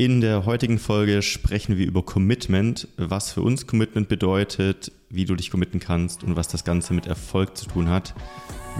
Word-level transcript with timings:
In 0.00 0.22
der 0.22 0.46
heutigen 0.46 0.78
Folge 0.78 1.20
sprechen 1.20 1.76
wir 1.76 1.86
über 1.86 2.02
Commitment, 2.02 2.88
was 2.96 3.34
für 3.34 3.42
uns 3.42 3.66
Commitment 3.66 4.08
bedeutet, 4.08 4.92
wie 5.10 5.26
du 5.26 5.34
dich 5.34 5.50
committen 5.50 5.78
kannst 5.78 6.24
und 6.24 6.36
was 6.36 6.48
das 6.48 6.64
Ganze 6.64 6.94
mit 6.94 7.06
Erfolg 7.06 7.54
zu 7.54 7.66
tun 7.66 7.90
hat. 7.90 8.14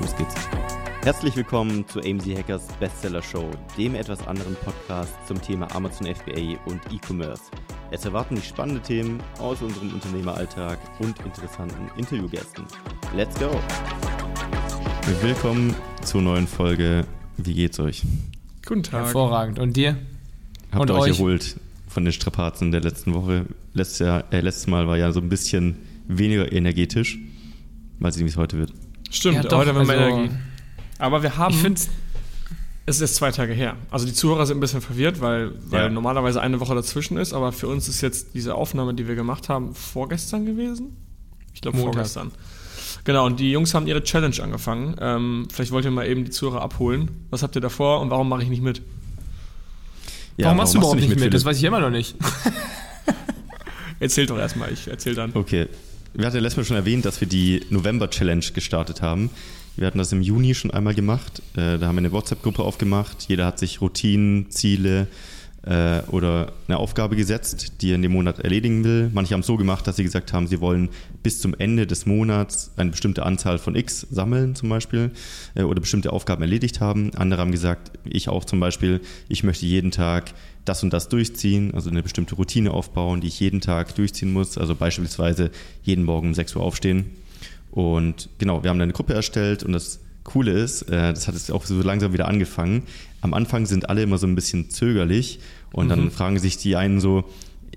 Los 0.00 0.16
geht's. 0.16 0.34
Herzlich 1.02 1.36
willkommen 1.36 1.86
zu 1.88 2.00
AMZ 2.00 2.24
Hackers 2.24 2.68
Bestseller 2.80 3.20
Show, 3.20 3.50
dem 3.76 3.94
etwas 3.96 4.26
anderen 4.26 4.54
Podcast 4.64 5.12
zum 5.26 5.42
Thema 5.42 5.70
Amazon 5.76 6.06
FBA 6.06 6.58
und 6.64 6.80
E-Commerce. 6.90 7.42
Es 7.90 8.06
erwarten 8.06 8.36
dich 8.36 8.48
spannende 8.48 8.80
Themen 8.80 9.22
aus 9.40 9.60
unserem 9.60 9.92
Unternehmeralltag 9.92 10.78
und 11.00 11.20
interessanten 11.20 11.90
Interviewgästen. 11.98 12.64
Let's 13.14 13.38
go! 13.38 13.50
Willkommen 15.20 15.76
zur 16.00 16.22
neuen 16.22 16.46
Folge. 16.46 17.04
Wie 17.36 17.52
geht's 17.52 17.78
euch? 17.78 18.04
Guten 18.64 18.84
Tag. 18.84 19.04
Hervorragend. 19.04 19.58
Und 19.58 19.76
dir? 19.76 19.98
Habt 20.72 20.82
Und 20.82 20.90
ihr 20.90 20.94
euch 20.94 21.10
euch? 21.12 21.18
erholt 21.18 21.56
von 21.88 22.04
den 22.04 22.12
Strapazen 22.12 22.70
der 22.72 22.80
letzten 22.80 23.14
Woche? 23.14 23.46
Letztes, 23.74 23.98
Jahr, 24.00 24.24
äh, 24.32 24.40
letztes 24.40 24.66
Mal 24.66 24.86
war 24.86 24.96
ja 24.96 25.12
so 25.12 25.20
ein 25.20 25.28
bisschen 25.28 25.76
weniger 26.08 26.50
energetisch. 26.52 27.18
Mal 27.98 28.12
sehen, 28.12 28.24
wie 28.26 28.30
es 28.30 28.36
heute 28.36 28.58
wird. 28.58 28.72
Stimmt, 29.10 29.36
Ja, 29.36 29.42
doch, 29.42 29.58
heute 29.58 29.74
haben 29.74 29.86
wir 29.88 29.98
also- 29.98 30.16
Energie. 30.18 30.34
Aber 30.98 31.22
wir 31.22 31.36
haben, 31.36 31.54
Ich 31.54 31.60
finde 31.60 31.80
es 32.86 32.96
ist 32.96 33.00
jetzt 33.00 33.14
zwei 33.16 33.30
Tage 33.30 33.52
her. 33.52 33.76
Also 33.90 34.06
die 34.06 34.12
Zuhörer 34.12 34.46
sind 34.46 34.56
ein 34.58 34.60
bisschen 34.60 34.80
verwirrt, 34.80 35.20
weil, 35.20 35.52
weil 35.68 35.84
Ja. 35.84 35.88
normalerweise 35.88 36.40
eine 36.40 36.60
Woche 36.60 36.74
dazwischen 36.74 37.16
ist, 37.16 37.32
aber 37.32 37.52
für 37.52 37.68
uns 37.68 37.88
ist 37.88 38.00
jetzt 38.00 38.34
diese 38.34 38.54
Aufnahme, 38.54 38.94
die 38.94 39.06
wir 39.08 39.14
gemacht 39.14 39.48
haben, 39.48 39.74
vorgestern 39.74 40.46
gewesen? 40.46 40.96
Ich 41.54 41.60
glaube 41.60 41.78
vorgestern. 41.78 42.30
Genau, 43.04 43.26
und 43.26 43.40
die 43.40 43.50
Jungs 43.50 43.74
haben 43.74 43.86
ihre 43.86 44.02
Challenge 44.02 44.36
angefangen. 44.42 44.94
Ähm, 45.00 45.48
vielleicht 45.52 45.70
wollt 45.72 45.84
ihr 45.84 45.90
mal 45.90 46.06
eben 46.06 46.24
die 46.24 46.30
Zuhörer 46.30 46.62
abholen. 46.62 47.10
Was 47.30 47.42
habt 47.42 47.54
ihr 47.54 47.60
davor 47.60 48.00
und 48.00 48.10
warum 48.10 48.28
mache 48.28 48.42
ich 48.42 48.48
nicht 48.50 48.62
mit? 48.62 48.82
Ja, 50.40 50.46
warum 50.46 50.58
machst 50.58 50.74
du 50.74 50.78
überhaupt 50.78 50.96
nicht 51.00 51.08
mit? 51.08 51.18
Philipp? 51.18 51.32
Das 51.32 51.44
weiß 51.44 51.56
ich 51.56 51.64
immer 51.64 51.80
noch 51.80 51.90
nicht. 51.90 52.14
Erzählt 54.00 54.30
doch 54.30 54.38
erstmal, 54.38 54.72
ich 54.72 54.88
erzähl 54.88 55.14
dann. 55.14 55.32
Okay. 55.34 55.66
Wir 56.14 56.26
hatten 56.26 56.36
ja 56.36 56.42
letztes 56.42 56.56
Mal 56.56 56.64
schon 56.64 56.76
erwähnt, 56.76 57.04
dass 57.04 57.20
wir 57.20 57.28
die 57.28 57.64
November-Challenge 57.70 58.44
gestartet 58.54 59.02
haben. 59.02 59.30
Wir 59.76 59.86
hatten 59.86 59.98
das 59.98 60.10
im 60.12 60.22
Juni 60.22 60.54
schon 60.54 60.70
einmal 60.70 60.94
gemacht. 60.94 61.40
Äh, 61.54 61.78
Da 61.78 61.86
haben 61.86 61.94
wir 61.96 61.98
eine 62.00 62.12
WhatsApp-Gruppe 62.12 62.62
aufgemacht. 62.62 63.26
Jeder 63.28 63.46
hat 63.46 63.58
sich 63.58 63.80
Routinen, 63.80 64.50
Ziele 64.50 65.06
äh, 65.62 66.00
oder 66.08 66.52
eine 66.68 66.78
Aufgabe 66.78 67.16
gesetzt, 67.16 67.82
die 67.82 67.90
er 67.90 67.96
in 67.96 68.02
dem 68.02 68.12
Monat 68.12 68.38
erledigen 68.38 68.82
will. 68.84 69.10
Manche 69.12 69.34
haben 69.34 69.40
es 69.40 69.46
so 69.46 69.56
gemacht, 69.56 69.86
dass 69.86 69.96
sie 69.96 70.04
gesagt 70.04 70.32
haben, 70.32 70.46
sie 70.46 70.60
wollen 70.60 70.88
bis 71.22 71.40
zum 71.40 71.54
Ende 71.54 71.86
des 71.86 72.06
Monats 72.06 72.72
eine 72.76 72.90
bestimmte 72.90 73.26
Anzahl 73.26 73.58
von 73.58 73.74
X 73.74 74.06
sammeln 74.10 74.54
zum 74.54 74.68
Beispiel 74.68 75.10
äh, 75.54 75.62
oder 75.62 75.80
bestimmte 75.80 76.12
Aufgaben 76.12 76.42
erledigt 76.42 76.80
haben. 76.80 77.14
Andere 77.14 77.40
haben 77.42 77.52
gesagt, 77.52 77.92
ich 78.04 78.28
auch 78.28 78.44
zum 78.44 78.60
Beispiel, 78.60 79.00
ich 79.28 79.42
möchte 79.42 79.66
jeden 79.66 79.90
Tag 79.90 80.32
das 80.64 80.82
und 80.82 80.92
das 80.92 81.08
durchziehen, 81.08 81.74
also 81.74 81.90
eine 81.90 82.02
bestimmte 82.02 82.34
Routine 82.34 82.70
aufbauen, 82.70 83.20
die 83.20 83.28
ich 83.28 83.40
jeden 83.40 83.60
Tag 83.60 83.94
durchziehen 83.94 84.32
muss. 84.32 84.56
Also 84.56 84.74
beispielsweise 84.74 85.50
jeden 85.82 86.04
Morgen 86.04 86.28
um 86.28 86.34
6 86.34 86.56
Uhr 86.56 86.62
aufstehen. 86.62 87.10
Und 87.70 88.28
genau, 88.38 88.62
wir 88.62 88.70
haben 88.70 88.78
dann 88.78 88.86
eine 88.86 88.92
Gruppe 88.92 89.14
erstellt 89.14 89.62
und 89.62 89.72
das 89.72 90.00
Coole 90.24 90.52
ist, 90.52 90.82
äh, 90.82 91.12
das 91.12 91.28
hat 91.28 91.34
jetzt 91.34 91.50
auch 91.50 91.64
so 91.64 91.80
langsam 91.82 92.12
wieder 92.12 92.28
angefangen. 92.28 92.82
Am 93.20 93.34
Anfang 93.34 93.66
sind 93.66 93.88
alle 93.88 94.02
immer 94.02 94.18
so 94.18 94.26
ein 94.26 94.34
bisschen 94.34 94.70
zögerlich 94.70 95.40
und 95.72 95.88
dann 95.88 96.10
fragen 96.10 96.38
sich 96.38 96.56
die 96.56 96.76
einen 96.76 97.00
so, 97.00 97.24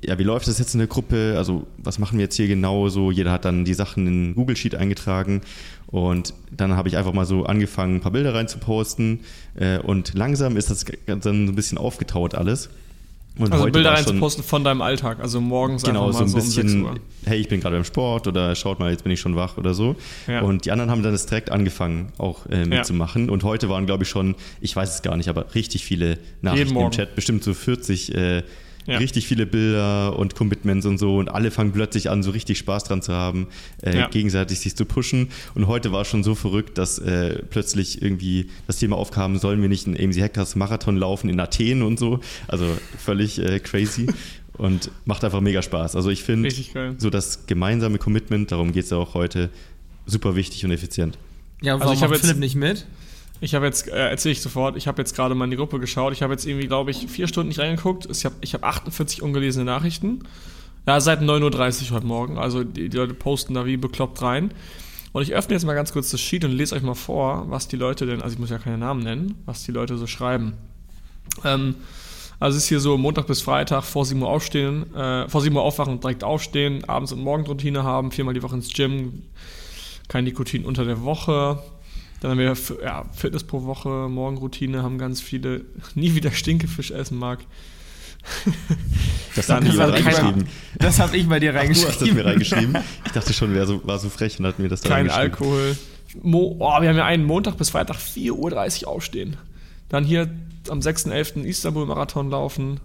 ja, 0.06 0.20
wie 0.20 0.24
läuft 0.24 0.48
das 0.48 0.60
jetzt 0.60 0.74
in 0.74 0.80
der 0.80 0.88
Gruppe? 0.88 1.36
Also, 1.38 1.66
was 1.78 2.00
machen 2.00 2.18
wir 2.18 2.26
jetzt 2.26 2.36
hier 2.36 2.48
genau 2.48 2.90
so? 2.90 3.12
Jeder 3.12 3.32
hat 3.32 3.46
dann 3.46 3.66
die 3.66 3.74
Sachen 3.74 4.08
in 4.08 4.36
Google 4.36 4.56
Sheet 4.56 4.76
eingetragen 4.76 5.42
und 5.88 6.34
dann 6.52 6.76
habe 6.76 6.90
ich 6.90 6.98
einfach 6.98 7.14
mal 7.14 7.26
so 7.26 7.46
angefangen, 7.46 7.96
ein 7.96 8.02
paar 8.02 8.12
Bilder 8.12 8.34
reinzuposten 8.34 9.22
äh, 9.56 9.78
und 9.80 10.14
langsam 10.14 10.58
ist 10.58 10.70
das 10.70 10.86
dann 11.06 11.22
so 11.22 11.30
ein 11.30 11.56
bisschen 11.56 11.78
aufgetaut 11.78 12.36
alles. 12.36 12.70
Und 13.38 13.52
Also 13.52 13.66
Bilder 13.66 13.94
reinzuposten 13.94 14.44
von 14.44 14.64
deinem 14.64 14.82
Alltag, 14.82 15.20
also 15.20 15.42
morgens 15.42 15.82
Genau, 15.82 16.08
einfach 16.08 16.20
so 16.20 16.20
mal 16.20 16.26
ein 16.26 16.30
so, 16.30 16.38
um 16.38 16.44
6 16.44 16.64
bisschen, 16.64 16.84
Uhr. 16.84 16.96
hey, 17.26 17.40
ich 17.40 17.48
bin 17.48 17.62
gerade 17.62 17.76
beim 17.76 17.84
Sport 17.84 18.28
oder 18.28 18.54
schaut 18.56 18.80
mal, 18.80 18.92
jetzt 18.92 19.04
bin 19.04 19.12
ich 19.12 19.20
schon 19.20 19.36
wach 19.36 19.58
oder 19.58 19.74
so. 19.74 19.96
Ja. 20.28 20.42
Und 20.42 20.66
die 20.66 20.72
anderen 20.72 20.92
haben 20.92 21.02
dann 21.02 21.14
das 21.14 21.26
direkt 21.26 21.52
angefangen, 21.52 22.12
auch 22.20 22.46
äh, 22.46 22.66
mitzumachen. 22.66 23.32
Und 23.32 23.44
heute 23.44 23.70
waren, 23.70 23.88
glaube 23.88 24.04
ich, 24.04 24.10
schon, 24.10 24.36
ich 24.62 24.76
weiß 24.76 24.94
es 24.96 25.02
gar 25.02 25.18
nicht, 25.18 25.30
aber 25.30 25.56
richtig 25.56 25.84
viele 25.84 26.20
Nachrichten 26.44 26.78
im. 26.78 26.92
Chat, 26.92 27.16
bestimmt 27.16 27.44
so 27.44 27.56
40, 27.56 28.14
äh, 28.14 28.44
Ja. 28.86 28.98
richtig 28.98 29.28
viele 29.28 29.46
Bilder 29.46 30.18
und 30.18 30.36
Commitments 30.36 30.86
und 30.86 30.98
so. 30.98 31.18
Und 31.18 31.30
alle 31.30 31.52
fangen 31.52 31.72
plötzlich 31.72 32.10
an, 32.10 32.22
so 32.24 32.32
richtig 32.32 32.58
Spaß 32.58 32.84
dran 32.84 33.02
zu 33.02 33.14
haben, 33.14 33.48
äh, 33.82 33.98
Ja. 33.98 34.08
gegenseitig 34.08 34.60
sich 34.60 34.76
zu 34.76 34.86
pushen. 34.86 35.30
Und 35.56 35.68
heute 35.68 35.92
war 35.92 36.04
schon 36.06 36.24
so 36.24 36.36
verrückt, 36.36 36.78
dass 36.78 37.00
äh, 37.00 37.42
plötzlich 37.50 38.02
irgendwie 38.02 38.50
das 38.68 38.78
Thema 38.78 38.98
aufkam, 38.98 39.38
sollen 39.38 39.62
wir 39.62 39.70
nicht 39.70 39.88
einen 39.88 39.96
AMC 39.98 40.22
Hackers 40.22 40.56
Marathon 40.56 40.98
laufen 40.98 41.30
in 41.30 41.40
Athen 41.40 41.82
und 41.82 41.98
so. 41.98 42.20
Also 42.48 42.66
völlig 42.98 43.40
äh, 43.40 43.60
crazy. 43.60 44.08
Und 44.56 44.92
macht 45.06 45.24
einfach 45.24 45.42
mega 45.42 45.64
Spaß. 45.64 45.96
Also 45.96 46.12
ich 46.12 46.22
finde, 46.24 46.48
so 47.00 47.10
das 47.10 47.48
gemeinsame 47.48 47.98
Commitment, 47.98 48.52
darum 48.52 48.72
geht 48.72 48.84
es 48.84 48.92
ja 48.92 48.98
auch 48.98 49.16
heute, 49.16 49.50
super 50.06 50.36
wichtig 50.36 50.64
und 50.64 50.70
effizient. 50.70 51.18
Ja, 51.64 51.74
Also 51.74 51.86
warum 51.86 51.96
ich 51.98 52.04
hab 52.04 52.10
macht 52.12 52.20
jetzt- 52.20 52.28
Philipp 52.28 52.40
nicht 52.40 52.54
mit? 52.56 52.86
Ich 53.44 53.56
habe 53.56 53.66
jetzt, 53.66 53.90
äh, 53.90 54.10
erzähle 54.10 54.32
ich 54.32 54.42
sofort, 54.42 54.78
ich 54.78 54.88
habe 54.88 55.02
jetzt 55.02 55.18
gerade 55.18 55.36
mal 55.36 55.44
in 55.44 55.52
die 55.52 55.58
Gruppe 55.58 55.78
geschaut. 55.78 56.14
Ich 56.14 56.24
habe 56.24 56.32
jetzt 56.32 56.46
irgendwie, 56.46 56.68
glaube 56.68 56.92
ich, 56.92 57.08
vier 57.08 57.28
Stunden 57.28 57.50
nicht 57.50 57.60
reingeguckt. 57.60 58.08
Ich 58.10 58.24
habe 58.24 58.36
ich 58.40 58.54
hab 58.54 58.64
48 58.64 59.22
ungelesene 59.22 59.66
Nachrichten. 59.66 60.20
Ja, 60.88 61.02
seit 61.02 61.20
9.30 61.20 61.90
Uhr 61.90 61.98
heute 61.98 62.06
Morgen. 62.06 62.38
Also 62.38 62.64
die, 62.64 62.88
die 62.88 62.96
Leute 62.96 63.14
posten 63.14 63.54
da 63.54 63.66
wie 63.66 63.76
bekloppt 63.76 64.22
rein. 64.22 64.54
Und 65.12 65.24
ich 65.24 65.34
öffne 65.34 65.56
jetzt 65.56 65.66
mal 65.66 65.74
ganz 65.74 65.92
kurz 65.92 66.10
das 66.10 66.22
Sheet 66.22 66.46
und 66.46 66.52
lese 66.52 66.74
euch 66.74 66.84
mal 66.84 66.94
vor, 66.94 67.44
was 67.50 67.68
die 67.68 67.76
Leute 67.76 68.06
denn, 68.06 68.22
also 68.22 68.34
ich 68.34 68.40
muss 68.40 68.50
ja 68.50 68.60
keine 68.60 68.78
Namen 68.78 69.04
nennen, 69.04 69.36
was 69.46 69.64
die 69.64 69.74
Leute 69.74 69.98
so 69.98 70.08
schreiben. 70.08 70.54
Ähm, 71.44 71.76
also 72.40 72.56
es 72.56 72.64
ist 72.64 72.70
hier 72.70 72.80
so 72.80 72.98
Montag 72.98 73.28
bis 73.28 73.42
Freitag 73.42 73.84
vor 73.84 74.06
7 74.06 74.22
Uhr 74.22 74.30
aufstehen, 74.30 74.96
äh, 74.96 75.28
vor 75.28 75.42
7 75.42 75.54
Uhr 75.54 75.64
aufwachen 75.64 75.92
und 75.92 76.02
direkt 76.02 76.24
aufstehen, 76.24 76.86
abends 76.86 77.12
und 77.12 77.20
Morgenroutine 77.20 77.84
haben, 77.84 78.14
viermal 78.14 78.34
die 78.34 78.42
Woche 78.42 78.56
ins 78.56 78.72
Gym, 78.72 79.24
kein 80.08 80.24
Nikotin 80.24 80.64
unter 80.64 80.86
der 80.86 81.04
Woche. 81.04 81.62
Dann 82.24 82.32
haben 82.32 82.38
wir 82.40 82.56
ja, 82.82 83.04
Fitness 83.12 83.44
pro 83.44 83.64
Woche, 83.66 84.08
Morgenroutine, 84.08 84.82
haben 84.82 84.98
ganz 84.98 85.20
viele, 85.20 85.66
nie 85.94 86.16
wieder 86.16 86.32
Stinkefisch 86.32 86.92
essen 86.92 87.18
mag. 87.18 87.40
Das 89.36 89.50
hat 89.50 89.68
aber 89.68 89.92
kein- 89.92 90.04
reingeschrieben. 90.04 90.48
Das 90.80 91.00
habe 91.00 91.18
ich 91.18 91.28
bei 91.28 91.42
dir 91.42 91.52
Du 91.52 91.60
hast 91.60 91.84
das 91.84 92.00
mir 92.00 92.24
reingeschrieben. 92.24 92.76
reingeschrieben. 92.78 92.78
Ich 93.06 93.12
dachte 93.12 93.34
schon, 93.34 93.54
wer 93.54 93.66
so, 93.66 93.86
war 93.86 94.00
so 94.00 94.08
frech 94.08 94.40
und 94.40 94.46
hat 94.46 94.58
mir 94.58 94.70
das 94.70 94.80
da 94.80 94.88
Kein 94.88 95.10
reingeschrieben. 95.10 95.32
Alkohol. 95.34 95.78
Mo 96.22 96.56
oh, 96.60 96.82
wir 96.82 96.88
haben 96.88 96.96
ja 96.96 97.06
einen 97.06 97.26
Montag 97.26 97.58
bis 97.58 97.72
Freitag 97.72 97.98
4.30 97.98 98.84
Uhr 98.84 98.88
aufstehen. 98.88 99.36
Dann 99.90 100.06
hier 100.06 100.34
am 100.70 100.80
6.11. 100.80 101.44
Istanbul-Marathon 101.44 102.30
laufen. 102.30 102.80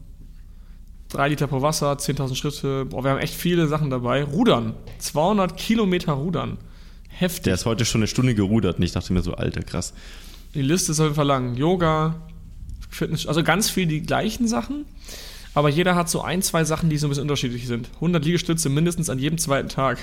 3 1.11 1.29
Liter 1.29 1.47
pro 1.47 1.63
Wasser, 1.63 1.93
10.000 1.93 2.35
Schritte. 2.35 2.87
Boah, 2.87 3.05
wir 3.05 3.13
haben 3.13 3.21
echt 3.21 3.35
viele 3.35 3.69
Sachen 3.69 3.91
dabei. 3.91 4.25
Rudern. 4.25 4.75
200 4.99 5.57
Kilometer 5.57 6.15
Rudern. 6.15 6.59
Heftig. 7.19 7.43
Der 7.45 7.55
ist 7.55 7.67
heute 7.67 7.85
schon 7.85 8.01
eine 8.01 8.07
Stunde 8.07 8.35
gerudert 8.35 8.79
und 8.79 8.85
ich 8.85 8.93
dachte 8.93 9.13
mir 9.13 9.23
so, 9.23 9.35
alter, 9.35 9.63
krass. 9.63 9.93
Die 10.55 10.63
Liste 10.63 10.93
ist 10.93 11.01
auf 11.01 11.07
jeden 11.07 11.17
Fall 11.17 11.27
lang. 11.27 11.57
Yoga, 11.57 12.15
Fitness, 12.91 13.27
also 13.27 13.43
ganz 13.43 13.69
viel 13.69 13.87
die 13.87 14.03
gleichen 14.03 14.47
Sachen. 14.47 14.85
Aber 15.53 15.69
jeder 15.69 15.97
hat 15.97 16.09
so 16.09 16.23
ein, 16.23 16.43
zwei 16.43 16.63
Sachen, 16.63 16.91
die 16.91 16.97
so 16.97 17.09
ein 17.09 17.11
bisschen 17.11 17.23
unterschiedlich 17.23 17.67
sind. 17.67 17.91
100 17.97 18.25
Liegestütze 18.25 18.69
mindestens 18.69 19.11
an 19.11 19.19
jedem 19.19 19.39
zweiten 19.39 19.69
Tag. 19.69 19.99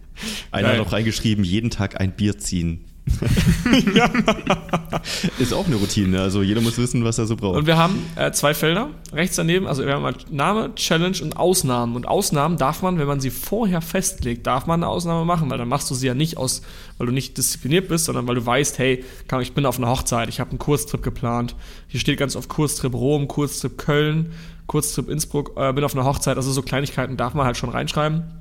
Einer 0.50 0.68
Geil. 0.68 0.78
hat 0.78 0.84
noch 0.84 0.92
reingeschrieben, 0.92 1.44
jeden 1.44 1.70
Tag 1.70 1.98
ein 1.98 2.12
Bier 2.12 2.38
ziehen. 2.38 2.84
Ist 5.38 5.52
auch 5.52 5.66
eine 5.66 5.76
Routine, 5.76 6.20
also 6.20 6.42
jeder 6.42 6.60
muss 6.60 6.78
wissen, 6.78 7.04
was 7.04 7.18
er 7.18 7.26
so 7.26 7.36
braucht. 7.36 7.56
Und 7.56 7.66
wir 7.66 7.76
haben 7.76 8.04
äh, 8.16 8.32
zwei 8.32 8.54
Felder. 8.54 8.90
Rechts 9.12 9.36
daneben, 9.36 9.66
also 9.66 9.84
wir 9.84 9.94
haben 9.94 10.02
mal 10.02 10.14
Name, 10.30 10.74
Challenge 10.74 11.16
und 11.22 11.36
Ausnahmen. 11.36 11.96
Und 11.96 12.06
Ausnahmen 12.06 12.56
darf 12.56 12.82
man, 12.82 12.98
wenn 12.98 13.06
man 13.06 13.20
sie 13.20 13.30
vorher 13.30 13.80
festlegt, 13.80 14.46
darf 14.46 14.66
man 14.66 14.82
eine 14.82 14.90
Ausnahme 14.90 15.24
machen, 15.24 15.50
weil 15.50 15.58
dann 15.58 15.68
machst 15.68 15.90
du 15.90 15.94
sie 15.94 16.06
ja 16.06 16.14
nicht 16.14 16.36
aus, 16.36 16.62
weil 16.98 17.06
du 17.06 17.12
nicht 17.12 17.36
diszipliniert 17.38 17.88
bist, 17.88 18.06
sondern 18.06 18.26
weil 18.26 18.34
du 18.34 18.44
weißt, 18.44 18.78
hey, 18.78 19.04
komm, 19.28 19.40
ich 19.40 19.54
bin 19.54 19.66
auf 19.66 19.78
einer 19.78 19.88
Hochzeit, 19.88 20.28
ich 20.28 20.40
habe 20.40 20.50
einen 20.50 20.58
Kurztrip 20.58 21.02
geplant. 21.02 21.54
Hier 21.88 22.00
steht 22.00 22.18
ganz 22.18 22.36
oft 22.36 22.48
Kurztrip 22.48 22.94
Rom, 22.94 23.28
Kurztrip 23.28 23.78
Köln, 23.78 24.32
Kurztrip 24.66 25.08
Innsbruck, 25.08 25.52
äh, 25.56 25.72
bin 25.72 25.84
auf 25.84 25.94
einer 25.94 26.04
Hochzeit. 26.04 26.36
Also 26.36 26.52
so 26.52 26.62
Kleinigkeiten 26.62 27.16
darf 27.16 27.34
man 27.34 27.46
halt 27.46 27.56
schon 27.56 27.70
reinschreiben. 27.70 28.39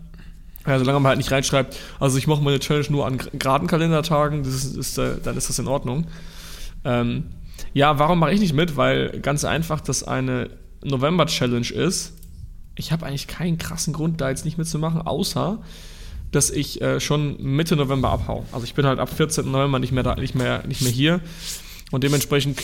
Ja, 0.68 0.78
solange 0.78 1.00
man 1.00 1.10
halt 1.10 1.18
nicht 1.18 1.32
reinschreibt, 1.32 1.78
also 2.00 2.18
ich 2.18 2.28
mache 2.28 2.42
meine 2.42 2.60
Challenge 2.60 2.86
nur 2.90 3.06
an 3.08 3.18
ger- 3.18 3.38
geraden 3.38 3.68
Kalendertagen, 3.68 4.44
das 4.44 4.54
ist, 4.54 4.76
ist, 4.76 4.98
äh, 4.98 5.16
dann 5.24 5.38
ist 5.38 5.50
das 5.50 5.58
in 5.60 5.68
Ordnung. 5.68 6.06
Ähm, 6.84 7.26
ja, 7.74 7.98
warum 8.00 8.20
mache 8.20 8.34
ich 8.34 8.40
nicht 8.40 8.54
mit? 8.54 8.78
Weil 8.78 9.20
ganz 9.22 9.46
einfach 9.46 9.82
das 9.82 10.04
eine 10.04 10.50
November-Challenge 10.84 11.70
ist. 11.72 12.14
Ich 12.76 12.92
habe 12.92 13.06
eigentlich 13.06 13.28
keinen 13.28 13.58
krassen 13.58 13.94
Grund, 13.94 14.22
da 14.22 14.30
jetzt 14.30 14.46
nicht 14.46 14.58
mitzumachen, 14.58 15.02
außer 15.02 15.60
dass 16.32 16.52
ich 16.52 16.80
äh, 16.82 17.00
schon 17.00 17.42
Mitte 17.42 17.76
November 17.76 18.12
abhau. 18.12 18.46
Also 18.52 18.64
ich 18.64 18.76
bin 18.76 18.86
halt 18.86 19.00
ab 19.00 19.10
14. 19.12 19.50
November 19.50 19.80
nicht 19.80 19.92
mehr 19.92 20.04
da, 20.04 20.16
nicht 20.16 20.36
mehr, 20.36 20.66
nicht 20.68 20.82
mehr 20.82 20.92
hier. 20.92 21.22
Und 21.92 22.04
dementsprechend 22.04 22.62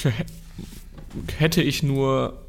hätte 1.38 1.62
ich 1.64 1.82
nur 1.82 2.45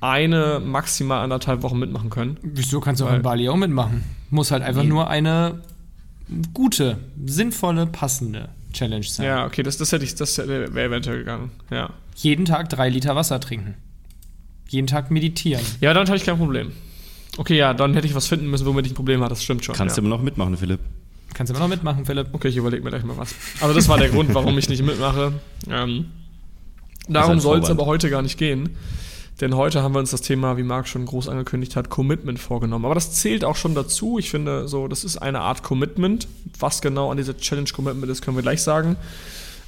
eine, 0.00 0.60
maximal 0.64 1.22
anderthalb 1.22 1.62
Wochen 1.62 1.78
mitmachen 1.78 2.10
können. 2.10 2.38
Wieso 2.42 2.80
kannst 2.80 3.00
du 3.00 3.06
auch 3.06 3.12
in 3.12 3.22
Bali 3.22 3.48
auch 3.48 3.56
mitmachen? 3.56 4.04
Muss 4.30 4.50
halt 4.50 4.62
einfach 4.62 4.82
Nee. 4.82 4.88
nur 4.88 5.08
eine 5.08 5.60
gute, 6.54 6.98
sinnvolle, 7.24 7.86
passende 7.86 8.48
Challenge 8.72 9.04
sein. 9.04 9.26
Ja, 9.26 9.46
okay, 9.46 9.62
das, 9.62 9.76
das 9.76 9.92
hätte 9.92 10.04
ich, 10.04 10.14
das 10.14 10.38
wäre 10.38 10.64
eventuell 10.66 11.18
gegangen. 11.18 11.50
Ja. 11.70 11.90
Jeden 12.16 12.44
Tag 12.44 12.68
drei 12.68 12.88
Liter 12.88 13.16
Wasser 13.16 13.40
trinken. 13.40 13.74
Jeden 14.68 14.86
Tag 14.86 15.10
meditieren. 15.10 15.64
Ja, 15.80 15.92
damit 15.92 16.08
habe 16.08 16.16
ich 16.16 16.24
kein 16.24 16.38
Problem. 16.38 16.72
Okay, 17.36 17.56
ja, 17.56 17.74
dann 17.74 17.94
hätte 17.94 18.06
ich 18.06 18.14
was 18.14 18.26
finden 18.26 18.48
müssen, 18.48 18.66
womit 18.66 18.86
ich 18.86 18.92
ein 18.92 18.94
Problem 18.94 19.20
hatte. 19.20 19.30
Das 19.30 19.42
stimmt 19.42 19.64
schon. 19.64 19.74
Kannst 19.74 19.96
ja. 19.96 20.00
du 20.00 20.06
immer 20.06 20.16
noch 20.16 20.22
mitmachen, 20.22 20.56
Philipp. 20.56 20.80
Kannst 21.34 21.50
du 21.50 21.54
immer 21.54 21.64
noch 21.64 21.70
mitmachen, 21.70 22.04
Philipp? 22.04 22.28
Okay, 22.32 22.48
ich 22.48 22.56
überlege 22.56 22.82
mir 22.82 22.90
gleich 22.90 23.04
mal 23.04 23.16
was. 23.16 23.34
Aber 23.60 23.74
das 23.74 23.88
war 23.88 23.98
der 23.98 24.08
Grund, 24.08 24.32
warum 24.34 24.56
ich 24.58 24.68
nicht 24.68 24.82
mitmache. 24.82 25.32
Ähm, 25.68 26.06
darum 27.08 27.32
ein 27.32 27.40
soll 27.40 27.60
es 27.60 27.70
aber 27.70 27.86
heute 27.86 28.10
gar 28.10 28.22
nicht 28.22 28.38
gehen. 28.38 28.70
Denn 29.40 29.56
heute 29.56 29.82
haben 29.82 29.94
wir 29.94 30.00
uns 30.00 30.10
das 30.10 30.20
Thema, 30.20 30.58
wie 30.58 30.62
Marc 30.62 30.86
schon 30.86 31.06
groß 31.06 31.28
angekündigt 31.28 31.74
hat, 31.74 31.88
Commitment 31.88 32.38
vorgenommen. 32.38 32.84
Aber 32.84 32.94
das 32.94 33.12
zählt 33.12 33.44
auch 33.44 33.56
schon 33.56 33.74
dazu. 33.74 34.18
Ich 34.18 34.30
finde, 34.30 34.68
so, 34.68 34.86
das 34.86 35.02
ist 35.02 35.16
eine 35.16 35.40
Art 35.40 35.62
Commitment. 35.62 36.28
Was 36.58 36.82
genau 36.82 37.10
an 37.10 37.16
dieser 37.16 37.36
Challenge 37.36 37.70
Commitment 37.70 38.10
ist, 38.12 38.20
können 38.22 38.36
wir 38.36 38.42
gleich 38.42 38.62
sagen. 38.62 38.96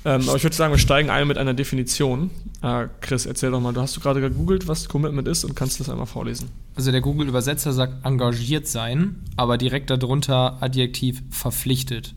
Ähm, 0.04 0.28
aber 0.28 0.36
ich 0.36 0.42
würde 0.42 0.56
sagen, 0.56 0.72
wir 0.72 0.78
steigen 0.78 1.10
ein 1.10 1.26
mit 1.26 1.38
einer 1.38 1.54
Definition. 1.54 2.30
Äh, 2.60 2.88
Chris, 3.00 3.24
erzähl 3.24 3.50
doch 3.50 3.60
mal, 3.60 3.72
du 3.72 3.80
hast 3.80 3.96
du 3.96 4.00
gerade 4.00 4.20
gegoogelt, 4.20 4.66
was 4.66 4.88
Commitment 4.88 5.28
ist 5.28 5.44
und 5.44 5.54
kannst 5.54 5.80
das 5.80 5.88
einmal 5.88 6.06
vorlesen. 6.06 6.48
Also 6.74 6.90
der 6.90 7.00
Google-Übersetzer 7.00 7.72
sagt 7.72 8.04
engagiert 8.04 8.66
sein, 8.66 9.22
aber 9.36 9.58
direkt 9.58 9.90
darunter 9.90 10.60
Adjektiv 10.60 11.22
verpflichtet. 11.30 12.14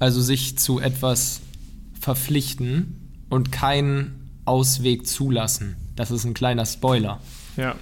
Also 0.00 0.20
sich 0.20 0.58
zu 0.58 0.80
etwas 0.80 1.40
verpflichten 1.98 3.24
und 3.30 3.52
keinen 3.52 4.28
Ausweg 4.44 5.06
zulassen. 5.06 5.76
Das 5.96 6.10
ist 6.10 6.24
ein 6.24 6.34
kleiner 6.34 6.66
Spoiler. 6.66 7.20
Ja. 7.56 7.76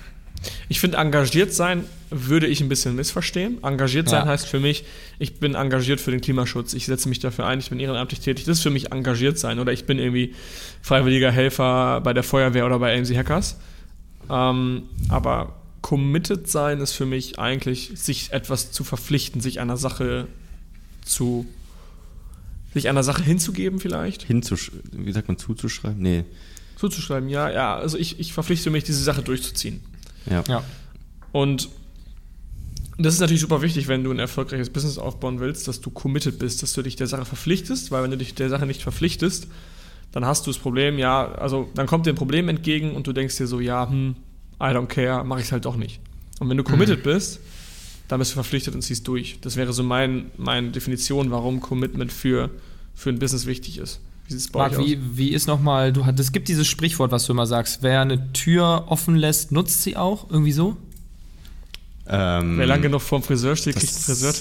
Ich 0.68 0.80
finde, 0.80 0.96
engagiert 0.98 1.52
sein 1.52 1.84
würde 2.10 2.46
ich 2.46 2.60
ein 2.60 2.68
bisschen 2.68 2.96
missverstehen. 2.96 3.62
Engagiert 3.62 4.08
sein 4.08 4.24
Ja. 4.24 4.30
heißt 4.30 4.46
für 4.46 4.60
mich, 4.60 4.84
ich 5.18 5.38
bin 5.38 5.54
engagiert 5.54 6.00
für 6.00 6.10
den 6.10 6.20
Klimaschutz, 6.20 6.74
ich 6.74 6.86
setze 6.86 7.08
mich 7.08 7.20
dafür 7.20 7.46
ein, 7.46 7.58
ich 7.60 7.70
bin 7.70 7.80
ehrenamtlich 7.80 8.20
tätig. 8.20 8.44
Das 8.44 8.58
ist 8.58 8.62
für 8.62 8.70
mich 8.70 8.92
engagiert 8.92 9.38
sein. 9.38 9.58
Oder 9.60 9.72
ich 9.72 9.84
bin 9.86 9.98
irgendwie 9.98 10.34
freiwilliger 10.82 11.30
Helfer 11.30 12.00
bei 12.02 12.12
der 12.12 12.22
Feuerwehr 12.22 12.66
oder 12.66 12.78
bei 12.78 12.96
AMC 12.98 13.16
Hackers. 13.16 13.56
Ähm, 14.28 14.82
aber 15.08 15.54
committed 15.80 16.48
sein 16.48 16.80
ist 16.80 16.92
für 16.92 17.06
mich 17.06 17.38
eigentlich, 17.38 17.92
sich 17.94 18.32
etwas 18.32 18.72
zu 18.72 18.84
verpflichten, 18.84 19.40
sich 19.40 19.60
einer 19.60 19.76
Sache 19.76 20.26
zu. 21.04 21.46
sich 22.74 22.88
einer 22.88 23.02
Sache 23.02 23.22
hinzugeben, 23.22 23.80
vielleicht. 23.80 24.22
Hinzusch 24.22 24.70
wie 24.92 25.12
sagt 25.12 25.28
man, 25.28 25.38
zuzuschreiben? 25.38 26.00
Nee. 26.00 26.24
Zuzuschreiben, 26.82 27.28
ja, 27.28 27.48
ja. 27.48 27.76
Also 27.76 27.96
ich, 27.96 28.18
ich 28.18 28.32
verpflichte 28.32 28.68
mich, 28.68 28.82
diese 28.82 29.04
Sache 29.04 29.22
durchzuziehen. 29.22 29.80
Ja. 30.28 30.42
Ja. 30.48 30.64
Und 31.30 31.68
das 32.98 33.14
ist 33.14 33.20
natürlich 33.20 33.40
super 33.40 33.62
wichtig, 33.62 33.86
wenn 33.86 34.02
du 34.02 34.10
ein 34.10 34.18
erfolgreiches 34.18 34.68
Business 34.68 34.98
aufbauen 34.98 35.38
willst, 35.38 35.68
dass 35.68 35.80
du 35.80 35.90
committed 35.90 36.40
bist, 36.40 36.60
dass 36.60 36.72
du 36.72 36.82
dich 36.82 36.96
der 36.96 37.06
Sache 37.06 37.24
verpflichtest, 37.24 37.92
weil 37.92 38.02
wenn 38.02 38.10
du 38.10 38.16
dich 38.16 38.34
der 38.34 38.48
Sache 38.48 38.66
nicht 38.66 38.82
verpflichtest, 38.82 39.46
dann 40.10 40.24
hast 40.24 40.44
du 40.44 40.50
das 40.50 40.58
Problem, 40.58 40.98
ja, 40.98 41.30
also 41.34 41.70
dann 41.76 41.86
kommt 41.86 42.06
dir 42.06 42.10
ein 42.10 42.16
Problem 42.16 42.48
entgegen 42.48 42.96
und 42.96 43.06
du 43.06 43.12
denkst 43.12 43.36
dir 43.36 43.46
so, 43.46 43.60
ja, 43.60 43.88
hm, 43.88 44.16
I 44.60 44.64
don't 44.64 44.86
care, 44.86 45.22
mache 45.22 45.38
ich 45.38 45.46
es 45.46 45.52
halt 45.52 45.64
doch 45.64 45.76
nicht. 45.76 46.00
Und 46.40 46.48
wenn 46.48 46.56
du 46.56 46.64
committed 46.64 47.04
bist, 47.04 47.38
dann 48.08 48.18
bist 48.18 48.32
du 48.32 48.34
verpflichtet 48.34 48.74
und 48.74 48.82
ziehst 48.82 49.06
durch. 49.06 49.38
Das 49.40 49.54
wäre 49.54 49.72
so 49.72 49.84
mein, 49.84 50.32
meine 50.36 50.72
Definition, 50.72 51.30
warum 51.30 51.60
Commitment 51.60 52.12
für, 52.12 52.50
für 52.92 53.10
ein 53.10 53.20
Business 53.20 53.46
wichtig 53.46 53.78
ist. 53.78 54.00
Wie 54.32 54.38
sieht 54.38 54.46
es 54.46 54.52
bei 54.52 54.58
Marc, 54.60 54.72
euch 54.72 54.78
aus? 54.78 54.86
wie, 54.86 54.98
wie 55.16 55.28
ist 55.28 55.46
nochmal, 55.46 55.92
du 55.92 56.06
hat, 56.06 56.18
es 56.18 56.32
gibt 56.32 56.48
dieses 56.48 56.66
Sprichwort, 56.66 57.10
was 57.12 57.26
du 57.26 57.32
immer 57.32 57.46
sagst, 57.46 57.82
wer 57.82 58.00
eine 58.00 58.32
Tür 58.32 58.84
offen 58.88 59.14
lässt, 59.16 59.52
nutzt 59.52 59.82
sie 59.82 59.96
auch, 59.96 60.30
irgendwie 60.30 60.52
so? 60.52 60.76
Ähm, 62.08 62.58
Wer 62.58 62.66
lange 62.66 62.82
genug 62.82 63.00
vorm 63.00 63.22
Friseur 63.22 63.54
steht, 63.54 63.76
kriegt 63.76 63.92
das, 63.94 64.04
Friseur 64.04 64.32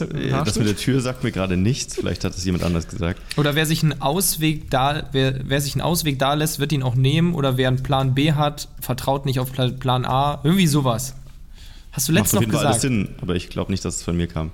das 0.44 0.58
mit 0.58 0.68
der 0.68 0.76
Tür 0.76 1.00
sagt 1.00 1.24
mir 1.24 1.32
gerade 1.32 1.58
nichts. 1.58 1.94
Vielleicht 1.96 2.24
hat 2.24 2.36
es 2.36 2.44
jemand 2.44 2.64
anders 2.64 2.88
gesagt. 2.88 3.22
Oder 3.38 3.54
wer 3.54 3.68
sich 3.68 3.84
einen 3.84 4.02
Ausweg 4.02 4.72
da, 4.72 5.08
wer, 5.12 5.42
wer 5.48 5.62
sich 5.62 5.76
einen 5.76 5.82
Ausweg 5.82 6.18
da 6.18 6.34
lässt, 6.34 6.58
wird 6.58 6.72
ihn 6.72 6.82
auch 6.82 6.96
nehmen. 6.96 7.36
Oder 7.36 7.58
wer 7.58 7.68
einen 7.68 7.84
Plan 7.84 8.16
B 8.16 8.32
hat, 8.34 8.68
vertraut 8.80 9.28
nicht 9.28 9.40
auf 9.40 9.52
Pla- 9.52 9.70
Plan 9.70 10.06
A. 10.06 10.42
Irgendwie 10.44 10.66
sowas. 10.66 11.14
Hast 11.92 12.08
du 12.10 12.14
Macht 12.14 12.24
letztens 12.24 12.40
auf 12.40 12.48
noch 12.48 12.48
jeden 12.48 12.52
Fall 12.54 12.66
alles 12.66 12.82
gesagt? 12.82 12.94
Sinn, 12.94 13.10
aber 13.22 13.36
ich 13.36 13.50
glaube 13.50 13.72
nicht, 13.72 13.86
dass 13.86 13.98
es 13.98 14.04
von 14.04 14.18
mir 14.18 14.28
kam. 14.28 14.52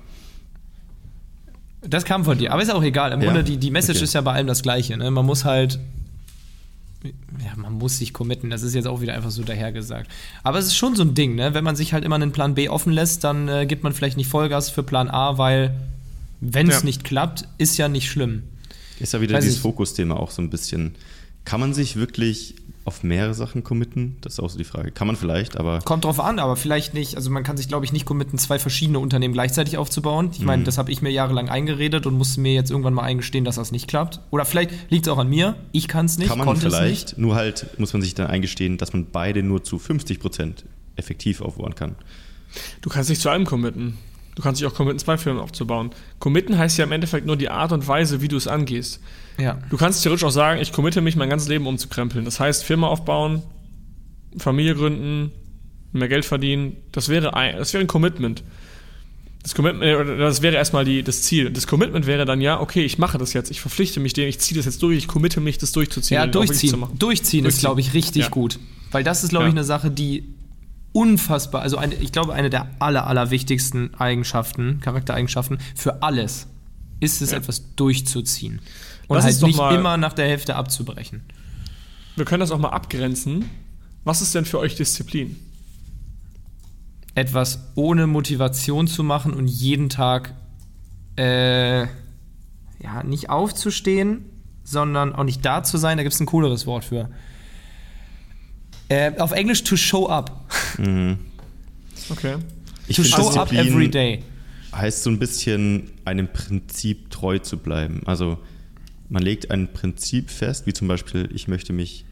Das 1.82 2.04
kam 2.04 2.24
von 2.24 2.36
dir, 2.38 2.52
aber 2.52 2.62
ist 2.62 2.70
auch 2.72 2.82
egal. 2.82 3.12
Im 3.12 3.20
Ja, 3.20 3.26
Grunde, 3.26 3.44
die, 3.44 3.56
die 3.56 3.70
Message 3.70 3.98
okay. 3.98 4.04
ist 4.04 4.14
ja 4.14 4.20
bei 4.20 4.32
allem 4.32 4.46
das 4.46 4.62
Gleiche. 4.62 4.96
Ne? 4.96 5.10
Man 5.10 5.24
muss 5.26 5.44
halt. 5.44 5.78
Ja, 7.04 7.52
man 7.56 7.74
muss 7.74 7.98
sich 7.98 8.12
committen. 8.12 8.50
Das 8.50 8.62
ist 8.62 8.74
jetzt 8.74 8.86
auch 8.88 9.00
wieder 9.00 9.14
einfach 9.14 9.30
so 9.30 9.44
dahergesagt. 9.44 10.10
Aber 10.42 10.58
es 10.58 10.66
ist 10.66 10.74
schon 10.76 10.96
so 10.96 11.04
ein 11.04 11.14
Ding, 11.14 11.36
ne? 11.36 11.54
Wenn 11.54 11.62
man 11.62 11.76
sich 11.76 11.92
halt 11.92 12.04
immer 12.04 12.16
einen 12.16 12.32
Plan 12.32 12.54
B 12.56 12.68
offen 12.68 12.92
lässt, 12.92 13.22
dann 13.22 13.46
äh, 13.48 13.66
gibt 13.66 13.84
man 13.84 13.92
vielleicht 13.92 14.16
nicht 14.16 14.28
Vollgas 14.28 14.68
für 14.70 14.82
Plan 14.82 15.08
A, 15.08 15.38
weil, 15.38 15.76
wenn 16.40 16.68
es 16.68 16.80
Ja. 16.80 16.84
nicht 16.84 17.04
klappt, 17.04 17.44
ist 17.58 17.76
ja 17.76 17.88
nicht 17.88 18.10
schlimm. 18.10 18.42
Ist 18.98 19.12
ja 19.12 19.20
wieder 19.20 19.36
Weiß 19.36 19.44
dieses. 19.44 19.60
Fokusthema 19.60 20.16
auch 20.16 20.32
so 20.32 20.42
ein 20.42 20.50
bisschen. 20.50 20.96
Kann 21.44 21.60
man 21.60 21.72
sich 21.72 21.94
wirklich 21.94 22.56
auf 22.88 23.04
mehrere 23.04 23.34
Sachen 23.34 23.62
committen? 23.62 24.16
Das 24.22 24.32
ist 24.34 24.40
auch 24.40 24.50
so 24.50 24.58
die 24.58 24.64
Frage. 24.64 24.90
Kann 24.90 25.06
man 25.06 25.14
vielleicht, 25.14 25.56
aber 25.56 25.78
Kommt 25.80 26.04
drauf 26.04 26.18
an, 26.18 26.38
aber 26.38 26.56
vielleicht 26.56 26.94
nicht. 26.94 27.14
Also 27.16 27.30
man 27.30 27.44
kann 27.44 27.56
sich, 27.56 27.68
glaube 27.68 27.84
ich, 27.84 27.92
nicht 27.92 28.06
committen, 28.06 28.38
zwei 28.38 28.58
verschiedene 28.58 28.98
Unternehmen 28.98 29.34
gleichzeitig 29.34 29.76
aufzubauen. 29.76 30.30
Ich 30.32 30.40
meine, 30.40 30.64
das 30.64 30.78
habe 30.78 30.90
ich 30.90 31.02
mir 31.02 31.10
jahrelang 31.10 31.48
eingeredet 31.48 32.06
und 32.06 32.14
musste 32.14 32.40
mir 32.40 32.54
jetzt 32.54 32.70
irgendwann 32.70 32.94
mal 32.94 33.04
eingestehen, 33.04 33.44
dass 33.44 33.56
das 33.56 33.70
nicht 33.70 33.86
klappt. 33.86 34.20
Oder 34.30 34.44
vielleicht 34.44 34.90
liegt 34.90 35.06
es 35.06 35.12
auch 35.12 35.18
an 35.18 35.28
mir. 35.28 35.54
Ich 35.72 35.86
kann 35.86 36.06
es 36.06 36.18
nicht, 36.18 36.28
kann 36.28 36.38
man 36.38 36.56
vielleicht. 36.56 37.08
nicht. 37.08 37.18
Nur 37.18 37.36
halt 37.36 37.78
muss 37.78 37.92
man 37.92 38.02
sich 38.02 38.14
dann 38.14 38.26
eingestehen, 38.26 38.78
dass 38.78 38.92
man 38.92 39.06
beide 39.12 39.42
nur 39.42 39.62
zu 39.62 39.78
50 39.78 40.18
Prozent 40.18 40.64
effektiv 40.96 41.40
aufbauen 41.40 41.74
kann. 41.74 41.94
Du 42.80 42.90
kannst 42.90 43.10
dich 43.10 43.20
zu 43.20 43.28
allem 43.28 43.44
committen. 43.44 43.98
Du 44.34 44.42
kannst 44.42 44.60
dich 44.60 44.68
auch 44.68 44.74
committen, 44.74 44.98
zwei 44.98 45.18
Firmen 45.18 45.42
aufzubauen. 45.42 45.90
Committen 46.20 46.56
heißt 46.56 46.78
ja 46.78 46.84
im 46.84 46.92
Endeffekt 46.92 47.26
nur 47.26 47.36
die 47.36 47.50
Art 47.50 47.72
und 47.72 47.86
Weise, 47.88 48.20
wie 48.20 48.28
du 48.28 48.36
es 48.36 48.46
angehst. 48.46 49.00
Ja. 49.38 49.58
Du 49.70 49.76
kannst 49.76 50.02
theoretisch 50.02 50.24
auch 50.24 50.30
sagen, 50.30 50.60
ich 50.60 50.72
committe 50.72 51.00
mich, 51.00 51.16
mein 51.16 51.30
ganzes 51.30 51.48
Leben 51.48 51.66
umzukrempeln. 51.66 52.24
Das 52.24 52.40
heißt, 52.40 52.64
Firma 52.64 52.88
aufbauen, 52.88 53.42
Familie 54.36 54.74
gründen, 54.74 55.30
mehr 55.92 56.08
Geld 56.08 56.24
verdienen. 56.24 56.76
Das 56.92 57.08
wäre 57.08 57.34
ein, 57.34 57.56
das 57.56 57.72
wäre 57.72 57.82
ein 57.82 57.86
Commitment. 57.86 58.42
Das 59.42 59.54
Commitment, 59.54 59.84
äh, 59.84 60.18
das 60.18 60.42
wäre 60.42 60.56
erstmal 60.56 60.84
die, 60.84 61.02
das 61.02 61.22
Ziel. 61.22 61.50
Das 61.50 61.66
Commitment 61.66 62.06
wäre 62.06 62.24
dann 62.24 62.40
ja, 62.40 62.60
okay, 62.60 62.84
ich 62.84 62.98
mache 62.98 63.16
das 63.16 63.32
jetzt, 63.32 63.50
ich 63.50 63.60
verpflichte 63.60 64.00
mich 64.00 64.12
dem, 64.12 64.28
ich 64.28 64.40
ziehe 64.40 64.56
das 64.58 64.66
jetzt 64.66 64.82
durch, 64.82 64.98
ich 64.98 65.06
committe 65.08 65.40
mich, 65.40 65.56
das 65.58 65.72
durchzuziehen. 65.72 66.16
Ja, 66.16 66.26
durchziehen. 66.26 66.78
machen. 66.78 66.98
Durchziehen 66.98 67.44
ist, 67.44 67.54
Durchziehen. 67.54 67.60
glaube 67.60 67.80
ich, 67.80 67.94
richtig 67.94 68.24
Ja. 68.24 68.28
gut. 68.28 68.58
Weil 68.90 69.04
das 69.04 69.22
ist, 69.22 69.30
glaube 69.30 69.44
Ja. 69.44 69.48
ich, 69.50 69.54
eine 69.54 69.64
Sache, 69.64 69.90
die 69.90 70.24
unfassbar, 70.92 71.62
also 71.62 71.76
eine, 71.76 71.94
ich 71.94 72.12
glaube, 72.12 72.32
eine 72.34 72.50
der 72.50 72.68
aller, 72.80 73.06
aller 73.06 73.30
wichtigsten 73.30 73.94
Eigenschaften, 73.96 74.80
Charaktereigenschaften 74.80 75.58
für 75.76 76.02
alles 76.02 76.48
ist 77.00 77.22
es, 77.22 77.30
Ja. 77.30 77.36
etwas 77.38 77.74
durchzuziehen. 77.76 78.60
Und 79.08 79.16
Lass 79.16 79.24
halt 79.24 79.42
doch 79.42 79.46
nicht 79.48 79.56
mal- 79.56 79.74
immer 79.74 79.96
nach 79.96 80.12
der 80.12 80.26
Hälfte 80.28 80.54
abzubrechen. 80.56 81.22
Wir 82.16 82.24
können 82.24 82.40
das 82.40 82.50
auch 82.50 82.58
mal 82.58 82.70
abgrenzen. 82.70 83.44
Was 84.04 84.22
ist 84.22 84.34
denn 84.34 84.44
für 84.44 84.58
euch 84.58 84.74
Disziplin? 84.76 85.36
etwas 87.14 87.58
ohne 87.74 88.06
Motivation 88.06 88.86
zu 88.86 89.02
machen 89.02 89.34
und 89.34 89.48
jeden 89.48 89.88
Tag 89.88 90.34
äh, 91.16 91.80
ja, 91.80 93.02
nicht 93.04 93.28
aufzustehen, 93.28 94.24
sondern 94.62 95.12
auch 95.16 95.24
nicht 95.24 95.44
da 95.44 95.64
zu 95.64 95.78
sein, 95.78 95.96
da 95.96 96.04
gibt 96.04 96.14
es 96.14 96.20
ein 96.20 96.26
cooleres 96.26 96.64
Wort 96.66 96.84
für. 96.84 97.10
Äh, 98.88 99.18
auf 99.18 99.32
Englisch 99.32 99.64
to 99.64 99.76
show 99.76 100.08
up. 100.08 100.30
Okay. 102.08 102.36
Ich 102.86 102.94
to 102.96 103.02
show 103.02 103.30
up 103.30 103.48
Disziplin 103.48 103.72
every 103.74 103.90
day. 103.90 104.22
heißt 104.72 105.02
so 105.02 105.10
ein 105.10 105.18
bisschen 105.18 105.90
einem 106.04 106.28
Prinzip 106.32 107.10
treu 107.10 107.40
zu 107.40 107.56
bleiben. 107.58 108.02
Also 108.06 108.38
man 109.08 109.22
legt 109.22 109.50
ein 109.50 109.72
Prinzip 109.72 110.30
fest, 110.30 110.66
wie 110.66 110.72
zum 110.72 110.88
Beispiel, 110.88 111.28
ich 111.34 111.48
möchte 111.48 111.72
mich 111.72 112.04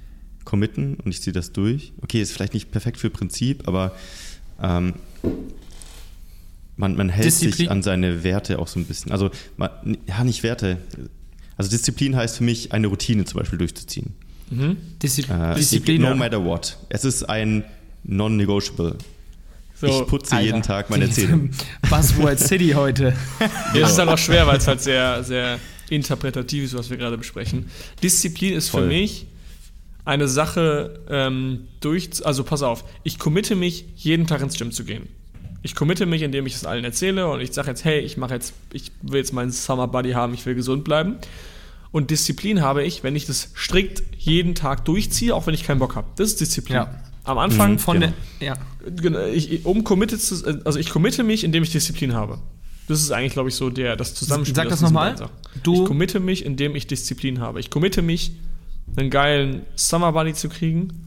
committen 0.44 0.94
und 1.04 1.10
ich 1.10 1.20
ziehe 1.20 1.32
das 1.32 1.52
durch. 1.52 1.92
Okay, 2.02 2.22
ist 2.22 2.32
vielleicht 2.32 2.54
nicht 2.54 2.70
perfekt 2.70 2.98
für 2.98 3.10
Prinzip, 3.10 3.66
aber 3.68 3.92
ähm, 4.62 4.94
man, 6.76 6.96
man 6.96 7.08
hält 7.08 7.26
Disziplin. 7.26 7.56
sich 7.56 7.70
an 7.70 7.82
seine 7.82 8.22
Werte 8.22 8.58
auch 8.58 8.68
so 8.68 8.78
ein 8.78 8.84
bisschen. 8.84 9.12
Also, 9.12 9.30
man, 9.56 9.70
ja, 10.06 10.22
nicht 10.24 10.42
Werte. 10.42 10.78
Also 11.56 11.70
Disziplin 11.70 12.14
heißt 12.16 12.36
für 12.38 12.44
mich, 12.44 12.72
eine 12.72 12.86
Routine 12.86 13.24
zum 13.24 13.40
Beispiel 13.40 13.58
durchzuziehen. 13.58 14.14
Diszi 15.02 15.22
Äh, 15.22 15.54
Disziplin. 15.56 16.02
No 16.02 16.14
matter 16.14 16.44
what. 16.44 16.76
Es 16.90 17.04
ist 17.04 17.24
ein 17.24 17.64
non-negotiable. 18.04 18.96
So, 19.74 20.02
ich 20.02 20.06
putze 20.06 20.36
jeden 20.40 20.56
Alter. 20.56 20.66
Tag 20.68 20.90
meine 20.90 21.10
Zähne. 21.10 21.50
Buzzword 21.90 22.38
City 22.38 22.70
heute. 22.70 23.14
Ja, 23.74 23.80
das 23.80 23.90
ist 23.90 23.96
dann 23.98 24.08
auch 24.08 24.18
schwer, 24.18 24.46
weil 24.46 24.58
es 24.58 24.66
halt 24.68 24.80
sehr, 24.80 25.22
sehr 25.24 25.58
interpretativ 25.90 26.64
ist, 26.64 26.74
was 26.76 26.90
wir 26.90 26.96
gerade 26.96 27.18
besprechen. 27.18 27.70
Disziplin 28.02 28.54
ist 28.54 28.68
für 28.70 28.78
Voll. 28.78 28.88
mich 28.88 29.26
eine 30.04 30.28
Sache 30.28 31.00
ähm, 31.10 31.68
durch, 31.80 32.08
also 32.24 32.44
pass 32.44 32.62
auf, 32.62 32.84
ich 33.02 33.18
committe 33.18 33.56
mich, 33.56 33.84
jeden 33.96 34.26
Tag 34.26 34.40
ins 34.40 34.56
Gym 34.56 34.70
zu 34.72 34.84
gehen. 34.84 35.08
Ich 35.62 35.74
committe 35.74 36.06
mich, 36.06 36.22
indem 36.22 36.46
ich 36.46 36.54
es 36.54 36.64
allen 36.64 36.84
erzähle 36.84 37.28
und 37.28 37.40
ich 37.40 37.52
sage 37.52 37.68
jetzt, 37.70 37.84
hey, 37.84 37.98
ich 38.00 38.16
mache 38.16 38.34
jetzt, 38.34 38.52
ich 38.72 38.92
will 39.02 39.18
jetzt 39.18 39.32
meinen 39.32 39.50
Summer 39.50 39.88
Buddy 39.88 40.12
haben, 40.12 40.32
ich 40.34 40.46
will 40.46 40.54
gesund 40.54 40.84
bleiben. 40.84 41.16
Und 41.90 42.10
Disziplin 42.10 42.60
habe 42.62 42.84
ich, 42.84 43.02
wenn 43.02 43.16
ich 43.16 43.26
das 43.26 43.50
strikt 43.56 44.02
jeden 44.16 44.54
Tag 44.54 44.84
durchziehe, 44.84 45.34
auch 45.34 45.46
wenn 45.46 45.54
ich 45.54 45.64
keinen 45.64 45.78
Bock 45.80 45.96
habe. 45.96 46.06
Das 46.16 46.28
ist 46.28 46.40
Disziplin. 46.40 46.76
Ja. 46.76 47.02
Am 47.24 47.38
Anfang 47.38 47.72
Mhm. 47.72 47.78
Von 47.80 48.00
Genau. 48.00 48.12
der, 48.40 48.46
ja. 48.46 49.26
Ich- 49.32 49.64
um 49.64 49.82
committed 49.82 50.20
zu, 50.22 50.60
also 50.64 50.78
ich 50.78 50.90
committe 50.90 51.24
mich, 51.24 51.42
indem 51.42 51.64
ich 51.64 51.72
Disziplin 51.72 52.14
habe. 52.14 52.38
Das 52.88 53.00
ist 53.00 53.10
eigentlich, 53.10 53.32
glaube 53.32 53.48
ich, 53.48 53.54
so 53.54 53.70
der, 53.70 53.96
das 53.96 54.14
Zusammenspiel. 54.14 54.54
Sag 54.54 54.68
das 54.68 54.80
nochmal. 54.80 55.14
Ich 55.54 55.84
committe 55.84 56.20
mich, 56.20 56.44
indem 56.44 56.76
ich 56.76 56.86
Disziplin 56.86 57.40
habe. 57.40 57.58
Ich 57.60 57.70
committe 57.70 58.02
mich, 58.02 58.32
einen 58.96 59.10
geilen 59.10 59.62
Summer 59.74 60.12
Buddy 60.12 60.34
zu 60.34 60.48
kriegen 60.48 61.06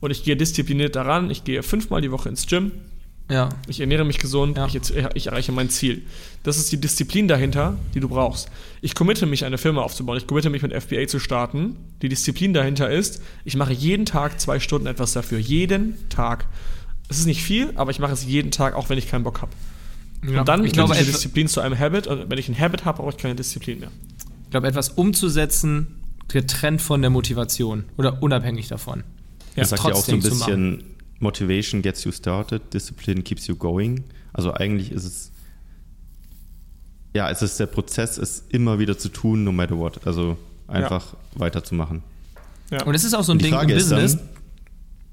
und 0.00 0.10
ich 0.10 0.22
gehe 0.24 0.36
diszipliniert 0.36 0.96
daran. 0.96 1.30
Ich 1.30 1.44
gehe 1.44 1.62
fünfmal 1.62 2.02
die 2.02 2.10
Woche 2.10 2.28
ins 2.28 2.46
Gym. 2.46 2.72
Ja. 3.30 3.50
Ich 3.66 3.80
ernähre 3.80 4.04
mich 4.04 4.18
gesund, 4.18 4.56
Ja. 4.56 4.66
ich, 4.66 4.74
ich 5.14 5.26
erreiche 5.26 5.52
mein 5.52 5.68
Ziel. 5.68 6.02
Das 6.44 6.56
ist 6.56 6.72
die 6.72 6.80
Disziplin 6.80 7.28
dahinter, 7.28 7.76
die 7.94 8.00
du 8.00 8.08
brauchst. 8.08 8.48
Ich 8.80 8.94
committe 8.94 9.26
mich, 9.26 9.44
eine 9.44 9.58
Firma 9.58 9.82
aufzubauen. 9.82 10.16
Ich 10.16 10.26
committe 10.26 10.48
mich 10.48 10.62
mit 10.62 10.72
FBA 10.72 11.06
zu 11.06 11.18
starten. 11.18 11.76
Die 12.00 12.08
Disziplin 12.08 12.54
dahinter 12.54 12.90
ist, 12.90 13.22
ich 13.44 13.54
mache 13.56 13.72
jeden 13.74 14.06
Tag 14.06 14.40
zwei 14.40 14.60
Stunden 14.60 14.86
etwas 14.86 15.12
dafür. 15.12 15.38
Jeden 15.38 15.96
Tag. 16.08 16.46
Es 17.08 17.18
ist 17.18 17.26
nicht 17.26 17.42
viel, 17.42 17.72
aber 17.74 17.90
ich 17.90 17.98
mache 17.98 18.12
es 18.12 18.24
jeden 18.24 18.50
Tag, 18.50 18.74
auch 18.74 18.88
wenn 18.88 18.98
ich 18.98 19.08
keinen 19.10 19.24
Bock 19.24 19.42
habe. 19.42 19.52
Ja. 20.26 20.40
Und 20.40 20.48
dann 20.48 20.64
ich 20.64 20.72
glaube, 20.72 20.90
wird 20.90 21.00
die 21.00 21.04
etwa- 21.04 21.12
Disziplin 21.12 21.48
zu 21.48 21.60
einem 21.60 21.78
Habit. 21.78 22.06
Und 22.06 22.28
wenn 22.30 22.38
ich 22.38 22.48
ein 22.48 22.58
Habit 22.58 22.84
habe, 22.84 22.98
brauche 22.98 23.10
ich 23.10 23.16
keine 23.18 23.34
Disziplin 23.36 23.80
mehr. 23.80 23.90
ich 24.44 24.50
glaube, 24.50 24.66
etwas 24.66 24.90
umzusetzen, 24.90 25.86
getrennt 26.28 26.80
von 26.82 27.00
der 27.00 27.10
Motivation 27.10 27.84
oder 27.96 28.22
unabhängig 28.22 28.68
davon. 28.68 29.04
Ja, 29.56 29.62
das 29.62 29.70
sagt 29.70 29.84
ja 29.84 29.92
auch 29.92 30.04
so 30.04 30.12
ein 30.12 30.20
bisschen, 30.20 30.84
Motivation 31.20 31.82
gets 31.82 32.04
you 32.04 32.12
started, 32.12 32.62
Discipline 32.74 33.22
keeps 33.22 33.46
you 33.46 33.56
going. 33.56 34.04
Also 34.32 34.52
eigentlich 34.54 34.92
ist 34.92 35.04
es, 35.04 35.30
ja, 37.14 37.30
es 37.30 37.42
ist 37.42 37.58
der 37.58 37.66
Prozess, 37.66 38.18
es 38.18 38.44
immer 38.50 38.78
wieder 38.78 38.98
zu 38.98 39.08
tun, 39.08 39.44
no 39.44 39.52
matter 39.52 39.76
what. 39.78 40.06
Also 40.06 40.36
einfach 40.66 41.14
weiterzumachen. 41.34 42.02
Ja. 42.70 42.82
Und 42.84 42.94
es 42.94 43.04
ist 43.04 43.14
auch 43.14 43.24
so 43.24 43.32
ein 43.32 43.38
Ding 43.38 43.52
Frage 43.52 43.72
im 43.72 43.78
ist 43.78 43.90
dann- 43.90 44.02
Business. 44.02 44.22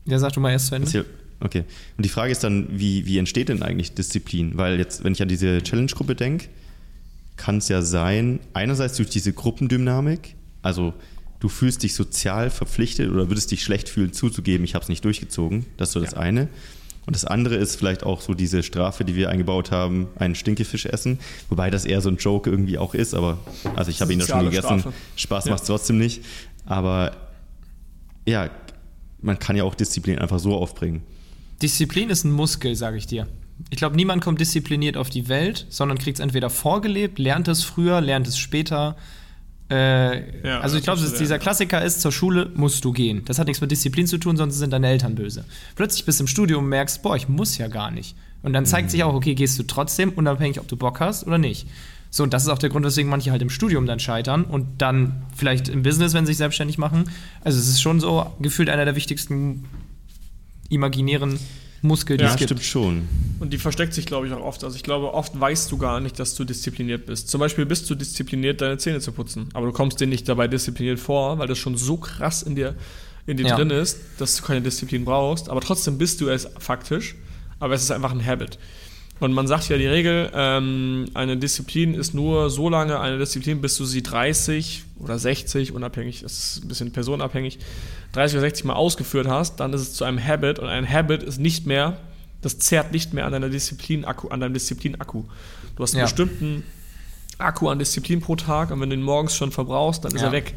ja, 0.05 0.19
sag 0.19 0.33
du 0.33 0.39
mal 0.41 0.51
erst 0.51 0.67
zu 0.67 0.75
Ende. 0.75 1.05
Okay. 1.39 1.63
Und 1.97 2.05
die 2.05 2.09
Frage 2.09 2.31
ist 2.31 2.43
dann, 2.43 2.67
wie, 2.71 3.05
wie 3.05 3.17
entsteht 3.17 3.49
denn 3.49 3.61
eigentlich 3.61 3.93
Disziplin? 3.93 4.57
Weil 4.57 4.77
jetzt, 4.79 5.03
wenn 5.03 5.13
ich 5.13 5.21
an 5.21 5.27
diese 5.27 5.61
Challenge-Gruppe 5.61 6.15
denke, 6.15 6.47
kann 7.35 7.57
es 7.57 7.67
ja 7.67 7.81
sein, 7.81 8.39
einerseits 8.53 8.95
durch 8.97 9.09
diese 9.09 9.33
Gruppendynamik, 9.33 10.35
also 10.61 10.93
du 11.41 11.49
fühlst 11.49 11.83
dich 11.83 11.93
sozial 11.93 12.49
verpflichtet 12.49 13.11
oder 13.11 13.29
würdest 13.29 13.51
dich 13.51 13.63
schlecht 13.63 13.89
fühlen, 13.89 14.13
zuzugeben, 14.13 14.63
ich 14.63 14.73
habe 14.75 14.83
es 14.83 14.89
nicht 14.89 15.03
durchgezogen. 15.03 15.65
Das 15.77 15.89
ist 15.89 15.93
so 15.93 15.99
das 15.99 16.11
Ja. 16.13 16.19
eine. 16.19 16.47
Und 17.05 17.15
das 17.15 17.23
andere 17.25 17.55
ist 17.55 17.75
vielleicht 17.75 18.03
auch 18.03 18.21
so 18.21 18.33
diese 18.33 18.63
Strafe, 18.63 19.05
die 19.05 19.15
wir 19.15 19.29
eingebaut 19.29 19.69
haben, 19.69 20.07
einen 20.15 20.33
Stinkefisch 20.33 20.87
essen. 20.87 21.19
Wobei 21.49 21.69
das 21.69 21.85
eher 21.85 22.01
so 22.01 22.09
ein 22.09 22.15
Joke 22.17 22.49
irgendwie 22.49 22.79
auch 22.79 22.95
ist, 22.95 23.13
aber 23.13 23.37
also 23.75 23.91
ich 23.91 24.01
habe 24.01 24.11
ihn 24.13 24.21
ja 24.21 24.25
schon 24.25 24.45
gegessen. 24.45 24.79
Strafe. 24.79 24.93
Spaß 25.15 25.45
Ja. 25.45 25.51
macht 25.51 25.61
es 25.61 25.67
trotzdem 25.67 25.99
nicht. 25.99 26.23
Aber 26.65 27.15
ja, 28.25 28.49
man 29.21 29.37
kann 29.37 29.55
ja 29.55 29.63
auch 29.65 29.75
Disziplin 29.75 30.17
einfach 30.17 30.39
so 30.39 30.55
aufbringen. 30.55 31.03
Disziplin 31.61 32.09
ist 32.09 32.23
ein 32.23 32.31
Muskel, 32.31 32.75
sage 32.75 32.97
ich 32.97 33.07
dir. 33.07 33.27
Ich 33.69 33.77
glaube, 33.77 33.95
niemand 33.95 34.23
kommt 34.23 34.41
diszipliniert 34.41 34.97
auf 34.97 35.09
die 35.09 35.29
Welt, 35.29 35.65
sondern 35.69 35.97
kriegt 35.97 36.19
es 36.19 36.23
entweder 36.23 36.49
vorgelebt, 36.49 37.19
lernt 37.19 37.47
es 37.47 37.63
früher, 37.63 38.01
lernt 38.01 38.27
es 38.27 38.37
später. 38.37 38.97
Äh, 39.69 40.45
Ja, 40.47 40.59
also 40.59 40.77
ich 40.77 40.83
glaube, 40.83 41.01
dieser. 41.01 41.39
Klassiker 41.39 41.83
ist, 41.83 42.01
zur 42.01 42.11
Schule 42.11 42.51
musst 42.55 42.83
du 42.83 42.91
gehen. 42.91 43.23
Das 43.25 43.39
hat 43.39 43.47
nichts 43.47 43.61
mit 43.61 43.71
Disziplin 43.71 44.07
zu 44.07 44.17
tun, 44.17 44.37
sonst 44.37 44.57
sind 44.57 44.73
deine 44.73 44.87
Eltern 44.87 45.15
böse. 45.15 45.45
Plötzlich 45.75 46.05
bist 46.05 46.19
du 46.19 46.23
im 46.23 46.27
Studium 46.27 46.65
und 46.65 46.69
merkst, 46.69 47.01
boah, 47.01 47.15
ich 47.15 47.29
muss 47.29 47.57
ja 47.57 47.67
gar 47.67 47.91
nicht. 47.91 48.15
Und 48.43 48.53
dann 48.53 48.65
zeigt 48.65 48.91
sich 48.91 49.03
auch, 49.03 49.13
okay, 49.15 49.33
gehst 49.33 49.57
du 49.57 49.63
trotzdem, 49.63 50.11
unabhängig, 50.11 50.59
ob 50.59 50.67
du 50.67 50.75
Bock 50.75 50.99
hast 50.99 51.25
oder 51.25 51.37
nicht. 51.39 51.67
So, 52.11 52.23
und 52.23 52.33
das 52.33 52.43
ist 52.43 52.49
auch 52.49 52.59
der 52.59 52.69
Grund, 52.69 52.85
weswegen 52.85 53.09
manche 53.09 53.31
halt 53.31 53.41
im 53.41 53.49
Studium 53.49 53.87
dann 53.87 53.99
scheitern 53.99 54.43
und 54.43 54.81
dann 54.81 55.23
vielleicht 55.35 55.67
im 55.67 55.81
Business, 55.81 56.13
wenn 56.13 56.25
sie 56.25 56.33
sich 56.33 56.37
selbstständig 56.37 56.77
machen. 56.77 57.09
Also 57.43 57.57
es 57.57 57.67
ist 57.67 57.81
schon 57.81 57.99
so 57.99 58.31
gefühlt 58.39 58.69
einer 58.69 58.85
der 58.85 58.95
wichtigsten 58.95 59.65
imaginären 60.69 61.39
Muskel, 61.81 62.17
die 62.17 62.23
Ja, 62.23 62.31
es 62.31 62.37
gibt. 62.37 62.49
stimmt 62.49 62.63
schon. 62.63 63.07
Und 63.39 63.53
die 63.53 63.57
versteckt 63.57 63.93
sich, 63.93 64.05
glaube 64.05 64.27
ich, 64.27 64.33
auch 64.33 64.43
oft. 64.43 64.63
Also 64.63 64.75
ich 64.75 64.83
glaube, 64.83 65.13
oft 65.13 65.39
weißt 65.39 65.71
du 65.71 65.77
gar 65.77 65.99
nicht, 65.99 66.17
dass 66.19 66.33
du 66.35 66.43
diszipliniert 66.43 67.05
bist. 67.05 67.29
Zum 67.29 67.39
Beispiel 67.39 67.65
bist 67.65 67.89
du 67.89 67.95
diszipliniert, 67.95 68.61
deine 68.61 68.77
Zähne 68.77 68.99
zu 69.01 69.11
putzen. 69.11 69.49
Aber 69.53 69.67
du 69.67 69.71
kommst 69.73 69.99
dir 69.99 70.07
nicht 70.07 70.27
dabei 70.27 70.47
diszipliniert 70.47 70.99
vor, 70.99 71.37
weil 71.37 71.47
das 71.47 71.57
schon 71.59 71.77
so 71.77 71.97
krass 71.97 72.41
in 72.41 72.55
dir, 72.55 72.75
in 73.27 73.37
dir 73.37 73.45
Ja. 73.47 73.55
drin 73.55 73.69
ist, 73.69 73.99
dass 74.17 74.35
du 74.37 74.43
keine 74.43 74.61
Disziplin 74.61 75.05
brauchst. 75.05 75.49
Aber 75.49 75.61
trotzdem 75.61 75.97
bist 75.97 76.21
du 76.21 76.29
es 76.29 76.47
faktisch. 76.57 77.15
Aber 77.59 77.73
es 77.75 77.83
ist 77.83 77.91
einfach 77.91 78.11
ein 78.11 78.25
Habit. 78.25 78.57
Und 79.21 79.31
man 79.31 79.47
sagt 79.47 79.69
ja 79.69 79.77
die 79.77 79.87
Regel, 79.87 80.29
ähm, 80.33 81.05
eine 81.13 81.37
Disziplin 81.37 81.93
ist 81.93 82.13
nur 82.13 82.49
so 82.49 82.67
lange 82.69 82.99
eine 82.99 83.17
Disziplin, 83.17 83.61
bis 83.61 83.77
du 83.77 83.85
sie 83.85 84.03
30 84.03 84.83
oder 84.99 85.17
60, 85.17 85.71
unabhängig, 85.71 86.21
das 86.21 86.33
ist 86.57 86.63
ein 86.63 86.67
bisschen 86.67 86.91
personenabhängig, 86.91 87.59
30 88.11 88.35
oder 88.35 88.41
60 88.41 88.65
Mal 88.65 88.73
ausgeführt 88.73 89.27
hast, 89.27 89.59
dann 89.61 89.71
ist 89.71 89.81
es 89.81 89.93
zu 89.93 90.03
einem 90.03 90.21
Habit 90.21 90.59
und 90.59 90.67
ein 90.67 90.89
Habit 90.89 91.23
ist 91.23 91.39
nicht 91.39 91.65
mehr, 91.65 91.97
das 92.41 92.59
zehrt 92.59 92.91
nicht 92.91 93.13
mehr 93.13 93.25
an 93.25 93.31
deiner 93.31 93.49
Disziplin-Akku, 93.49 94.27
an 94.27 94.41
deinem 94.41 94.53
Disziplin-Akku. 94.53 95.23
Du 95.77 95.83
hast 95.83 95.93
einen 95.93 95.99
Ja. 95.99 96.05
bestimmten 96.05 96.63
Akku 97.37 97.69
an 97.69 97.79
Disziplin 97.79 98.19
pro 98.21 98.35
Tag 98.35 98.69
und 98.71 98.81
wenn 98.81 98.89
du 98.89 98.95
ihn 98.97 99.01
morgens 99.01 99.35
schon 99.35 99.51
verbrauchst, 99.51 100.03
dann 100.03 100.13
ist 100.13 100.21
Ja. 100.21 100.27
er 100.27 100.33
weg. 100.33 100.55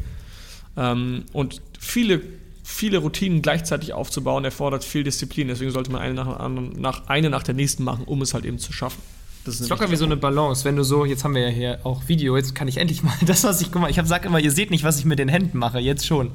Ähm, 0.77 1.23
und 1.31 1.61
viele, 1.79 2.21
viele 2.69 2.99
Routinen 2.99 3.41
gleichzeitig 3.41 3.93
aufzubauen, 3.93 4.45
erfordert 4.45 4.83
viel 4.83 5.03
Disziplin. 5.03 5.47
Deswegen 5.47 5.71
sollte 5.71 5.91
man 5.91 6.01
eine 6.01 6.13
nach, 6.13 6.39
anderen, 6.39 6.79
nach, 6.79 7.07
eine 7.07 7.29
nach 7.29 7.43
der 7.43 7.55
nächsten 7.55 7.83
machen, 7.83 8.05
um 8.05 8.21
es 8.21 8.33
halt 8.33 8.45
eben 8.45 8.59
zu 8.59 8.71
schaffen. 8.71 9.01
Das 9.43 9.55
ist 9.55 9.61
eine 9.61 9.69
locker 9.69 9.91
wie 9.91 9.95
so 9.95 10.05
eine 10.05 10.17
Balance. 10.17 10.65
Wenn 10.65 10.75
du 10.75 10.83
so, 10.83 11.05
jetzt 11.05 11.23
haben 11.23 11.33
wir 11.33 11.41
ja 11.41 11.49
hier 11.49 11.79
auch 11.83 12.07
Video, 12.07 12.37
jetzt 12.37 12.53
kann 12.53 12.67
ich 12.67 12.77
endlich 12.77 13.03
mal 13.03 13.13
das, 13.25 13.43
was 13.43 13.61
ich, 13.61 13.71
guck 13.71 13.81
mal, 13.81 13.89
ich 13.89 13.97
hab, 13.97 14.07
sag 14.07 14.25
immer, 14.25 14.39
ihr 14.39 14.51
seht 14.51 14.71
nicht, 14.71 14.83
was 14.83 14.99
ich 14.99 15.05
mit 15.05 15.19
den 15.19 15.29
Händen 15.29 15.57
mache, 15.57 15.79
jetzt 15.79 16.05
schon. 16.05 16.31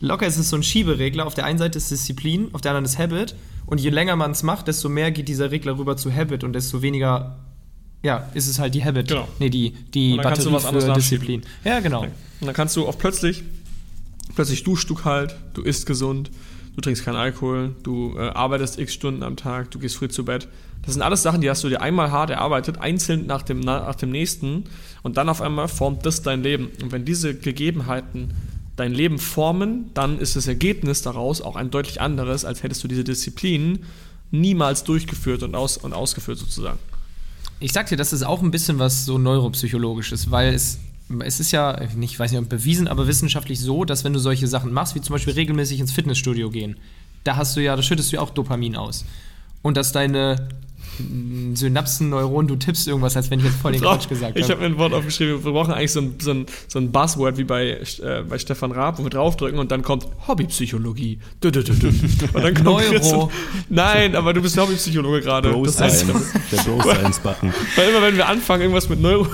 Locker 0.00 0.26
ist 0.26 0.38
es 0.38 0.50
so 0.50 0.56
ein 0.56 0.62
Schieberegler. 0.62 1.26
Auf 1.26 1.34
der 1.34 1.44
einen 1.44 1.58
Seite 1.58 1.78
ist 1.78 1.90
Disziplin, 1.90 2.48
auf 2.52 2.62
der 2.62 2.72
anderen 2.72 2.86
ist 2.86 2.98
Habit. 2.98 3.34
Und 3.66 3.80
je 3.80 3.90
länger 3.90 4.16
man 4.16 4.32
es 4.32 4.42
macht, 4.42 4.66
desto 4.66 4.88
mehr 4.88 5.12
geht 5.12 5.28
dieser 5.28 5.50
Regler 5.50 5.78
rüber 5.78 5.96
zu 5.96 6.12
Habit 6.12 6.42
und 6.42 6.54
desto 6.54 6.82
weniger, 6.82 7.38
ja, 8.02 8.28
ist 8.34 8.48
es 8.48 8.58
halt 8.58 8.74
die 8.74 8.84
Habit. 8.84 9.08
Genau. 9.08 9.28
Nee, 9.38 9.50
die, 9.50 9.72
die 9.94 10.12
Und 10.12 10.18
dann 10.18 10.26
kannst 10.26 10.46
du 10.46 10.50
Batterie 10.50 10.56
was 10.56 10.64
anderes 10.66 10.84
für. 10.86 10.94
Disziplin. 10.94 11.42
Ja, 11.64 11.80
genau. 11.80 12.02
Und 12.02 12.46
dann 12.46 12.54
kannst 12.54 12.74
du 12.76 12.88
auch 12.88 12.98
plötzlich, 12.98 13.44
plötzlich 14.34 14.62
duschst 14.64 14.88
du 14.88 14.94
kalt, 14.94 15.36
du 15.54 15.62
isst 15.62 15.86
gesund, 15.86 16.30
du 16.74 16.80
trinkst 16.80 17.04
keinen 17.04 17.16
Alkohol, 17.16 17.74
du 17.82 18.14
äh, 18.16 18.28
arbeitest 18.28 18.78
x 18.78 18.94
Stunden 18.94 19.22
am 19.22 19.36
Tag, 19.36 19.70
du 19.70 19.78
gehst 19.78 19.96
früh 19.96 20.08
zu 20.08 20.24
Bett. 20.24 20.48
Das 20.82 20.94
sind 20.94 21.02
alles 21.02 21.22
Sachen, 21.22 21.40
die 21.40 21.50
hast 21.50 21.62
du 21.62 21.68
dir 21.68 21.82
einmal 21.82 22.10
hart 22.10 22.30
erarbeitet, 22.30 22.78
einzeln 22.78 23.26
nach 23.26 23.42
dem, 23.42 23.60
nach 23.60 23.94
dem 23.94 24.10
nächsten 24.10 24.64
und 25.02 25.16
dann 25.16 25.28
auf 25.28 25.42
einmal 25.42 25.68
formt 25.68 26.06
das 26.06 26.22
dein 26.22 26.42
Leben. 26.42 26.68
Und 26.82 26.92
wenn 26.92 27.04
diese 27.04 27.34
Gegebenheiten 27.34 28.32
dein 28.76 28.92
Leben 28.94 29.18
formen, 29.18 29.90
dann 29.92 30.18
ist 30.18 30.36
das 30.36 30.46
Ergebnis 30.46 31.02
daraus 31.02 31.42
auch 31.42 31.56
ein 31.56 31.70
deutlich 31.70 32.00
anderes, 32.00 32.46
als 32.46 32.62
hättest 32.62 32.82
du 32.82 32.88
diese 32.88 33.04
Disziplin 33.04 33.80
niemals 34.30 34.84
durchgeführt 34.84 35.42
und, 35.42 35.54
aus, 35.54 35.76
und 35.76 35.92
ausgeführt 35.92 36.38
sozusagen. 36.38 36.78
Ich 37.58 37.72
sag 37.72 37.88
dir, 37.88 37.96
das 37.96 38.14
ist 38.14 38.22
auch 38.22 38.42
ein 38.42 38.50
bisschen 38.50 38.78
was 38.78 39.04
so 39.04 39.18
neuropsychologisches, 39.18 40.30
weil 40.30 40.54
es, 40.54 40.78
es 41.20 41.40
ist 41.40 41.50
ja, 41.50 41.80
ich 41.80 42.18
weiß 42.18 42.32
nicht, 42.32 42.48
bewiesen, 42.48 42.88
aber 42.88 43.06
wissenschaftlich 43.06 43.60
so, 43.60 43.84
dass 43.84 44.04
wenn 44.04 44.12
du 44.12 44.18
solche 44.18 44.46
Sachen 44.46 44.72
machst, 44.72 44.94
wie 44.94 45.00
zum 45.00 45.14
Beispiel 45.14 45.34
regelmäßig 45.34 45.80
ins 45.80 45.92
Fitnessstudio 45.92 46.50
gehen, 46.50 46.76
da 47.24 47.36
hast 47.36 47.56
du 47.56 47.60
ja, 47.60 47.76
da 47.76 47.82
schüttest 47.82 48.12
du 48.12 48.16
ja 48.16 48.22
auch 48.22 48.30
Dopamin 48.30 48.76
aus. 48.76 49.04
Und 49.62 49.76
dass 49.76 49.92
deine 49.92 50.48
mm, 51.00 51.56
Synapsen-Neuronen, 51.56 52.48
du 52.48 52.56
tippst 52.56 52.86
irgendwas, 52.88 53.16
als 53.16 53.30
wenn 53.30 53.38
ich 53.40 53.46
jetzt 53.46 53.56
voll 53.56 53.72
den 53.72 53.80
Quatsch 53.80 54.08
gesagt 54.08 54.36
ich 54.36 54.44
habe. 54.44 54.52
habe 54.54 54.62
mir 54.62 54.74
ein 54.74 54.78
Wort 54.78 54.92
aufgeschrieben, 54.92 55.44
wir 55.44 55.52
brauchen 55.52 55.72
eigentlich 55.72 55.92
so 55.92 56.00
ein, 56.00 56.14
so 56.20 56.30
ein, 56.32 56.46
so 56.68 56.78
ein 56.78 56.92
Buzzword 56.92 57.36
wie 57.38 57.44
bei, 57.44 57.68
äh, 57.70 58.22
bei 58.28 58.38
Stefan 58.38 58.72
Raab, 58.72 58.98
wo 58.98 59.02
wir 59.04 59.10
draufdrücken 59.10 59.58
und 59.58 59.70
dann 59.70 59.82
kommt 59.82 60.06
Hobbypsychologie. 60.28 61.18
Und 61.42 61.54
dann 62.44 62.54
kommt 62.54 62.64
Neuro. 62.64 62.80
Chris- 62.80 63.14
Nein, 63.68 64.14
aber 64.16 64.32
du 64.32 64.42
bist 64.42 64.56
Hobbypsychologe 64.58 65.20
gerade. 65.20 65.52
Das 65.64 65.80
heißt, 65.80 66.06
der 66.08 66.58
Bro 66.62 66.82
Science 66.94 67.18
Button. 67.20 67.52
weil 67.76 67.88
immer 67.90 68.02
wenn 68.02 68.16
wir 68.16 68.28
anfangen, 68.28 68.62
irgendwas 68.62 68.88
mit 68.88 69.00
Neuro, 69.00 69.26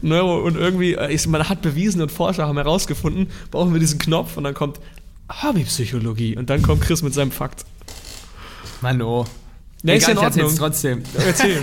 Neuro 0.00 0.40
und 0.46 0.56
irgendwie, 0.56 0.94
äh, 0.94 1.12
ist, 1.12 1.26
man 1.26 1.48
hat 1.48 1.62
bewiesen 1.62 2.02
und 2.02 2.10
Forscher 2.12 2.46
haben 2.46 2.56
herausgefunden, 2.58 3.28
brauchen 3.50 3.72
wir 3.72 3.80
diesen 3.80 3.98
Knopf 3.98 4.36
und 4.36 4.44
dann 4.44 4.54
kommt 4.54 4.80
Hobbypsychologie 5.42 6.36
und 6.36 6.50
dann 6.50 6.62
kommt 6.62 6.82
Chris 6.82 7.02
mit 7.02 7.14
seinem 7.14 7.30
Fakt. 7.30 7.64
Mann, 8.80 9.00
oh. 9.02 9.24
Nee, 9.82 9.96
ist 9.96 10.08
Egal, 10.08 10.10
in 10.10 10.18
ich 10.18 10.42
Ordnung. 10.42 10.56
trotzdem. 10.56 11.02
Erzähl. 11.26 11.62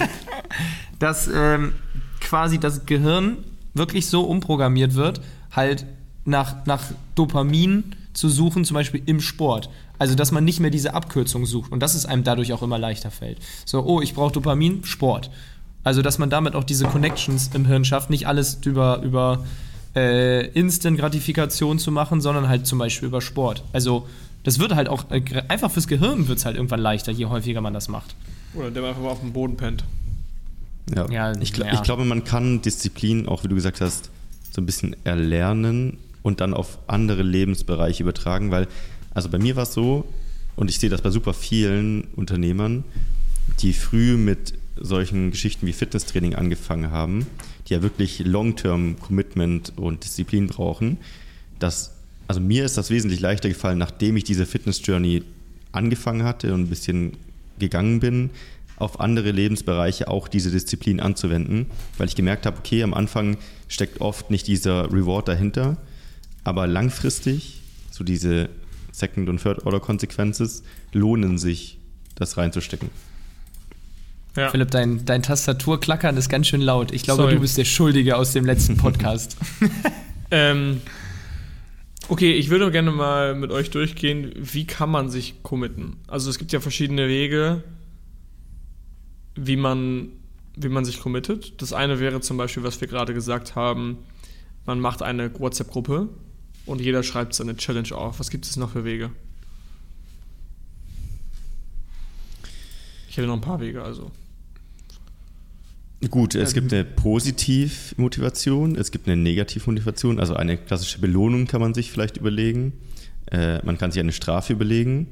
dass 0.99 1.29
ähm, 1.33 1.73
quasi 2.19 2.59
das 2.59 2.85
Gehirn 2.85 3.37
wirklich 3.73 4.07
so 4.07 4.23
umprogrammiert 4.23 4.95
wird, 4.95 5.21
halt 5.51 5.85
nach, 6.25 6.65
nach 6.65 6.83
Dopamin 7.15 7.95
zu 8.13 8.29
suchen, 8.29 8.65
zum 8.65 8.75
Beispiel 8.75 9.01
im 9.05 9.21
Sport. 9.21 9.69
Also, 9.97 10.15
dass 10.15 10.31
man 10.31 10.45
nicht 10.45 10.59
mehr 10.59 10.69
diese 10.69 10.93
Abkürzung 10.93 11.45
sucht 11.45 11.71
und 11.71 11.81
dass 11.81 11.95
es 11.95 12.05
einem 12.05 12.23
dadurch 12.23 12.53
auch 12.53 12.61
immer 12.61 12.77
leichter 12.77 13.11
fällt. 13.11 13.39
So, 13.65 13.83
oh, 13.83 14.01
ich 14.01 14.13
brauche 14.13 14.31
Dopamin, 14.33 14.83
Sport. 14.85 15.29
Also, 15.83 16.01
dass 16.01 16.17
man 16.17 16.29
damit 16.29 16.55
auch 16.55 16.63
diese 16.63 16.85
Connections 16.85 17.51
im 17.53 17.65
Hirn 17.65 17.85
schafft, 17.85 18.09
nicht 18.09 18.27
alles 18.27 18.59
über, 18.65 19.01
über 19.01 19.45
äh, 19.95 20.47
Instant-Gratifikation 20.47 21.79
zu 21.79 21.91
machen, 21.91 22.21
sondern 22.21 22.47
halt 22.47 22.67
zum 22.67 22.79
Beispiel 22.79 23.07
über 23.07 23.21
Sport. 23.21 23.63
Also, 23.73 24.07
das 24.43 24.59
wird 24.59 24.75
halt 24.75 24.89
auch, 24.89 25.09
äh, 25.11 25.21
einfach 25.47 25.71
fürs 25.71 25.87
Gehirn 25.87 26.27
wird 26.27 26.39
es 26.39 26.45
halt 26.45 26.55
irgendwann 26.55 26.79
leichter, 26.79 27.11
je 27.11 27.25
häufiger 27.25 27.61
man 27.61 27.73
das 27.73 27.87
macht. 27.87 28.15
Oder 28.53 28.71
der 28.71 28.83
einfach 28.83 29.01
mal 29.01 29.09
auf 29.09 29.19
dem 29.19 29.33
Boden 29.33 29.57
pennt. 29.57 29.83
Ja. 30.95 31.09
Ja, 31.09 31.39
ich, 31.39 31.53
gl 31.53 31.65
ja. 31.65 31.73
ich 31.73 31.83
glaube, 31.83 32.05
man 32.05 32.23
kann 32.23 32.61
Disziplin, 32.61 33.27
auch 33.27 33.43
wie 33.43 33.47
du 33.47 33.55
gesagt 33.55 33.81
hast, 33.81 34.09
so 34.51 34.61
ein 34.61 34.65
bisschen 34.65 34.95
erlernen 35.03 35.97
und 36.23 36.41
dann 36.41 36.53
auf 36.53 36.79
andere 36.87 37.21
Lebensbereiche 37.21 38.03
übertragen, 38.03 38.51
weil, 38.51 38.67
also 39.13 39.29
bei 39.29 39.37
mir 39.37 39.55
war 39.55 39.63
es 39.63 39.73
so, 39.73 40.05
und 40.55 40.69
ich 40.69 40.79
sehe 40.79 40.89
das 40.89 41.01
bei 41.01 41.11
super 41.11 41.33
vielen 41.33 42.05
Unternehmern, 42.15 42.83
die 43.59 43.73
früh 43.73 44.17
mit 44.17 44.53
solchen 44.75 45.31
Geschichten 45.31 45.67
wie 45.67 45.73
Fitnesstraining 45.73 46.35
angefangen 46.35 46.91
haben, 46.91 47.27
die 47.67 47.73
ja 47.73 47.81
wirklich 47.81 48.19
Long-Term-Commitment 48.19 49.73
und 49.77 50.03
Disziplin 50.03 50.47
brauchen, 50.47 50.97
dass, 51.59 51.95
also 52.29 52.41
mir 52.41 52.63
ist 52.63 52.77
das 52.77 52.91
wesentlich 52.91 53.21
leichter 53.21 53.49
gefallen, 53.49 53.79
nachdem 53.79 54.15
ich 54.15 54.23
diese 54.23 54.45
Fitness-Journey 54.45 55.23
angefangen 55.71 56.23
hatte 56.23 56.53
und 56.53 56.61
ein 56.61 56.67
bisschen 56.67 57.13
gegangen 57.57 57.99
bin, 57.99 58.29
auf 58.77 58.99
andere 58.99 59.31
Lebensbereiche 59.31 60.07
auch 60.07 60.27
diese 60.27 60.51
Disziplin 60.51 60.99
anzuwenden, 60.99 61.65
weil 61.97 62.07
ich 62.07 62.15
gemerkt 62.15 62.45
habe, 62.45 62.59
okay, 62.59 62.83
am 62.83 62.93
Anfang 62.93 63.37
steckt 63.67 63.99
oft 63.99 64.29
nicht 64.29 64.45
dieser 64.45 64.93
Reward 64.93 65.27
dahinter, 65.27 65.77
aber 66.43 66.67
langfristig, 66.67 67.61
so 67.89 68.03
diese 68.03 68.49
Second- 68.91 69.27
und 69.27 69.41
Third-Order-Consequences, 69.41 70.61
lohnen 70.93 71.39
sich, 71.39 71.79
das 72.13 72.37
reinzustecken. 72.37 72.91
Ja. 74.37 74.51
Philipp, 74.51 74.69
dein, 74.69 75.03
dein 75.03 75.23
Tastaturklackern 75.23 76.15
ist 76.15 76.29
ganz 76.29 76.45
schön 76.45 76.61
laut. 76.61 76.91
Ich 76.91 77.01
glaube, 77.01 77.23
Sorry. 77.23 77.33
du 77.33 77.41
bist 77.41 77.57
der 77.57 77.65
Schuldige 77.65 78.17
aus 78.17 78.33
dem 78.33 78.45
letzten 78.45 78.77
Podcast. 78.77 79.35
Ähm, 80.31 80.81
okay, 82.09 82.33
ich 82.33 82.49
würde 82.49 82.71
gerne 82.71 82.91
mal 82.91 83.35
mit 83.35 83.51
euch 83.51 83.69
durchgehen, 83.69 84.33
wie 84.35 84.65
kann 84.65 84.89
man 84.89 85.09
sich 85.09 85.41
committen? 85.43 85.97
Also 86.07 86.29
es 86.29 86.39
gibt 86.39 86.51
ja 86.51 86.59
verschiedene 86.59 87.07
Wege, 87.07 87.63
wie 89.35 89.55
man, 89.55 90.09
wie 90.55 90.69
man 90.69 90.85
sich 90.85 90.99
committet. 90.99 91.61
Das 91.61 91.71
eine 91.71 91.99
wäre 91.99 92.19
zum 92.19 92.37
Beispiel, 92.37 92.63
was 92.63 92.81
wir 92.81 92.87
gerade 92.87 93.13
gesagt 93.13 93.55
haben, 93.55 93.99
man 94.65 94.79
macht 94.79 95.01
eine 95.01 95.39
WhatsApp-Gruppe 95.39 96.09
und 96.65 96.81
jeder 96.81 97.03
schreibt 97.03 97.33
seine 97.33 97.55
Challenge 97.55 97.93
auf. 97.93 98.19
Was 98.19 98.29
gibt 98.29 98.45
es 98.45 98.57
noch 98.57 98.71
für 98.71 98.83
Wege? 98.83 99.11
Ich 103.07 103.17
hätte 103.17 103.27
noch 103.27 103.35
ein 103.35 103.41
paar 103.41 103.59
Wege, 103.59 103.83
also. 103.83 104.11
Gut, 106.07 106.33
es 106.35 106.53
gibt 106.53 106.71
eine 106.71 106.85
Positivmotivation, 106.85 108.75
es 108.77 108.91
gibt 108.91 109.07
eine 109.07 109.17
Negativmotivation, 109.21 110.19
also 110.19 110.33
eine 110.33 110.57
klassische 110.57 110.99
Belohnung 110.99 111.45
kann 111.45 111.59
man 111.59 111.73
sich 111.73 111.91
vielleicht 111.91 112.15
überlegen. 112.15 112.71
Äh, 113.31 113.63
man 113.65 113.77
kann 113.77 113.91
sich 113.91 113.99
eine 113.99 114.13
Strafe 114.13 114.53
überlegen. 114.53 115.07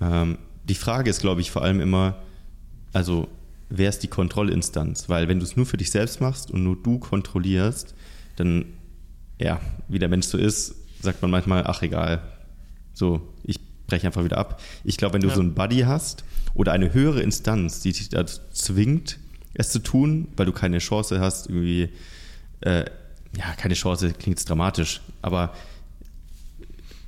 Ähm, 0.00 0.38
die 0.64 0.74
Frage 0.74 1.10
ist, 1.10 1.20
glaube 1.20 1.42
ich, 1.42 1.50
vor 1.50 1.62
allem 1.62 1.80
immer, 1.80 2.22
also 2.94 3.28
wer 3.68 3.90
ist 3.90 4.02
die 4.02 4.08
Kontrollinstanz? 4.08 5.10
Weil 5.10 5.28
wenn 5.28 5.38
du 5.40 5.44
es 5.44 5.56
nur 5.56 5.66
für 5.66 5.76
dich 5.76 5.90
selbst 5.90 6.20
machst 6.22 6.50
und 6.50 6.64
nur 6.64 6.76
du 6.82 6.98
kontrollierst, 6.98 7.94
dann, 8.36 8.64
ja, 9.38 9.60
wie 9.88 9.98
der 9.98 10.08
Mensch 10.08 10.26
so 10.26 10.38
ist, 10.38 10.74
sagt 11.02 11.20
man 11.20 11.30
manchmal, 11.30 11.64
ach 11.66 11.82
egal, 11.82 12.22
so, 12.94 13.20
ich 13.44 13.60
breche 13.86 14.06
einfach 14.06 14.24
wieder 14.24 14.38
ab. 14.38 14.60
Ich 14.84 14.96
glaube, 14.96 15.14
wenn 15.14 15.20
du 15.22 15.28
Ja. 15.28 15.34
so 15.34 15.40
einen 15.40 15.54
Buddy 15.54 15.80
hast 15.80 16.24
oder 16.54 16.72
eine 16.72 16.94
höhere 16.94 17.20
Instanz, 17.20 17.80
die 17.80 17.92
dich 17.92 18.08
dazu 18.08 18.40
zwingt, 18.52 19.18
es 19.54 19.70
zu 19.70 19.78
tun, 19.80 20.28
weil 20.36 20.46
du 20.46 20.52
keine 20.52 20.78
Chance 20.78 21.20
hast, 21.20 21.48
irgendwie, 21.48 21.90
äh, 22.60 22.84
ja, 23.36 23.54
keine 23.56 23.74
Chance, 23.74 24.12
klingt 24.12 24.38
jetzt 24.38 24.48
dramatisch, 24.48 25.00
aber 25.20 25.54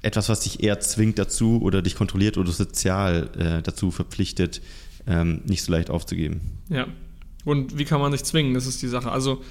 etwas, 0.02 0.28
was 0.28 0.40
dich 0.40 0.62
eher 0.62 0.80
zwingt 0.80 1.18
dazu 1.18 1.60
oder 1.62 1.80
dich 1.80 1.94
kontrolliert 1.94 2.36
oder 2.36 2.52
sozial 2.52 3.30
äh, 3.38 3.62
dazu 3.62 3.90
verpflichtet, 3.90 4.60
ähm, 5.06 5.40
nicht 5.46 5.62
so 5.62 5.72
leicht 5.72 5.90
aufzugeben. 5.90 6.40
Ja. 6.68 6.86
Und 7.44 7.78
wie 7.78 7.84
kann 7.84 8.00
man 8.00 8.12
sich 8.12 8.24
zwingen? 8.24 8.54
Das 8.54 8.66
ist 8.66 8.82
die 8.82 8.88
Sache. 8.88 9.10
Also, 9.10 9.42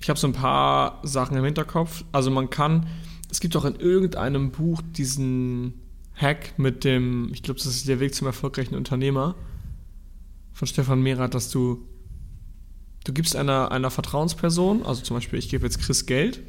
ich 0.00 0.08
habe 0.08 0.18
so 0.18 0.26
ein 0.26 0.32
paar 0.32 1.00
Sachen 1.02 1.36
im 1.36 1.44
Hinterkopf. 1.44 2.04
Also, 2.12 2.30
man 2.30 2.50
kann, 2.50 2.86
es 3.30 3.40
gibt 3.40 3.56
auch 3.56 3.64
in 3.64 3.76
irgendeinem 3.76 4.50
Buch 4.50 4.82
diesen 4.96 5.74
Hack 6.14 6.58
mit 6.58 6.84
dem, 6.84 7.30
ich 7.32 7.42
glaube, 7.42 7.58
das 7.58 7.66
ist 7.66 7.88
der 7.88 8.00
Weg 8.00 8.14
zum 8.14 8.26
erfolgreichen 8.26 8.74
Unternehmer 8.74 9.34
von 10.52 10.68
Stefan 10.68 11.02
Mehrath, 11.02 11.34
dass 11.34 11.50
du, 11.50 11.86
du 13.04 13.12
gibst 13.12 13.36
einer, 13.36 13.72
einer 13.72 13.90
Vertrauensperson, 13.90 14.84
also 14.84 15.02
zum 15.02 15.16
Beispiel, 15.16 15.38
ich 15.38 15.48
gebe 15.48 15.64
jetzt 15.64 15.80
Chris 15.80 16.06
Geld. 16.06 16.40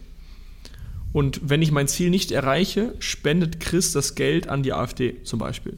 Und 1.12 1.42
wenn 1.44 1.62
ich 1.62 1.72
mein 1.72 1.88
Ziel 1.88 2.10
nicht 2.10 2.32
erreiche, 2.32 2.96
spendet 3.00 3.60
Chris 3.60 3.92
das 3.92 4.16
Geld 4.16 4.50
an 4.50 4.64
die 4.64 4.74
AfD 4.74 5.24
zum 5.24 5.40
Beispiel. 5.40 5.78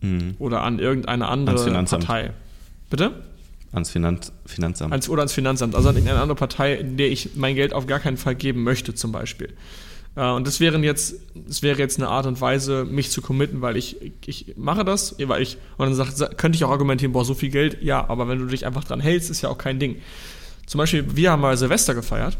Mhm. 0.00 0.36
Oder 0.38 0.62
an 0.62 0.78
irgendeine 0.78 1.28
andere. 1.28 1.84
Partei. 1.84 2.32
Bitte? 2.88 3.22
Ans 3.72 3.90
Finanz 3.90 4.32
Finanzamt. 4.46 4.92
Ans, 4.92 5.08
oder 5.08 5.22
ans 5.22 5.32
Finanzamt, 5.32 5.74
also 5.74 5.88
an 5.88 5.96
irgendeine 5.96 6.20
andere 6.20 6.36
Partei, 6.36 6.74
in 6.74 6.96
der 6.96 7.10
ich 7.10 7.30
mein 7.34 7.56
Geld 7.56 7.72
auf 7.72 7.86
gar 7.86 7.98
keinen 7.98 8.16
Fall 8.16 8.36
geben 8.36 8.62
möchte, 8.62 8.94
zum 8.94 9.12
Beispiel. 9.12 9.52
Äh, 10.16 10.28
und 10.30 10.46
das 10.46 10.58
wären 10.60 10.82
jetzt, 10.82 11.14
das 11.34 11.62
wäre 11.62 11.78
jetzt 11.78 11.98
eine 11.98 12.08
Art 12.08 12.26
und 12.26 12.40
Weise, 12.40 12.84
mich 12.84 13.10
zu 13.10 13.22
committen, 13.22 13.60
weil 13.60 13.76
ich, 13.76 13.96
ich 14.26 14.54
mache 14.56 14.84
das, 14.84 15.14
weil 15.20 15.42
ich, 15.42 15.58
und 15.76 15.86
dann 15.86 15.94
sagt, 15.94 16.16
sa- 16.16 16.28
könnte 16.28 16.56
ich 16.56 16.64
auch 16.64 16.70
argumentieren, 16.70 17.12
boah, 17.12 17.24
so 17.24 17.34
viel 17.34 17.50
Geld, 17.50 17.82
ja, 17.82 18.08
aber 18.08 18.26
wenn 18.28 18.38
du 18.38 18.46
dich 18.46 18.66
einfach 18.66 18.84
dran 18.84 19.00
hältst, 19.00 19.30
ist 19.30 19.42
ja 19.42 19.48
auch 19.50 19.58
kein 19.58 19.78
Ding. 19.78 19.96
Zum 20.66 20.78
Beispiel, 20.78 21.04
wir 21.14 21.30
haben 21.30 21.42
mal 21.42 21.56
Silvester 21.56 21.94
gefeiert. 21.94 22.36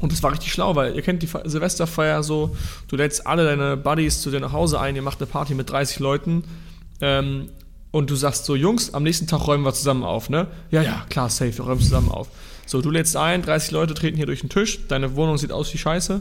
Und 0.00 0.12
das 0.12 0.22
war 0.22 0.32
richtig 0.32 0.52
schlau, 0.52 0.74
weil 0.74 0.94
ihr 0.96 1.02
kennt 1.02 1.22
die 1.22 1.26
Fe- 1.28 1.42
Silvesterfeier 1.46 2.22
so, 2.22 2.54
du 2.88 2.96
lädst 2.96 3.26
alle 3.26 3.44
deine 3.44 3.76
Buddies 3.76 4.20
zu 4.20 4.30
dir 4.30 4.40
nach 4.40 4.52
Hause 4.52 4.80
ein, 4.80 4.96
ihr 4.96 5.02
macht 5.02 5.20
eine 5.20 5.26
Party 5.30 5.54
mit 5.54 5.70
30 5.70 6.00
Leuten 6.00 6.42
ähm, 7.00 7.48
und 7.92 8.10
du 8.10 8.16
sagst 8.16 8.44
so, 8.44 8.56
Jungs, 8.56 8.92
am 8.92 9.04
nächsten 9.04 9.28
Tag 9.28 9.46
räumen 9.46 9.64
wir 9.64 9.72
zusammen 9.72 10.02
auf, 10.02 10.28
ne? 10.28 10.48
Ja, 10.72 10.82
ja, 10.82 11.06
klar, 11.08 11.30
safe, 11.30 11.56
wir 11.56 11.64
räumen 11.64 11.80
zusammen 11.80 12.10
auf. 12.10 12.28
So, 12.66 12.82
du 12.82 12.90
lädst 12.90 13.16
ein, 13.16 13.40
30 13.42 13.70
Leute 13.70 13.94
treten 13.94 14.16
hier 14.16 14.26
durch 14.26 14.40
den 14.40 14.50
Tisch, 14.50 14.80
deine 14.88 15.14
Wohnung 15.14 15.38
sieht 15.38 15.52
aus 15.52 15.72
wie 15.72 15.78
Scheiße, 15.78 16.20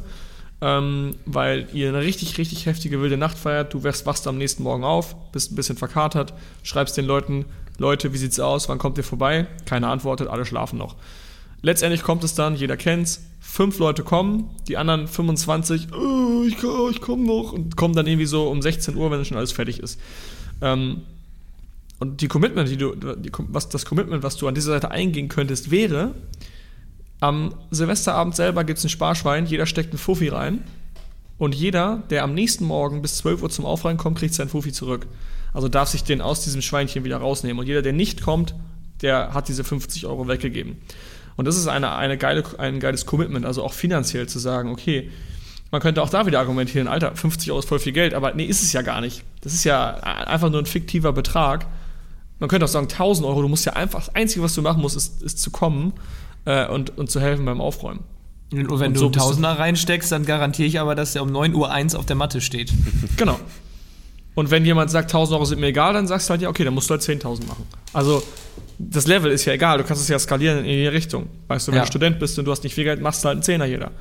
ähm, 0.65 1.15
weil 1.25 1.67
ihr 1.73 1.89
eine 1.89 1.99
richtig, 1.99 2.37
richtig 2.37 2.65
heftige 2.67 3.01
wilde 3.01 3.17
Nacht 3.17 3.37
feiert, 3.37 3.73
du 3.73 3.83
wachst, 3.83 4.05
wachst 4.05 4.25
am 4.27 4.37
nächsten 4.37 4.63
Morgen 4.63 4.85
auf, 4.85 5.13
bist 5.33 5.51
ein 5.51 5.55
bisschen 5.55 5.75
verkatert, 5.75 6.33
schreibst 6.63 6.95
den 6.95 7.03
Leuten, 7.05 7.43
Leute, 7.79 8.13
wie 8.13 8.17
sieht's 8.17 8.39
aus, 8.39 8.69
wann 8.69 8.77
kommt 8.77 8.97
ihr 8.97 9.03
vorbei? 9.03 9.45
Keiner 9.65 9.89
antwortet, 9.89 10.29
alle 10.29 10.45
schlafen 10.45 10.79
noch. 10.79 10.95
Letztendlich 11.61 12.01
kommt 12.03 12.23
es 12.23 12.33
dann, 12.33 12.55
jeder 12.55 12.77
kennt's, 12.77 13.25
fünf 13.41 13.77
Leute 13.79 14.03
kommen, 14.03 14.49
die 14.69 14.77
anderen 14.77 15.07
25, 15.07 15.87
oh, 15.93 16.43
ich, 16.47 16.57
komm- 16.57 16.91
ich 16.91 17.01
komme 17.01 17.25
noch 17.25 17.51
und 17.51 17.75
kommen 17.75 17.93
dann 17.95 18.07
irgendwie 18.07 18.25
so 18.25 18.47
um 18.49 18.61
16 18.61 18.95
Uhr, 18.95 19.11
wenn 19.11 19.25
schon 19.25 19.37
alles 19.37 19.51
fertig 19.51 19.79
ist. 19.79 19.99
Ähm, 20.61 21.01
und 21.99 22.21
die 22.21 22.27
Commitment, 22.29 22.69
die 22.69 22.77
du, 22.77 22.95
die, 22.95 23.31
was, 23.49 23.67
das 23.67 23.85
Commitment, 23.85 24.23
was 24.23 24.37
du 24.37 24.47
an 24.47 24.55
dieser 24.55 24.71
Seite 24.71 24.91
eingehen 24.91 25.27
könntest, 25.27 25.71
wäre, 25.71 26.13
am 27.23 27.55
Silvesterabend 27.71 28.35
selber 28.35 28.65
gibt 28.65 28.79
es 28.79 28.83
ein 28.83 28.89
Sparschwein, 28.89 29.45
jeder 29.45 29.65
steckt 29.65 29.91
einen 29.91 29.97
Fuffi 29.97 30.27
rein 30.27 30.61
und 31.37 31.55
jeder, 31.55 32.03
der 32.09 32.21
am 32.25 32.33
nächsten 32.33 32.65
Morgen 32.65 33.01
bis 33.01 33.15
12 33.19 33.43
Uhr 33.43 33.49
zum 33.49 33.65
Aufräumen 33.65 33.97
kommt, 33.97 34.19
kriegt 34.19 34.33
seinen 34.33 34.49
Fuffi 34.49 34.73
zurück. 34.73 35.07
Also 35.53 35.69
darf 35.69 35.87
sich 35.87 36.03
den 36.03 36.19
aus 36.19 36.43
diesem 36.43 36.61
Schweinchen 36.61 37.05
wieder 37.05 37.15
rausnehmen. 37.17 37.59
Und 37.59 37.65
jeder, 37.65 37.81
der 37.81 37.93
nicht 37.93 38.23
kommt, 38.23 38.55
der 39.01 39.33
hat 39.33 39.47
diese 39.47 39.63
50 39.63 40.05
Euro 40.05 40.27
weggegeben. 40.27 40.75
Und 41.37 41.45
das 41.45 41.55
ist 41.55 41.67
eine, 41.67 41.95
eine 41.95 42.17
geile, 42.17 42.43
ein 42.57 42.81
geiles 42.81 43.05
Commitment, 43.05 43.45
also 43.45 43.63
auch 43.63 43.71
finanziell 43.71 44.27
zu 44.27 44.37
sagen, 44.37 44.69
okay, 44.69 45.09
man 45.71 45.79
könnte 45.79 46.01
auch 46.01 46.09
da 46.09 46.25
wieder 46.25 46.39
argumentieren, 46.39 46.89
Alter, 46.89 47.15
50 47.15 47.51
Euro 47.51 47.59
ist 47.59 47.69
voll 47.69 47.79
viel 47.79 47.93
Geld, 47.93 48.15
aber 48.15 48.33
nee, 48.33 48.43
ist 48.43 48.63
es 48.63 48.73
ja 48.73 48.81
gar 48.81 48.99
nicht. 48.99 49.23
Das 49.39 49.53
ist 49.53 49.63
ja 49.63 49.93
einfach 49.93 50.49
nur 50.49 50.61
ein 50.61 50.65
fiktiver 50.65 51.13
Betrag. 51.13 51.67
Man 52.39 52.49
könnte 52.49 52.65
auch 52.65 52.69
sagen, 52.69 52.89
1000 52.89 53.25
Euro, 53.25 53.41
du 53.41 53.47
musst 53.47 53.65
ja 53.65 53.73
einfach, 53.73 54.07
das 54.07 54.13
Einzige, 54.13 54.43
was 54.43 54.53
du 54.55 54.61
machen 54.61 54.81
musst, 54.81 54.97
ist, 54.97 55.23
ist 55.23 55.41
zu 55.41 55.51
kommen 55.51 55.93
äh, 56.45 56.67
und, 56.67 56.97
und 56.97 57.09
zu 57.11 57.19
helfen 57.19 57.45
beim 57.45 57.61
Aufräumen. 57.61 58.01
Und 58.51 58.79
wenn 58.79 58.87
Und 58.89 58.93
du 58.95 58.99
so 58.99 59.09
du- 59.09 59.17
Tausender 59.19 59.49
reinsteckst, 59.57 60.11
dann 60.11 60.25
garantiere 60.25 60.67
ich 60.67 60.79
aber, 60.79 60.93
dass 60.95 61.15
er 61.15 61.23
um 61.23 61.31
9 61.31 61.55
Uhr 61.55 61.71
1 61.71 61.95
auf 61.95 62.05
der 62.05 62.15
Matte 62.15 62.39
steht. 62.41 62.71
Genau. 63.17 63.39
Und 64.35 64.49
wenn 64.49 64.65
jemand 64.65 64.89
sagt, 64.89 65.11
1000 65.13 65.35
Euro 65.35 65.45
sind 65.45 65.59
mir 65.61 65.67
egal, 65.67 65.93
dann 65.93 66.07
sagst 66.07 66.27
du 66.27 66.31
halt, 66.31 66.41
ja, 66.41 66.49
okay, 66.49 66.63
dann 66.63 66.73
musst 66.73 66.89
du 66.89 66.93
halt 66.93 67.03
10.000 67.03 67.45
machen. 67.45 67.65
Also, 67.93 68.23
das 68.79 69.05
Level 69.05 69.31
ist 69.31 69.45
ja 69.45 69.53
egal, 69.53 69.77
du 69.77 69.83
kannst 69.83 70.01
es 70.01 70.07
ja 70.07 70.17
skalieren 70.17 70.59
in 70.59 70.65
die 70.65 70.87
Richtung. 70.87 71.27
Weißt 71.47 71.67
du, 71.67 71.71
wenn 71.71 71.77
Ja. 71.77 71.83
du 71.83 71.87
Student 71.87 72.17
bist 72.19 72.39
und 72.39 72.45
du 72.45 72.51
hast 72.51 72.63
nicht 72.63 72.73
viel 72.73 72.83
Geld, 72.83 72.99
machst 72.99 73.23
du 73.23 73.27
halt 73.27 73.35
einen 73.35 73.43
Zehner 73.43 73.65
jeder. 73.65 73.91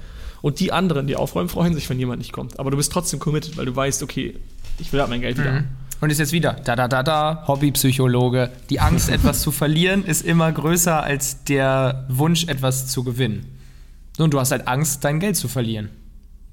Und 0.40 0.58
die 0.58 0.72
anderen, 0.72 1.06
die 1.06 1.16
aufräumen, 1.16 1.50
freuen 1.50 1.74
sich, 1.74 1.88
wenn 1.90 1.98
jemand 1.98 2.18
nicht 2.20 2.32
kommt. 2.32 2.58
Aber 2.58 2.70
du 2.70 2.78
bist 2.78 2.90
trotzdem 2.90 3.20
committed, 3.20 3.58
weil 3.58 3.66
du 3.66 3.76
weißt, 3.76 4.02
okay, 4.02 4.34
ich 4.78 4.90
will 4.92 5.00
halt 5.00 5.10
mein 5.10 5.20
Geld 5.20 5.36
wieder. 5.38 5.52
haben. 5.52 5.68
Und 6.02 6.10
ist 6.10 6.18
jetzt 6.18 6.32
wieder, 6.32 6.54
da, 6.64 6.74
da, 6.74 6.88
da, 6.88 7.02
da, 7.04 7.44
Hobbypsychologe. 7.46 8.50
Die 8.70 8.80
Angst, 8.80 9.08
etwas 9.16 9.40
zu 9.40 9.52
verlieren, 9.52 10.04
ist 10.04 10.22
immer 10.22 10.50
größer 10.50 11.00
als 11.02 11.44
der 11.44 12.06
Wunsch, 12.08 12.44
etwas 12.48 12.88
zu 12.88 13.04
gewinnen. 13.04 13.46
So, 14.16 14.24
und 14.24 14.34
du 14.34 14.40
hast 14.40 14.50
halt 14.50 14.66
Angst, 14.66 15.04
dein 15.04 15.20
Geld 15.20 15.36
zu 15.36 15.46
verlieren. 15.46 15.90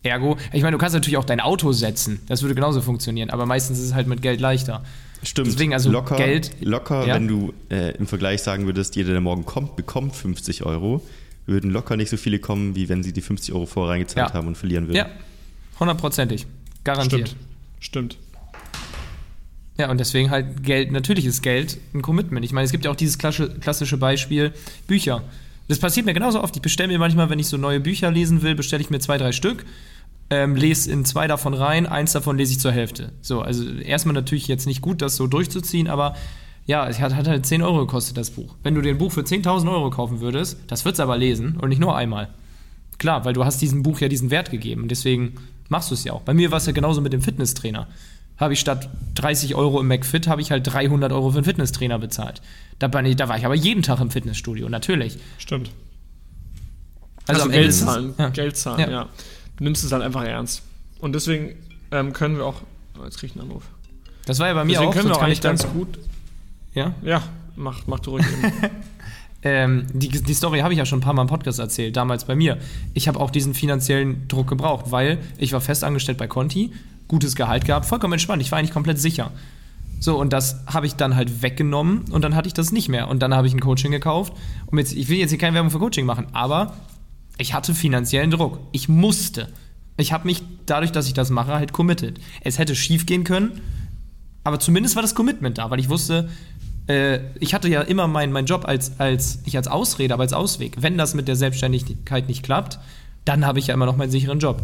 Ergo, 0.03 0.37
ich 0.53 0.61
meine, 0.61 0.73
du 0.73 0.77
kannst 0.77 0.93
natürlich 0.93 1.17
auch 1.17 1.25
dein 1.25 1.39
Auto 1.41 1.71
setzen. 1.73 2.19
Das 2.27 2.43
würde 2.43 2.53
genauso 2.55 2.79
funktionieren, 2.81 3.31
aber 3.31 3.45
meistens 3.47 3.79
ist 3.79 3.85
es 3.85 3.93
halt 3.95 4.07
mit 4.07 4.21
Geld 4.21 4.39
leichter. 4.39 4.83
Stimmt. 5.23 5.47
Deswegen, 5.47 5.73
also 5.73 5.89
locker, 5.91 6.15
Geld- 6.15 6.51
locker 6.61 7.05
Ja. 7.07 7.15
wenn 7.15 7.27
du 7.27 7.51
äh, 7.71 7.97
im 7.97 8.05
Vergleich 8.07 8.41
sagen 8.43 8.65
würdest, 8.67 8.95
jeder, 8.95 9.11
der 9.11 9.19
morgen 9.19 9.45
kommt, 9.45 9.75
bekommt 9.75 10.15
50 10.15 10.63
Euro, 10.63 11.03
würden 11.47 11.71
locker 11.71 11.97
nicht 11.97 12.09
so 12.09 12.17
viele 12.17 12.37
kommen, 12.39 12.75
wie 12.75 12.87
wenn 12.87 13.01
sie 13.03 13.11
die 13.13 13.21
50 13.21 13.53
Euro 13.55 13.65
vorher 13.65 13.93
reingezahlt 13.95 14.29
Ja. 14.29 14.33
haben 14.35 14.47
und 14.47 14.57
verlieren 14.57 14.87
würden. 14.87 14.95
Ja, 14.97 15.07
hundertprozentig. 15.79 16.45
Garantiert. 16.83 17.29
Stimmt. 17.79 18.13
Stimmt. 18.13 18.17
Ja, 19.79 19.89
und 19.89 19.97
deswegen 19.97 20.29
halt 20.29 20.61
Geld, 20.61 20.91
natürlich 20.91 21.25
ist 21.25 21.41
Geld 21.41 21.77
ein 21.93 22.01
Commitment. 22.01 22.45
Ich 22.45 22.51
meine, 22.51 22.65
es 22.65 22.73
gibt 22.73 22.83
ja 22.83 22.91
auch 22.91 22.97
dieses 22.97 23.17
klassische, 23.17 23.97
Beispiel 23.97 24.51
Bücher. 24.87 25.23
Das 25.69 25.79
passiert 25.79 26.05
mir 26.05 26.13
genauso 26.13 26.43
oft. 26.43 26.53
Ich 26.53 26.61
bestelle 26.61 26.89
mir 26.89 26.99
manchmal, 26.99 27.29
wenn 27.29 27.39
ich 27.39 27.47
so 27.47 27.55
neue 27.55 27.79
Bücher 27.79 28.11
lesen 28.11 28.41
will, 28.41 28.55
bestelle 28.55 28.81
ich 28.81 28.89
mir 28.89 28.99
zwei, 28.99 29.17
drei 29.17 29.31
Stück, 29.31 29.65
ähm, 30.31 30.57
lese 30.57 30.91
in 30.91 31.05
zwei 31.05 31.27
davon 31.27 31.53
rein, 31.53 31.85
eins 31.85 32.11
davon 32.11 32.37
lese 32.37 32.51
ich 32.51 32.59
zur 32.59 32.73
Hälfte. 32.73 33.13
So, 33.21 33.41
also 33.41 33.63
erstmal 33.69 34.13
natürlich 34.13 34.49
jetzt 34.49 34.67
nicht 34.67 34.81
gut, 34.81 35.01
das 35.01 35.15
so 35.15 35.27
durchzuziehen, 35.27 35.87
aber 35.87 36.13
ja, 36.65 36.85
es 36.89 36.99
hat, 36.99 37.15
hat 37.15 37.29
halt 37.29 37.45
10 37.45 37.61
Euro 37.61 37.79
gekostet, 37.79 38.17
das 38.17 38.31
Buch. 38.31 38.55
Wenn 38.63 38.75
du 38.75 38.81
dir 38.81 38.89
ein 38.89 38.97
Buch 38.97 39.13
für 39.13 39.21
10.000 39.21 39.71
Euro 39.71 39.91
kaufen 39.91 40.19
würdest, 40.19 40.57
das 40.67 40.83
würdest 40.83 40.99
du 40.99 41.03
aber 41.03 41.17
lesen 41.17 41.55
und 41.55 41.69
nicht 41.69 41.79
nur 41.79 41.95
einmal. 41.95 42.27
Klar, 42.97 43.23
weil 43.23 43.33
du 43.33 43.45
hast 43.45 43.61
diesem 43.61 43.81
Buch 43.81 44.01
ja 44.01 44.09
diesen 44.09 44.29
Wert 44.29 44.51
gegeben. 44.51 44.89
Deswegen 44.89 45.35
machst 45.69 45.89
du 45.89 45.93
es 45.93 46.03
ja 46.03 46.11
auch. 46.11 46.21
Bei 46.21 46.33
mir 46.33 46.51
war 46.51 46.57
es 46.57 46.65
ja 46.65 46.73
genauso 46.73 46.99
mit 46.99 47.13
dem 47.13 47.21
Fitnesstrainer. 47.21 47.87
Habe 48.39 48.53
ich 48.53 48.59
statt 48.59 48.89
30 49.15 49.55
Euro 49.55 49.79
im 49.81 49.87
McFit, 49.87 50.27
habe 50.27 50.41
ich 50.41 50.51
halt 50.51 50.65
300 50.71 51.11
Euro 51.11 51.31
für 51.31 51.37
einen 51.37 51.45
Fitnesstrainer 51.45 51.99
bezahlt. 51.99 52.41
Da, 52.79 52.87
bin 52.87 53.05
ich, 53.05 53.15
da 53.15 53.27
war 53.27 53.37
ich 53.37 53.45
aber 53.45 53.55
jeden 53.55 53.83
Tag 53.83 53.99
im 53.99 54.09
Fitnessstudio, 54.11 54.69
natürlich. 54.69 55.17
Stimmt. 55.37 55.71
Also, 57.27 57.41
Also, 57.43 57.51
Geld 57.51 57.73
zahlen. 57.73 58.13
ja. 58.17 58.29
Geld 58.29 58.57
zahlen, 58.57 58.79
Ja. 58.79 58.89
ja. 58.89 59.09
Du 59.57 59.63
nimmst 59.65 59.83
es 59.83 59.91
halt 59.91 60.03
einfach 60.03 60.23
ernst. 60.23 60.61
Und 60.99 61.13
deswegen 61.13 61.55
ähm, 61.91 62.13
können 62.13 62.37
wir 62.37 62.45
auch. 62.45 62.61
Oh, 62.99 63.03
jetzt 63.03 63.17
krieg 63.19 63.31
ich 63.31 63.35
einen 63.39 63.49
Anruf. 63.49 63.63
Das 64.25 64.39
war 64.39 64.47
ja 64.47 64.53
bei 64.53 64.63
mir 64.63 64.73
Deswegen 64.73 64.89
auch. 64.89 64.93
können 64.93 65.07
wir 65.09 65.15
auch 65.15 65.19
kann 65.19 65.25
eigentlich 65.27 65.41
ganz 65.41 65.67
gut. 65.67 65.99
Ja? 66.73 66.93
Ja, 67.01 67.23
mach, 67.55 67.87
mach 67.87 67.99
du 67.99 68.11
ruhig 68.11 68.25
eben. 68.25 68.51
Ähm, 69.41 69.85
die, 69.93 70.09
die 70.09 70.33
Story 70.33 70.59
habe 70.59 70.73
ich 70.73 70.77
ja 70.79 70.85
schon 70.85 70.99
ein 70.99 71.01
paar 71.01 71.13
Mal 71.13 71.21
im 71.21 71.29
Podcast 71.29 71.59
erzählt, 71.59 71.95
damals 71.95 72.25
bei 72.25 72.35
mir. 72.35 72.57
Ich 72.93 73.07
habe 73.07 73.17
auch 73.21 73.29
diesen 73.31 73.53
finanziellen 73.53 74.27
Druck 74.27 74.47
gebraucht, 74.47 74.91
weil 74.91 75.17
ich 75.37 75.53
war 75.53 75.61
festangestellt 75.61 76.17
bei 76.17 76.27
Conti, 76.27 76.73
gutes 77.09 77.35
Gehalt 77.35 77.65
gehabt, 77.65 77.85
vollkommen 77.85 78.13
entspannt, 78.13 78.41
ich 78.41 78.51
war 78.51 78.59
eigentlich 78.59 78.71
komplett 78.71 78.99
sicher. 78.99 79.31
So, 79.99 80.17
und 80.17 80.31
das 80.31 80.63
habe 80.65 80.85
ich 80.85 80.95
dann 80.95 81.17
halt 81.17 81.41
weggenommen 81.41 82.05
und 82.09 82.23
dann 82.23 82.33
hatte 82.33 82.47
ich 82.47 82.53
das 82.53 82.71
nicht 82.71 82.87
mehr. 82.87 83.09
Und 83.09 83.19
dann 83.21 83.35
habe 83.35 83.47
ich 83.47 83.53
ein 83.53 83.59
Coaching 83.59 83.91
gekauft. 83.91 84.31
Und 84.67 84.77
jetzt, 84.77 84.93
ich 84.93 85.09
will 85.09 85.17
jetzt 85.17 85.31
hier 85.31 85.39
keine 85.39 85.55
Werbung 85.55 85.71
für 85.71 85.79
Coaching 85.79 86.05
machen, 86.05 86.27
aber 86.31 86.73
ich 87.37 87.53
hatte 87.53 87.75
finanziellen 87.75 88.31
Druck. 88.31 88.59
Ich 88.71 88.87
musste. 88.87 89.49
Ich 89.97 90.13
habe 90.13 90.25
mich 90.25 90.41
dadurch, 90.65 90.93
dass 90.93 91.07
ich 91.07 91.13
das 91.13 91.29
mache, 91.29 91.53
halt 91.53 91.73
committed. 91.73 92.21
Es 92.41 92.59
hätte 92.59 92.75
schief 92.75 93.05
gehen 93.05 93.25
können, 93.25 93.59
aber 94.45 94.61
zumindest 94.61 94.95
war 94.95 95.01
das 95.01 95.15
Commitment 95.15 95.57
da, 95.57 95.69
weil 95.69 95.81
ich 95.81 95.89
wusste, 95.89 96.29
äh, 96.87 97.19
ich 97.39 97.53
hatte 97.53 97.67
ja 97.67 97.81
immer 97.81 98.07
meinen 98.07 98.31
mein 98.31 98.45
Job 98.45 98.65
als, 98.65 98.99
als, 99.01 99.43
nicht 99.43 99.57
als 99.57 99.67
Ausrede, 99.67 100.13
aber 100.13 100.23
als 100.23 100.31
Ausweg. 100.31 100.77
Wenn 100.79 100.97
das 100.97 101.13
mit 101.13 101.27
der 101.27 101.35
Selbstständigkeit 101.35 102.29
nicht 102.29 102.43
klappt, 102.43 102.79
dann 103.25 103.45
habe 103.45 103.59
ich 103.59 103.67
ja 103.67 103.73
immer 103.73 103.85
noch 103.85 103.97
meinen 103.97 104.11
sicheren 104.11 104.39
Job. 104.39 104.63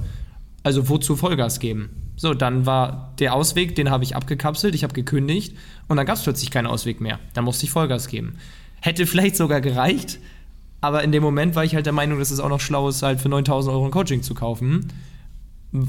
Also 0.63 0.88
wozu 0.88 1.17
Vollgas 1.17 1.60
geben? 1.60 2.04
So, 2.15 2.34
dann 2.34 2.65
war 2.65 3.13
der 3.19 3.34
Ausweg, 3.34 3.75
den 3.75 3.89
habe 3.89 4.04
ich 4.04 4.15
abgekapselt, 4.15 4.73
ich 4.73 4.84
habe 4.84 4.93
gekündigt 4.93 5.56
und 5.88 5.97
dann 5.97 6.06
gab 6.06 6.15
es 6.15 6.23
plötzlich 6.23 6.51
keinen 6.51 6.67
Ausweg 6.67 7.01
mehr. 7.01 7.19
Dann 7.34 7.43
musste 7.43 7.65
ich 7.65 7.71
Vollgas 7.71 8.08
geben. 8.08 8.38
Hätte 8.82 9.06
vielleicht 9.06 9.36
sogar 9.36 9.62
gereicht, 9.62 10.19
aber 10.82 11.04
in 11.04 11.12
dem 11.12 11.23
Moment 11.23 11.56
war 11.56 11.63
ich 11.63 11.75
halt 11.75 11.86
der 11.86 11.93
Meinung, 11.93 12.19
dass 12.19 12.32
es 12.32 12.39
auch 12.39 12.49
noch 12.49 12.60
schlau 12.60 12.88
ist, 12.88 13.01
halt 13.01 13.19
für 13.19 13.30
9000 13.30 13.73
Euro 13.73 13.86
ein 13.86 13.91
Coaching 13.91 14.21
zu 14.21 14.34
kaufen. 14.34 14.93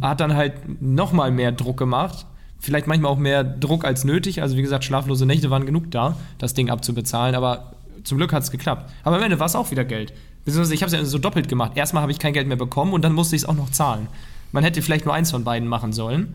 Hat 0.00 0.20
dann 0.20 0.34
halt 0.34 0.80
nochmal 0.80 1.30
mehr 1.30 1.52
Druck 1.52 1.76
gemacht. 1.76 2.26
Vielleicht 2.58 2.86
manchmal 2.86 3.12
auch 3.12 3.18
mehr 3.18 3.44
Druck 3.44 3.84
als 3.84 4.04
nötig. 4.04 4.42
Also 4.42 4.56
wie 4.56 4.62
gesagt, 4.62 4.84
schlaflose 4.84 5.26
Nächte 5.26 5.50
waren 5.50 5.66
genug 5.66 5.90
da, 5.90 6.16
das 6.38 6.54
Ding 6.54 6.70
abzubezahlen. 6.70 7.34
Aber 7.34 7.74
zum 8.02 8.18
Glück 8.18 8.32
hat 8.32 8.42
es 8.42 8.50
geklappt. 8.50 8.90
Aber 9.04 9.16
am 9.16 9.22
Ende 9.22 9.38
war 9.38 9.46
es 9.46 9.54
auch 9.54 9.70
wieder 9.70 9.84
Geld. 9.84 10.12
Beziehungsweise 10.44 10.74
ich 10.74 10.82
habe 10.82 10.92
es 10.92 10.98
ja 10.98 11.04
so 11.04 11.18
doppelt 11.18 11.48
gemacht. 11.48 11.72
Erstmal 11.74 12.02
habe 12.02 12.12
ich 12.12 12.18
kein 12.18 12.32
Geld 12.32 12.48
mehr 12.48 12.56
bekommen 12.56 12.92
und 12.92 13.02
dann 13.04 13.12
musste 13.12 13.36
ich 13.36 13.42
es 13.42 13.48
auch 13.48 13.54
noch 13.54 13.70
zahlen. 13.70 14.08
Man 14.52 14.64
hätte 14.64 14.82
vielleicht 14.82 15.04
nur 15.04 15.14
eins 15.14 15.30
von 15.30 15.44
beiden 15.44 15.68
machen 15.68 15.92
sollen. 15.92 16.34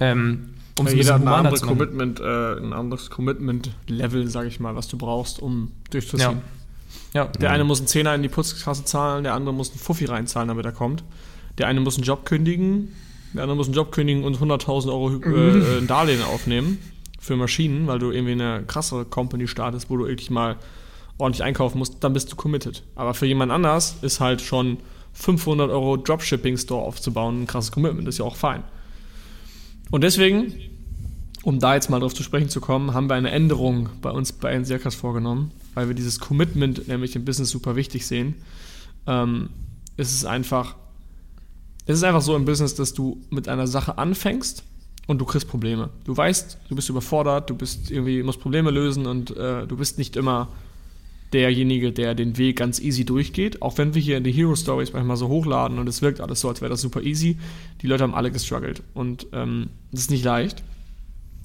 Ähm, 0.00 0.54
um 0.78 0.86
Ja, 0.86 0.92
jeder 0.92 1.14
hat 1.14 1.22
ein 1.22 1.28
anderes. 1.28 1.62
Commitment, 1.62 2.20
äh, 2.20 2.56
ein 2.56 2.72
anderes 2.72 3.10
Commitment-Level, 3.10 4.28
sage 4.28 4.48
ich 4.48 4.60
mal, 4.60 4.74
was 4.74 4.88
du 4.88 4.96
brauchst, 4.96 5.40
um 5.40 5.72
durchzuziehen. 5.90 6.42
Ja. 7.14 7.26
Der 7.26 7.50
eine 7.50 7.64
muss 7.64 7.78
einen 7.78 7.88
Zehner 7.88 8.14
in 8.14 8.22
die 8.22 8.28
Putzkasse 8.28 8.84
zahlen, 8.84 9.24
der 9.24 9.34
andere 9.34 9.54
muss 9.54 9.70
einen 9.70 9.78
Fuffi 9.78 10.06
reinzahlen, 10.06 10.48
damit 10.48 10.64
er 10.64 10.72
kommt. 10.72 11.04
Der 11.58 11.66
eine 11.66 11.80
muss 11.80 11.96
einen 11.96 12.04
Job 12.04 12.24
kündigen, 12.24 12.88
der 13.34 13.42
andere 13.42 13.56
muss 13.56 13.66
einen 13.66 13.74
Job 13.74 13.92
kündigen 13.92 14.24
und 14.24 14.38
100.000 14.38 14.88
Euro 14.88 15.10
äh, 15.10 15.78
ein 15.78 15.86
Darlehen 15.86 16.22
aufnehmen 16.22 16.78
für 17.20 17.36
Maschinen, 17.36 17.86
weil 17.86 17.98
du 17.98 18.10
irgendwie 18.10 18.32
eine 18.32 18.64
krassere 18.66 19.04
Company 19.04 19.46
startest, 19.46 19.90
wo 19.90 19.96
du 19.96 20.06
wirklich 20.06 20.30
mal 20.30 20.56
ordentlich 21.18 21.44
einkaufen 21.44 21.78
musst, 21.78 22.02
dann 22.02 22.14
bist 22.14 22.32
du 22.32 22.36
committed. 22.36 22.82
Aber 22.96 23.14
für 23.14 23.26
jemand 23.26 23.52
anders 23.52 23.96
ist 24.02 24.20
halt 24.20 24.40
schon 24.40 24.78
500 25.12 25.70
Euro 25.70 25.96
Dropshipping-Store 25.96 26.82
aufzubauen 26.82 27.42
ein 27.42 27.46
krasses 27.46 27.72
Commitment, 27.72 28.08
ist 28.08 28.18
ja 28.18 28.24
auch 28.24 28.36
fein. 28.36 28.64
Und 29.90 30.02
deswegen, 30.02 30.54
um 31.42 31.58
da 31.58 31.74
jetzt 31.74 31.90
mal 31.90 32.00
drauf 32.00 32.14
zu 32.14 32.22
sprechen 32.22 32.48
zu 32.48 32.60
kommen, 32.60 32.94
haben 32.94 33.08
wir 33.08 33.14
eine 33.14 33.30
Änderung 33.30 33.90
bei 34.00 34.10
uns 34.10 34.32
bei 34.32 34.52
NCRCAS 34.52 34.94
vorgenommen, 34.94 35.50
weil 35.74 35.88
wir 35.88 35.94
dieses 35.94 36.18
Commitment 36.18 36.88
nämlich 36.88 37.14
im 37.14 37.24
Business 37.24 37.50
super 37.50 37.76
wichtig 37.76 38.06
sehen. 38.06 38.36
Ähm, 39.06 39.50
es 39.96 40.12
ist 40.12 40.24
einfach, 40.24 40.76
es 41.86 41.98
ist 41.98 42.04
einfach 42.04 42.22
so 42.22 42.34
im 42.36 42.44
Business, 42.44 42.74
dass 42.74 42.94
du 42.94 43.20
mit 43.30 43.48
einer 43.48 43.66
Sache 43.66 43.98
anfängst 43.98 44.64
und 45.06 45.18
du 45.18 45.24
kriegst 45.24 45.48
Probleme. 45.48 45.90
Du 46.04 46.16
weißt, 46.16 46.58
du 46.68 46.74
bist 46.74 46.88
überfordert, 46.88 47.50
du 47.50 47.54
bist 47.54 47.90
irgendwie, 47.90 48.22
musst 48.22 48.40
Probleme 48.40 48.70
lösen 48.70 49.06
und 49.06 49.36
äh, 49.36 49.66
du 49.66 49.76
bist 49.76 49.98
nicht 49.98 50.16
immer 50.16 50.48
derjenige, 51.32 51.92
der 51.92 52.14
den 52.14 52.38
Weg 52.38 52.56
ganz 52.56 52.80
easy 52.80 53.04
durchgeht. 53.04 53.62
Auch 53.62 53.78
wenn 53.78 53.94
wir 53.94 54.02
hier 54.02 54.16
in 54.16 54.24
die 54.24 54.32
Hero 54.32 54.54
Stories 54.54 54.92
manchmal 54.92 55.16
so 55.16 55.28
hochladen 55.28 55.78
und 55.78 55.88
es 55.88 56.02
wirkt 56.02 56.20
alles 56.20 56.40
so, 56.40 56.48
als 56.48 56.60
wäre 56.60 56.70
das 56.70 56.80
super 56.80 57.02
easy. 57.02 57.38
Die 57.80 57.86
Leute 57.86 58.02
haben 58.02 58.14
alle 58.14 58.30
gestruggelt 58.30 58.82
und 58.94 59.26
ähm, 59.32 59.70
das 59.90 60.02
ist 60.02 60.10
nicht 60.10 60.24
leicht. 60.24 60.62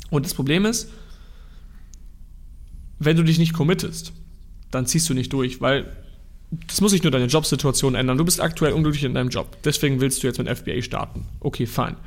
Und 0.10 0.26
das 0.26 0.34
Problem 0.34 0.66
ist, 0.66 0.90
wenn 3.00 3.18
du 3.18 3.24
dich 3.24 3.40
nicht 3.40 3.54
committest, 3.54 4.14
dann 4.72 4.86
ziehst 4.86 5.10
du 5.10 5.14
nicht 5.14 5.32
durch, 5.34 5.62
weil 5.62 5.92
das 6.68 6.82
muss 6.82 6.94
nicht 6.94 7.04
nur 7.04 7.12
deine 7.12 7.26
Jobsituation 7.26 7.96
ändern. 7.96 8.18
Du 8.18 8.26
bist 8.26 8.40
aktuell 8.40 8.74
unglücklich 8.74 9.04
in 9.04 9.14
deinem 9.14 9.30
Job. 9.30 9.58
Deswegen 9.64 10.00
willst 10.00 10.24
du 10.24 10.28
jetzt 10.28 10.38
mit 10.38 10.48
FBA 10.48 10.82
starten. 10.82 11.26
Okay, 11.40 11.66
fein. 11.66 11.98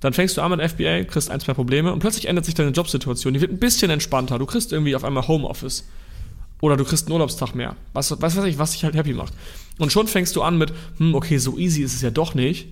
Dann 0.00 0.12
fängst 0.12 0.36
du 0.36 0.42
an 0.42 0.50
mit 0.50 0.60
FBA, 0.60 1.04
kriegst 1.04 1.30
ein, 1.30 1.40
zwei 1.40 1.54
Probleme 1.54 1.92
und 1.92 2.00
plötzlich 2.00 2.28
ändert 2.28 2.44
sich 2.44 2.54
deine 2.54 2.70
Jobsituation. 2.70 3.32
Die 3.32 3.40
wird 3.40 3.52
ein 3.52 3.58
bisschen 3.58 3.90
entspannter. 3.90 4.38
Du 4.38 4.44
kriegst 4.44 4.70
irgendwie 4.72 4.94
auf 4.94 5.04
einmal 5.04 5.26
Homeoffice. 5.26 5.84
Oder 6.64 6.78
du 6.78 6.84
kriegst 6.86 7.08
einen 7.08 7.12
Urlaubstag 7.12 7.54
mehr. 7.54 7.76
Was, 7.92 8.10
was 8.22 8.36
weiß 8.36 8.44
ich, 8.44 8.56
was 8.56 8.72
dich 8.72 8.84
halt 8.84 8.94
happy 8.94 9.12
macht. 9.12 9.34
Und 9.76 9.92
schon 9.92 10.06
fängst 10.06 10.34
du 10.34 10.40
an 10.40 10.56
mit, 10.56 10.72
hm, 10.96 11.14
okay, 11.14 11.36
so 11.36 11.58
easy 11.58 11.82
ist 11.82 11.92
es 11.92 12.00
ja 12.00 12.10
doch 12.10 12.34
nicht. 12.34 12.68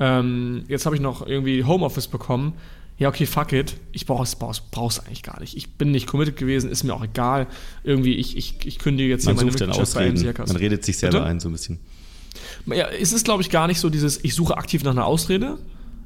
Ähm, 0.00 0.64
jetzt 0.66 0.86
habe 0.86 0.96
ich 0.96 1.00
noch 1.00 1.24
irgendwie 1.24 1.62
Homeoffice 1.62 2.08
bekommen. 2.08 2.54
Ja, 2.98 3.10
okay, 3.10 3.24
fuck 3.26 3.52
it. 3.52 3.76
Ich 3.92 4.06
brauche 4.06 4.24
es 4.24 4.34
brauch's, 4.34 4.58
brauch's 4.58 4.98
eigentlich 4.98 5.22
gar 5.22 5.38
nicht. 5.38 5.56
Ich 5.56 5.74
bin 5.74 5.92
nicht 5.92 6.08
committed 6.08 6.36
gewesen, 6.36 6.68
ist 6.68 6.82
mir 6.82 6.94
auch 6.94 7.04
egal. 7.04 7.46
Irgendwie, 7.84 8.16
ich, 8.16 8.36
ich, 8.36 8.56
ich 8.64 8.80
kündige 8.80 9.08
jetzt 9.08 9.24
Man 9.24 9.36
hier 9.36 9.42
sucht 9.42 9.60
dann 9.60 9.68
Mitgliedschaft 9.68 9.94
bei 9.94 10.10
Ausreden. 10.10 10.20
MCRCAS. 10.20 10.48
Man 10.48 10.56
redet 10.56 10.84
sich 10.84 10.98
selber 10.98 11.18
Bitte? 11.18 11.30
ein, 11.30 11.38
so 11.38 11.48
ein 11.48 11.52
bisschen. 11.52 11.78
Ja, 12.66 12.88
es 12.88 13.12
ist, 13.12 13.24
glaube 13.24 13.42
ich, 13.42 13.50
gar 13.50 13.68
nicht 13.68 13.78
so 13.78 13.88
dieses, 13.88 14.24
ich 14.24 14.34
suche 14.34 14.56
aktiv 14.56 14.82
nach 14.82 14.90
einer 14.90 15.06
Ausrede. 15.06 15.58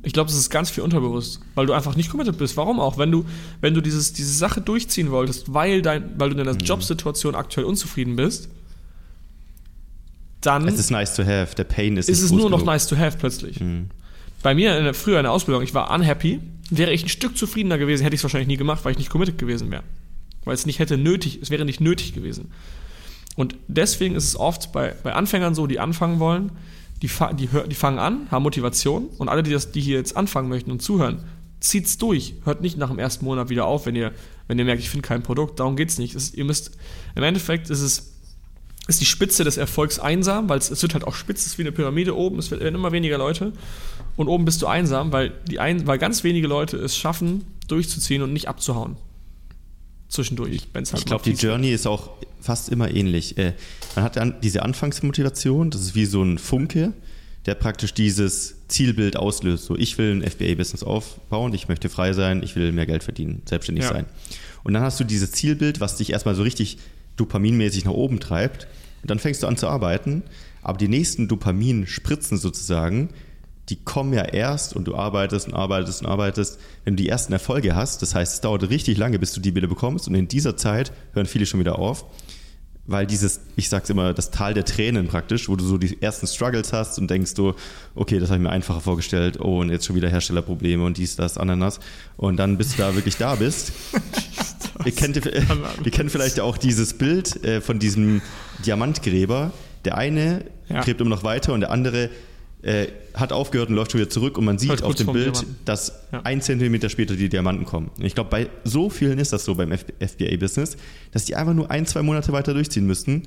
Ich 0.06 0.12
glaube, 0.12 0.30
es 0.30 0.36
ist 0.36 0.50
ganz 0.50 0.70
viel 0.70 0.84
unterbewusst, 0.84 1.40
weil 1.56 1.66
du 1.66 1.72
einfach 1.72 1.96
nicht 1.96 2.10
committed 2.10 2.38
bist. 2.38 2.56
Warum 2.56 2.78
auch? 2.78 2.96
Wenn 2.96 3.10
du, 3.10 3.24
wenn 3.60 3.74
du 3.74 3.80
dieses, 3.80 4.12
diese 4.12 4.32
Sache 4.32 4.60
durchziehen 4.60 5.10
wolltest, 5.10 5.52
weil, 5.52 5.82
dein, 5.82 6.18
weil 6.18 6.30
du 6.30 6.38
in 6.38 6.44
deiner 6.44 6.56
Jobsituation 6.56 7.34
aktuell 7.34 7.66
unzufrieden 7.66 8.14
bist, 8.14 8.48
dann 10.40 10.68
Es 10.68 10.78
ist 10.78 10.90
nice 10.90 11.14
to 11.16 11.24
have, 11.24 11.56
der 11.56 11.64
Pain 11.64 11.96
ist 11.96 12.08
ist 12.08 12.22
es 12.22 12.30
nur 12.30 12.48
noch 12.50 12.58
genug. 12.58 12.66
nice 12.66 12.86
to 12.86 12.96
have 12.96 13.18
plötzlich. 13.18 13.60
Bei 14.44 14.54
mir 14.54 14.78
in 14.78 14.84
der, 14.84 14.94
früher 14.94 15.18
in 15.18 15.24
der 15.24 15.32
Ausbildung, 15.32 15.64
ich 15.64 15.74
war 15.74 15.90
unhappy, 15.90 16.40
wäre 16.70 16.92
ich 16.92 17.02
ein 17.04 17.08
Stück 17.08 17.36
zufriedener 17.36 17.76
gewesen, 17.78 18.04
hätte 18.04 18.14
ich 18.14 18.20
es 18.20 18.24
wahrscheinlich 18.24 18.46
nie 18.48 18.56
gemacht, 18.56 18.84
weil 18.84 18.92
ich 18.92 18.98
nicht 18.98 19.10
committed 19.10 19.38
gewesen 19.38 19.72
wäre. 19.72 19.82
Weil 20.44 20.54
es 20.54 20.66
nicht 20.66 20.78
hätte 20.78 20.96
nötig, 20.96 21.40
es 21.42 21.50
wäre 21.50 21.64
nicht 21.64 21.80
nötig 21.80 22.14
gewesen. 22.14 22.52
Und 23.34 23.56
deswegen 23.66 24.14
ist 24.14 24.24
es 24.24 24.36
oft 24.38 24.70
bei, 24.72 24.94
bei 25.02 25.14
Anfängern 25.14 25.56
so, 25.56 25.66
die 25.66 25.80
anfangen 25.80 26.20
wollen, 26.20 26.52
die, 27.02 27.10
die, 27.34 27.48
die 27.68 27.74
fangen 27.74 27.98
an, 27.98 28.26
haben 28.30 28.42
Motivation 28.42 29.08
und 29.18 29.28
alle, 29.28 29.42
die, 29.42 29.52
das, 29.52 29.72
die 29.72 29.80
hier 29.80 29.98
jetzt 29.98 30.16
anfangen 30.16 30.48
möchten 30.48 30.70
und 30.70 30.80
zuhören, 30.80 31.24
zieht's 31.60 31.98
durch. 31.98 32.34
Hört 32.44 32.60
nicht 32.60 32.78
nach 32.78 32.88
dem 32.88 32.98
ersten 32.98 33.24
Monat 33.24 33.48
wieder 33.48 33.66
auf, 33.66 33.86
wenn 33.86 33.96
ihr, 33.96 34.12
wenn 34.48 34.58
ihr 34.58 34.64
merkt, 34.64 34.82
ich 34.82 34.90
finde 34.90 35.06
kein 35.06 35.22
Produkt. 35.22 35.60
Darum 35.60 35.74
nicht. 35.74 36.14
Es, 36.14 36.34
ihr 36.34 36.44
müsst, 36.44 36.72
im 37.14 37.22
Endeffekt 37.22 37.70
ist 37.70 37.80
es, 37.80 38.14
ist 38.88 39.00
die 39.00 39.06
Spitze 39.06 39.44
des 39.44 39.56
Erfolgs 39.56 39.98
einsam, 39.98 40.48
weil 40.48 40.58
es, 40.58 40.70
es 40.70 40.82
wird 40.82 40.94
halt 40.94 41.06
auch 41.06 41.14
spitz, 41.14 41.40
es 41.40 41.46
ist 41.48 41.58
wie 41.58 41.62
eine 41.62 41.72
Pyramide 41.72 42.16
oben, 42.16 42.38
es 42.38 42.50
werden 42.50 42.74
immer 42.74 42.92
weniger 42.92 43.18
Leute 43.18 43.52
und 44.16 44.28
oben 44.28 44.44
bist 44.44 44.62
du 44.62 44.66
einsam, 44.66 45.12
weil, 45.12 45.32
die 45.48 45.58
ein, 45.58 45.86
weil 45.86 45.98
ganz 45.98 46.22
wenige 46.24 46.46
Leute 46.46 46.76
es 46.76 46.96
schaffen, 46.96 47.44
durchzuziehen 47.68 48.22
und 48.22 48.32
nicht 48.32 48.48
abzuhauen. 48.48 48.96
Zwischendurch, 50.08 50.68
wenn 50.72 50.84
es 50.84 50.92
halt 50.92 51.00
Ich 51.00 51.06
glaube, 51.06 51.24
die 51.24 51.32
Journey 51.32 51.72
ist 51.72 51.86
auch 51.86 52.10
fast 52.40 52.68
immer 52.68 52.90
ähnlich. 52.94 53.36
Äh, 53.38 53.54
man 53.96 54.04
hat 54.04 54.16
dann 54.16 54.34
diese 54.42 54.62
Anfangsmotivation, 54.62 55.70
das 55.70 55.80
ist 55.82 55.94
wie 55.94 56.04
so 56.06 56.22
ein 56.22 56.38
Funke, 56.38 56.92
der 57.46 57.54
praktisch 57.54 57.92
dieses 57.94 58.54
Zielbild 58.68 59.16
auslöst. 59.16 59.64
So, 59.64 59.76
ich 59.76 59.98
will 59.98 60.12
ein 60.12 60.22
FBA-Business 60.28 60.82
aufbauen, 60.82 61.54
ich 61.54 61.68
möchte 61.68 61.88
frei 61.88 62.12
sein, 62.12 62.42
ich 62.42 62.56
will 62.56 62.72
mehr 62.72 62.86
Geld 62.86 63.02
verdienen, 63.04 63.42
selbstständig 63.46 63.84
Ja. 63.84 63.90
sein. 63.92 64.06
Und 64.64 64.74
dann 64.74 64.82
hast 64.82 64.98
du 64.98 65.04
dieses 65.04 65.32
Zielbild, 65.32 65.80
was 65.80 65.96
dich 65.96 66.10
erstmal 66.10 66.34
so 66.34 66.42
richtig 66.42 66.78
dopaminmäßig 67.16 67.84
nach 67.84 67.92
oben 67.92 68.20
treibt. 68.20 68.66
Und 69.02 69.10
dann 69.10 69.18
fängst 69.18 69.42
du 69.42 69.46
an 69.46 69.56
zu 69.56 69.68
arbeiten, 69.68 70.22
aber 70.62 70.78
die 70.78 70.88
nächsten 70.88 71.28
Dopaminspritzen 71.28 72.38
sozusagen, 72.38 73.10
die 73.68 73.76
kommen 73.76 74.12
ja 74.12 74.22
erst 74.22 74.76
und 74.76 74.84
du 74.86 74.94
arbeitest 74.94 75.48
und 75.48 75.54
arbeitest 75.54 76.02
und 76.02 76.08
arbeitest, 76.08 76.58
wenn 76.84 76.96
du 76.96 77.02
die 77.02 77.08
ersten 77.08 77.32
Erfolge 77.32 77.74
hast. 77.74 78.00
Das 78.02 78.14
heißt, 78.14 78.34
es 78.34 78.40
dauert 78.40 78.68
richtig 78.70 78.96
lange, 78.96 79.18
bis 79.18 79.32
du 79.32 79.40
die 79.40 79.54
wieder 79.54 79.66
bekommst 79.66 80.06
und 80.06 80.14
in 80.14 80.28
dieser 80.28 80.56
Zeit 80.56 80.92
hören 81.14 81.26
viele 81.26 81.46
schon 81.46 81.58
wieder 81.58 81.78
auf, 81.78 82.04
weil 82.88 83.04
dieses, 83.08 83.40
ich 83.56 83.68
sag's 83.68 83.90
immer, 83.90 84.14
das 84.14 84.30
Tal 84.30 84.54
der 84.54 84.64
Tränen 84.64 85.08
praktisch, 85.08 85.48
wo 85.48 85.56
du 85.56 85.64
so 85.64 85.76
die 85.78 86.00
ersten 86.00 86.28
Struggles 86.28 86.72
hast 86.72 86.98
und 87.00 87.10
denkst 87.10 87.34
du, 87.34 87.54
okay, 87.96 88.20
das 88.20 88.28
habe 88.28 88.38
ich 88.38 88.44
mir 88.44 88.50
einfacher 88.50 88.80
vorgestellt, 88.80 89.40
oh, 89.40 89.60
und 89.60 89.70
jetzt 89.70 89.84
schon 89.86 89.96
wieder 89.96 90.08
Herstellerprobleme 90.08 90.84
und 90.84 90.96
dies, 90.96 91.16
das, 91.16 91.36
Ananas. 91.36 91.80
Und 92.16 92.36
dann, 92.36 92.56
bis 92.58 92.76
du 92.76 92.82
da 92.82 92.94
wirklich 92.94 93.16
da 93.16 93.34
bist, 93.34 93.72
ihr 94.84 94.92
kennt, 94.92 95.16
ihr 95.16 95.90
kennt 95.90 96.12
vielleicht 96.12 96.38
auch 96.38 96.56
dieses 96.56 96.94
Bild 96.94 97.42
äh, 97.44 97.60
von 97.60 97.80
diesem 97.80 98.22
Diamantgräber. 98.64 99.50
Der 99.84 99.96
eine 99.96 100.44
Ja. 100.68 100.82
gräbt 100.82 101.00
immer 101.00 101.10
noch 101.10 101.24
weiter 101.24 101.52
und 101.54 101.60
der 101.60 101.70
andere 101.72 102.10
äh, 102.62 102.86
hat 103.14 103.32
aufgehört 103.32 103.68
und 103.68 103.76
läuft 103.76 103.92
schon 103.92 104.00
wieder 104.00 104.10
zurück 104.10 104.38
und 104.38 104.44
man 104.44 104.58
sieht 104.58 104.70
Halt 104.70 104.82
auf 104.82 104.94
dem 104.94 105.08
Bild, 105.12 105.34
Diamanten. 105.36 105.56
dass 105.64 105.92
Ja. 106.12 106.22
ein 106.22 106.40
Zentimeter 106.40 106.88
später 106.88 107.14
die 107.14 107.28
Diamanten 107.28 107.64
kommen. 107.64 107.90
Und 107.96 108.04
ich 108.04 108.14
glaube, 108.14 108.30
bei 108.30 108.48
so 108.64 108.90
vielen 108.90 109.18
ist 109.18 109.32
das 109.32 109.44
so 109.44 109.54
beim 109.54 109.72
FBA-Business, 109.72 110.76
dass 111.12 111.24
die 111.24 111.36
einfach 111.36 111.54
nur 111.54 111.70
ein, 111.70 111.86
zwei 111.86 112.02
Monate 112.02 112.32
weiter 112.32 112.54
durchziehen 112.54 112.86
müssten 112.86 113.22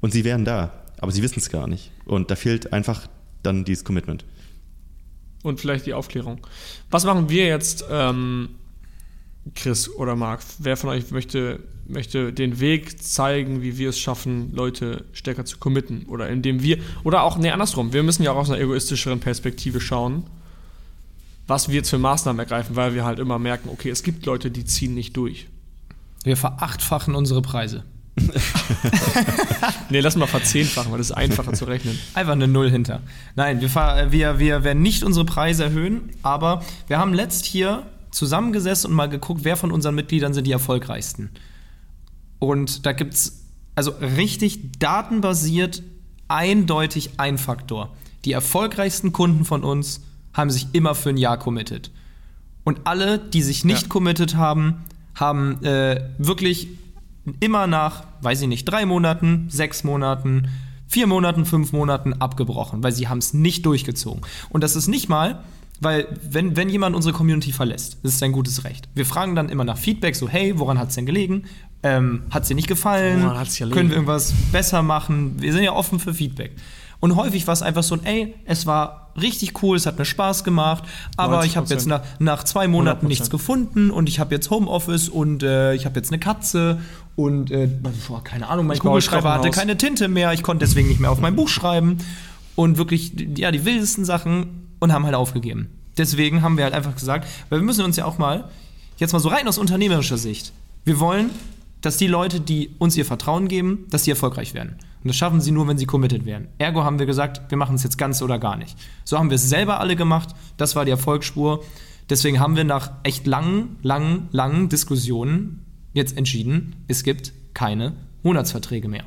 und 0.00 0.12
sie 0.12 0.24
wären 0.24 0.44
da. 0.44 0.72
Aber 0.98 1.10
sie 1.12 1.22
wissen 1.22 1.38
es 1.38 1.48
gar 1.50 1.66
nicht. 1.66 1.90
Und 2.04 2.30
da 2.30 2.36
fehlt 2.36 2.72
einfach 2.72 3.08
dann 3.42 3.64
dieses 3.64 3.84
Commitment. 3.84 4.24
Und 5.42 5.60
vielleicht 5.60 5.86
die 5.86 5.94
Aufklärung. 5.94 6.46
Was 6.90 7.04
machen 7.04 7.28
wir 7.28 7.46
jetzt, 7.46 7.84
ähm, 7.90 8.50
Chris 9.54 9.88
oder 9.88 10.16
Marc? 10.16 10.40
Wer 10.58 10.76
von 10.76 10.90
euch 10.90 11.10
möchte, 11.10 11.60
möchte 11.86 12.32
den 12.32 12.60
Weg 12.60 13.02
zeigen, 13.02 13.62
wie 13.62 13.76
wir 13.78 13.88
es 13.90 13.98
schaffen, 13.98 14.52
Leute 14.54 15.04
stärker 15.12 15.44
zu 15.44 15.58
committen? 15.58 16.04
Oder 16.06 16.28
indem 16.28 16.62
wir, 16.62 16.78
oder 17.04 17.22
auch, 17.22 17.36
nee, 17.38 17.50
andersrum. 17.50 17.92
Wir 17.92 18.02
müssen 18.02 18.22
ja 18.22 18.32
auch 18.32 18.36
aus 18.36 18.50
einer 18.50 18.60
egoistischeren 18.60 19.20
Perspektive 19.20 19.80
schauen, 19.80 20.24
was 21.46 21.68
wir 21.68 21.74
jetzt 21.76 21.90
für 21.90 21.98
Maßnahmen 21.98 22.38
ergreifen, 22.38 22.76
weil 22.76 22.94
wir 22.94 23.04
halt 23.04 23.18
immer 23.18 23.38
merken, 23.38 23.68
okay, 23.70 23.90
es 23.90 24.02
gibt 24.02 24.24
Leute, 24.26 24.50
die 24.50 24.64
ziehen 24.64 24.94
nicht 24.94 25.16
durch. 25.16 25.48
Wir 26.24 26.36
verachtfachen 26.36 27.14
unsere 27.14 27.42
Preise. 27.42 27.84
Nee, 29.90 30.00
lass 30.00 30.16
mal 30.16 30.26
verzehnfachen, 30.26 30.90
weil 30.90 30.98
das 30.98 31.10
ist 31.10 31.16
einfacher 31.16 31.52
zu 31.52 31.64
rechnen. 31.66 31.98
Einfach 32.14 32.32
eine 32.32 32.48
Null 32.48 32.70
hinter. 32.70 33.02
Nein, 33.36 33.60
wir, 33.60 33.68
ver- 33.68 34.10
wir, 34.10 34.38
wir 34.38 34.64
werden 34.64 34.82
nicht 34.82 35.02
unsere 35.02 35.24
Preise 35.26 35.64
erhöhen, 35.64 36.10
aber 36.22 36.62
wir 36.88 36.98
haben 36.98 37.12
letzt 37.12 37.44
hier 37.44 37.84
zusammengesessen 38.12 38.90
und 38.90 38.96
mal 38.96 39.08
geguckt, 39.08 39.40
wer 39.44 39.56
von 39.56 39.72
unseren 39.72 39.94
Mitgliedern 39.96 40.32
sind 40.34 40.46
die 40.46 40.52
erfolgreichsten. 40.52 41.30
Und 42.38 42.86
da 42.86 42.92
gibt 42.92 43.14
es 43.14 43.44
also 43.74 43.92
richtig 44.00 44.78
datenbasiert 44.78 45.82
eindeutig 46.28 47.10
ein 47.18 47.38
Faktor. 47.38 47.94
Die 48.24 48.32
erfolgreichsten 48.32 49.12
Kunden 49.12 49.44
von 49.44 49.64
uns 49.64 50.02
haben 50.34 50.50
sich 50.50 50.68
immer 50.72 50.94
für 50.94 51.10
ein 51.10 51.16
Jahr 51.16 51.38
committed. 51.38 51.90
Und 52.64 52.80
alle, 52.84 53.18
die 53.18 53.42
sich 53.42 53.64
nicht 53.64 53.82
Ja. 53.82 53.88
committed 53.88 54.36
haben, 54.36 54.84
haben 55.14 55.62
äh, 55.64 56.08
wirklich 56.18 56.68
immer 57.40 57.66
nach, 57.66 58.04
weiß 58.22 58.42
ich 58.42 58.48
nicht, 58.48 58.64
drei 58.64 58.86
Monaten, 58.86 59.46
sechs 59.50 59.84
Monaten, 59.84 60.48
vier 60.86 61.06
Monaten, 61.06 61.44
fünf 61.44 61.72
Monaten 61.72 62.12
abgebrochen, 62.14 62.82
weil 62.82 62.92
sie 62.92 63.08
haben 63.08 63.18
es 63.18 63.34
nicht 63.34 63.64
durchgezogen. 63.66 64.22
Und 64.50 64.62
das 64.62 64.76
ist 64.76 64.88
nicht 64.88 65.08
mal, 65.08 65.42
weil 65.82 66.06
wenn, 66.28 66.56
wenn 66.56 66.68
jemand 66.68 66.94
unsere 66.94 67.12
Community 67.12 67.52
verlässt, 67.52 67.98
das 68.02 68.12
ist 68.12 68.18
sein 68.20 68.32
gutes 68.32 68.64
Recht. 68.64 68.88
Wir 68.94 69.04
fragen 69.04 69.34
dann 69.34 69.48
immer 69.48 69.64
nach 69.64 69.76
Feedback, 69.76 70.14
so 70.14 70.28
hey, 70.28 70.58
woran 70.58 70.78
hat 70.78 70.90
es 70.90 70.94
denn 70.94 71.06
gelegen? 71.06 71.44
Ähm, 71.82 72.22
hat 72.30 72.42
es 72.42 72.48
dir 72.48 72.54
nicht 72.54 72.68
gefallen? 72.68 73.22
Woran 73.22 73.38
hat's 73.38 73.56
gelegen? 73.56 73.74
Können 73.74 73.88
wir 73.88 73.96
irgendwas 73.96 74.32
besser 74.52 74.82
machen? 74.82 75.34
Wir 75.40 75.52
sind 75.52 75.64
ja 75.64 75.72
offen 75.72 75.98
für 75.98 76.14
Feedback. 76.14 76.52
Und 77.00 77.16
häufig 77.16 77.48
war 77.48 77.54
es 77.54 77.62
einfach 77.62 77.82
so 77.82 77.96
ey, 78.04 78.34
es 78.44 78.64
war 78.64 79.12
richtig 79.20 79.60
cool, 79.62 79.76
es 79.76 79.86
hat 79.86 79.98
mir 79.98 80.04
Spaß 80.04 80.44
gemacht, 80.44 80.84
aber 81.16 81.44
ich 81.44 81.56
habe 81.56 81.66
90%. 81.66 81.70
jetzt 81.70 81.86
nach, 81.86 82.02
nach 82.20 82.44
zwei 82.44 82.68
Monaten 82.68 83.06
100%. 83.06 83.08
nichts 83.08 83.28
gefunden 83.28 83.90
und 83.90 84.08
ich 84.08 84.20
habe 84.20 84.32
jetzt 84.32 84.50
Homeoffice 84.50 85.08
und 85.08 85.42
äh, 85.42 85.74
ich 85.74 85.84
habe 85.84 85.96
jetzt 85.96 86.10
eine 86.10 86.20
Katze 86.20 86.80
und 87.16 87.50
äh, 87.50 87.68
boah, 88.08 88.22
keine 88.22 88.48
Ahnung, 88.48 88.68
mein 88.68 88.78
Kugelschreiber 88.78 89.34
hatte 89.34 89.50
keine 89.50 89.76
Tinte 89.76 90.06
mehr, 90.06 90.32
ich 90.32 90.44
konnte 90.44 90.64
deswegen 90.64 90.88
nicht 90.88 91.00
mehr 91.00 91.10
auf 91.10 91.20
mein 91.20 91.34
Buch 91.34 91.48
schreiben 91.48 91.98
und 92.54 92.78
wirklich, 92.78 93.12
ja, 93.36 93.50
die 93.50 93.64
wildesten 93.64 94.04
Sachen 94.04 94.61
und 94.82 94.92
haben 94.92 95.04
halt 95.04 95.14
aufgegeben. 95.14 95.68
Deswegen 95.96 96.42
haben 96.42 96.56
wir 96.56 96.64
halt 96.64 96.74
einfach 96.74 96.96
gesagt, 96.96 97.28
weil 97.48 97.60
wir 97.60 97.64
müssen 97.64 97.84
uns 97.84 97.96
ja 97.96 98.04
auch 98.04 98.18
mal, 98.18 98.50
jetzt 98.96 99.12
mal 99.12 99.20
so 99.20 99.28
rein 99.28 99.46
aus 99.46 99.56
unternehmerischer 99.56 100.18
Sicht, 100.18 100.52
wir 100.84 100.98
wollen, 100.98 101.30
dass 101.82 101.98
die 101.98 102.08
Leute, 102.08 102.40
die 102.40 102.74
uns 102.78 102.96
ihr 102.96 103.04
Vertrauen 103.04 103.46
geben, 103.46 103.86
dass 103.90 104.02
sie 104.02 104.10
erfolgreich 104.10 104.54
werden. 104.54 104.78
Und 105.04 105.08
das 105.08 105.16
schaffen 105.16 105.40
sie 105.40 105.52
nur, 105.52 105.68
wenn 105.68 105.78
sie 105.78 105.86
committed 105.86 106.26
werden. 106.26 106.48
Ergo 106.58 106.82
haben 106.82 106.98
wir 106.98 107.06
gesagt, 107.06 107.48
wir 107.48 107.58
machen 107.58 107.76
es 107.76 107.84
jetzt 107.84 107.96
ganz 107.96 108.22
oder 108.22 108.40
gar 108.40 108.56
nicht. 108.56 108.76
So 109.04 109.18
haben 109.18 109.30
wir 109.30 109.36
es 109.36 109.48
selber 109.48 109.78
alle 109.78 109.94
gemacht. 109.94 110.30
Das 110.56 110.74
war 110.74 110.84
die 110.84 110.90
Erfolgsspur. 110.90 111.62
Deswegen 112.10 112.40
haben 112.40 112.56
wir 112.56 112.64
nach 112.64 112.90
echt 113.04 113.26
langen, 113.28 113.76
langen, 113.82 114.28
langen 114.32 114.68
Diskussionen 114.68 115.64
jetzt 115.92 116.16
entschieden, 116.16 116.74
es 116.88 117.04
gibt 117.04 117.32
keine 117.54 117.94
Monatsverträge 118.24 118.88
mehr. 118.88 119.04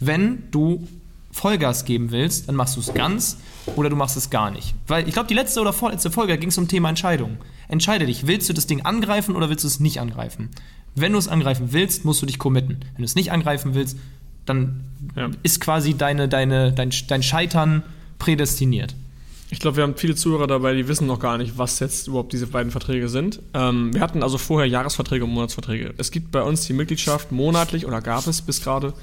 Wenn 0.00 0.50
du 0.50 0.88
Vollgas 1.34 1.84
geben 1.84 2.12
willst, 2.12 2.48
dann 2.48 2.54
machst 2.54 2.76
du 2.76 2.80
es 2.80 2.94
ganz 2.94 3.38
oder 3.74 3.90
du 3.90 3.96
machst 3.96 4.16
es 4.16 4.30
gar 4.30 4.50
nicht. 4.52 4.74
Weil 4.86 5.06
ich 5.08 5.14
glaube, 5.14 5.26
die 5.28 5.34
letzte 5.34 5.60
oder 5.60 5.72
vorletzte 5.72 6.10
Folge 6.12 6.38
ging 6.38 6.50
es 6.50 6.58
um 6.58 6.68
Thema 6.68 6.88
Entscheidung. 6.88 7.38
Entscheide 7.68 8.06
dich, 8.06 8.26
willst 8.28 8.48
du 8.48 8.52
das 8.52 8.66
Ding 8.68 8.82
angreifen 8.82 9.34
oder 9.34 9.48
willst 9.50 9.64
du 9.64 9.68
es 9.68 9.80
nicht 9.80 10.00
angreifen? 10.00 10.50
Wenn 10.94 11.12
du 11.12 11.18
es 11.18 11.26
angreifen 11.26 11.68
willst, 11.72 12.04
musst 12.04 12.22
du 12.22 12.26
dich 12.26 12.38
committen. 12.38 12.78
Wenn 12.92 12.98
du 12.98 13.04
es 13.04 13.16
nicht 13.16 13.32
angreifen 13.32 13.74
willst, 13.74 13.98
dann 14.46 14.84
Ja. 15.16 15.28
ist 15.42 15.60
quasi 15.60 15.94
deine, 15.94 16.28
deine, 16.28 16.72
dein, 16.72 16.90
dein 17.08 17.22
Scheitern 17.22 17.82
prädestiniert. 18.20 18.94
Ich 19.50 19.58
glaube, 19.60 19.76
wir 19.76 19.82
haben 19.84 19.94
viele 19.96 20.14
Zuhörer 20.14 20.46
dabei, 20.46 20.74
die 20.74 20.86
wissen 20.88 21.06
noch 21.06 21.18
gar 21.18 21.36
nicht, 21.38 21.58
was 21.58 21.78
jetzt 21.80 22.06
überhaupt 22.08 22.32
diese 22.32 22.46
beiden 22.46 22.70
Verträge 22.70 23.08
sind. 23.08 23.40
Ähm, 23.54 23.92
wir 23.92 24.00
hatten 24.00 24.22
also 24.22 24.38
vorher 24.38 24.68
Jahresverträge 24.68 25.24
und 25.24 25.30
Monatsverträge. 25.32 25.94
Es 25.98 26.10
gibt 26.10 26.30
bei 26.30 26.42
uns 26.42 26.66
die 26.66 26.72
Mitgliedschaft 26.72 27.32
monatlich 27.32 27.86
oder 27.86 28.00
gab 28.00 28.26
es 28.26 28.40
bis 28.40 28.62
gerade, 28.62 28.94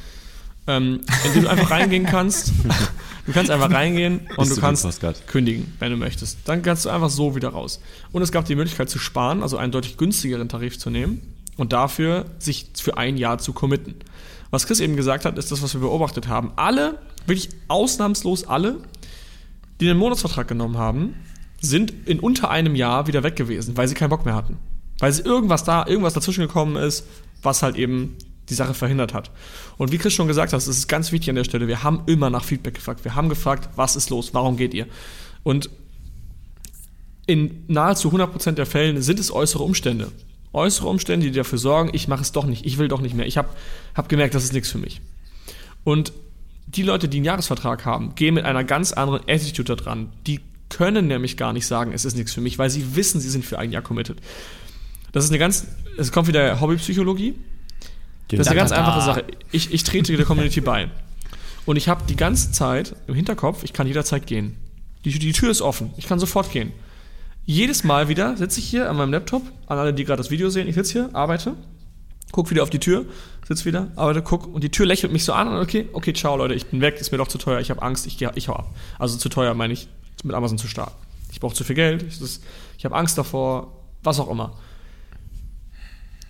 ähm, 0.71 1.01
in 1.25 1.33
die 1.33 1.41
du 1.41 1.49
einfach 1.49 1.71
reingehen 1.71 2.05
kannst. 2.05 2.51
Du 3.27 3.33
kannst 3.33 3.51
einfach 3.51 3.69
reingehen 3.71 4.21
und 4.35 4.37
Bist 4.47 4.57
du 4.57 4.61
kannst 4.61 4.83
Pascal? 4.83 5.13
kündigen, 5.27 5.73
wenn 5.77 5.91
du 5.91 5.97
möchtest. 5.97 6.39
Dann 6.45 6.63
kannst 6.63 6.85
du 6.85 6.89
einfach 6.89 7.11
so 7.11 7.35
wieder 7.35 7.49
raus. 7.49 7.79
Und 8.11 8.23
es 8.23 8.31
gab 8.31 8.45
die 8.45 8.55
Möglichkeit 8.55 8.89
zu 8.89 8.97
sparen, 8.97 9.43
also 9.43 9.57
einen 9.57 9.71
deutlich 9.71 9.97
günstigeren 9.97 10.49
Tarif 10.49 10.79
zu 10.79 10.89
nehmen 10.89 11.21
und 11.55 11.71
dafür 11.71 12.25
sich 12.39 12.71
für 12.75 12.97
ein 12.97 13.17
Jahr 13.17 13.37
zu 13.37 13.53
committen. 13.53 13.95
Was 14.49 14.65
Chris 14.65 14.79
eben 14.79 14.95
gesagt 14.95 15.25
hat, 15.25 15.37
ist 15.37 15.51
das, 15.51 15.61
was 15.61 15.75
wir 15.75 15.81
beobachtet 15.81 16.27
haben. 16.27 16.51
Alle, 16.55 16.97
wirklich 17.27 17.49
ausnahmslos 17.67 18.45
alle, 18.45 18.77
die 19.79 19.85
den 19.85 19.97
Monatsvertrag 19.97 20.47
genommen 20.47 20.79
haben, 20.79 21.13
sind 21.61 21.93
in 22.07 22.19
unter 22.19 22.49
einem 22.49 22.73
Jahr 22.73 23.05
wieder 23.05 23.21
weg 23.21 23.35
gewesen, 23.35 23.77
weil 23.77 23.87
sie 23.87 23.93
keinen 23.93 24.09
Bock 24.09 24.25
mehr 24.25 24.35
hatten. 24.35 24.57
Weil 24.97 25.11
sie 25.11 25.21
irgendwas 25.21 25.63
da, 25.63 25.85
irgendwas 25.85 26.15
dazwischen 26.15 26.41
gekommen 26.41 26.75
ist, 26.75 27.05
was 27.43 27.61
halt 27.61 27.75
eben 27.75 28.17
die 28.51 28.55
Sache 28.55 28.73
verhindert 28.73 29.13
hat. 29.13 29.31
Und 29.77 29.91
wie 29.91 29.97
Chris 29.97 30.13
schon 30.13 30.27
gesagt 30.27 30.53
hat, 30.53 30.59
es 30.59 30.67
ist 30.67 30.87
ganz 30.87 31.11
wichtig 31.11 31.29
an 31.29 31.35
der 31.35 31.43
Stelle, 31.45 31.67
wir 31.67 31.83
haben 31.83 32.03
immer 32.05 32.29
nach 32.29 32.43
Feedback 32.43 32.75
gefragt. 32.75 33.03
Wir 33.03 33.15
haben 33.15 33.29
gefragt, 33.29 33.69
was 33.75 33.95
ist 33.95 34.09
los, 34.09 34.33
warum 34.33 34.57
geht 34.57 34.73
ihr? 34.73 34.87
Und 35.43 35.69
in 37.25 37.63
nahezu 37.67 38.09
100% 38.09 38.51
der 38.51 38.65
Fällen 38.65 39.01
sind 39.01 39.19
es 39.19 39.31
äußere 39.31 39.63
Umstände. 39.63 40.11
Äußere 40.53 40.87
Umstände, 40.87 41.25
die 41.25 41.31
dafür 41.31 41.57
sorgen, 41.57 41.91
ich 41.93 42.07
mache 42.07 42.21
es 42.21 42.33
doch 42.33 42.45
nicht, 42.45 42.65
ich 42.65 42.77
will 42.77 42.89
doch 42.89 42.99
nicht 42.99 43.15
mehr. 43.15 43.25
Ich 43.25 43.37
habe 43.37 43.49
hab 43.95 44.09
gemerkt, 44.09 44.35
das 44.35 44.43
ist 44.43 44.53
nichts 44.53 44.69
für 44.69 44.77
mich. 44.77 45.01
Und 45.83 46.11
die 46.67 46.83
Leute, 46.83 47.07
die 47.07 47.17
einen 47.17 47.25
Jahresvertrag 47.25 47.85
haben, 47.85 48.15
gehen 48.15 48.33
mit 48.33 48.45
einer 48.45 48.63
ganz 48.63 48.91
anderen 48.91 49.21
Attitude 49.27 49.75
da 49.75 49.81
dran. 49.81 50.09
Die 50.27 50.41
können 50.69 51.07
nämlich 51.07 51.37
gar 51.37 51.53
nicht 51.53 51.67
sagen, 51.67 51.93
es 51.93 52.05
ist 52.05 52.15
nichts 52.15 52.33
für 52.33 52.41
mich, 52.41 52.59
weil 52.59 52.69
sie 52.69 52.95
wissen, 52.95 53.19
sie 53.19 53.29
sind 53.29 53.45
für 53.45 53.59
ein 53.59 53.71
Jahr 53.71 53.81
committed. 53.81 54.17
Das 55.11 55.23
ist 55.23 55.29
eine 55.29 55.39
ganz, 55.39 55.67
es 55.97 56.11
kommt 56.11 56.27
wieder 56.27 56.59
Hobbypsychologie. 56.61 57.35
Das 58.29 58.39
ist 58.41 58.47
eine 58.47 58.57
ganz 58.59 58.71
einfache 58.71 59.01
Sache. 59.01 59.23
Ich, 59.51 59.73
ich 59.73 59.83
trete 59.83 60.15
der 60.15 60.25
Community 60.25 60.61
bei. 60.71 60.89
Und 61.65 61.75
ich 61.75 61.87
habe 61.89 62.03
die 62.07 62.15
ganze 62.15 62.51
Zeit 62.51 62.95
im 63.07 63.13
Hinterkopf, 63.15 63.63
ich 63.63 63.73
kann 63.73 63.85
jederzeit 63.87 64.25
gehen. 64.25 64.57
Die, 65.05 65.17
die 65.17 65.31
Tür 65.31 65.51
ist 65.51 65.61
offen. 65.61 65.93
Ich 65.97 66.07
kann 66.07 66.19
sofort 66.19 66.51
gehen. 66.51 66.71
Jedes 67.45 67.83
Mal 67.83 68.07
wieder 68.07 68.37
sitze 68.37 68.59
ich 68.59 68.67
hier 68.67 68.89
an 68.89 68.97
meinem 68.97 69.11
Laptop, 69.11 69.43
an 69.67 69.77
alle, 69.77 69.93
die 69.93 70.03
gerade 70.05 70.17
das 70.17 70.29
Video 70.31 70.49
sehen. 70.49 70.67
Ich 70.67 70.75
sitze 70.75 70.93
hier, 70.93 71.09
arbeite, 71.13 71.55
guck 72.31 72.49
wieder 72.51 72.63
auf 72.63 72.69
die 72.69 72.79
Tür, 72.79 73.05
sitze 73.47 73.65
wieder, 73.65 73.87
arbeite, 73.95 74.21
guck 74.21 74.47
und 74.53 74.63
die 74.63 74.69
Tür 74.69 74.85
lächelt 74.85 75.11
mich 75.11 75.25
so 75.25 75.33
an 75.33 75.47
und 75.47 75.57
okay, 75.57 75.89
okay, 75.93 76.13
ciao 76.13 76.37
Leute, 76.37 76.53
ich 76.53 76.67
bin 76.67 76.81
weg, 76.81 76.97
ist 76.99 77.11
mir 77.11 77.17
doch 77.17 77.27
zu 77.27 77.37
teuer, 77.39 77.59
ich 77.59 77.69
habe 77.71 77.81
Angst, 77.81 78.05
ich, 78.05 78.17
geh- 78.17 78.29
ich 78.35 78.47
hau 78.47 78.53
ab. 78.53 78.73
Also 78.99 79.17
zu 79.17 79.27
teuer 79.27 79.53
meine 79.55 79.73
ich, 79.73 79.87
mit 80.23 80.35
Amazon 80.35 80.57
zu 80.59 80.67
starten. 80.67 80.93
Ich 81.31 81.39
brauche 81.39 81.55
zu 81.55 81.63
viel 81.63 81.75
Geld, 81.75 82.03
ich, 82.03 82.19
ich 82.77 82.85
habe 82.85 82.95
Angst 82.95 83.17
davor, 83.17 83.73
was 84.03 84.19
auch 84.19 84.29
immer. 84.29 84.53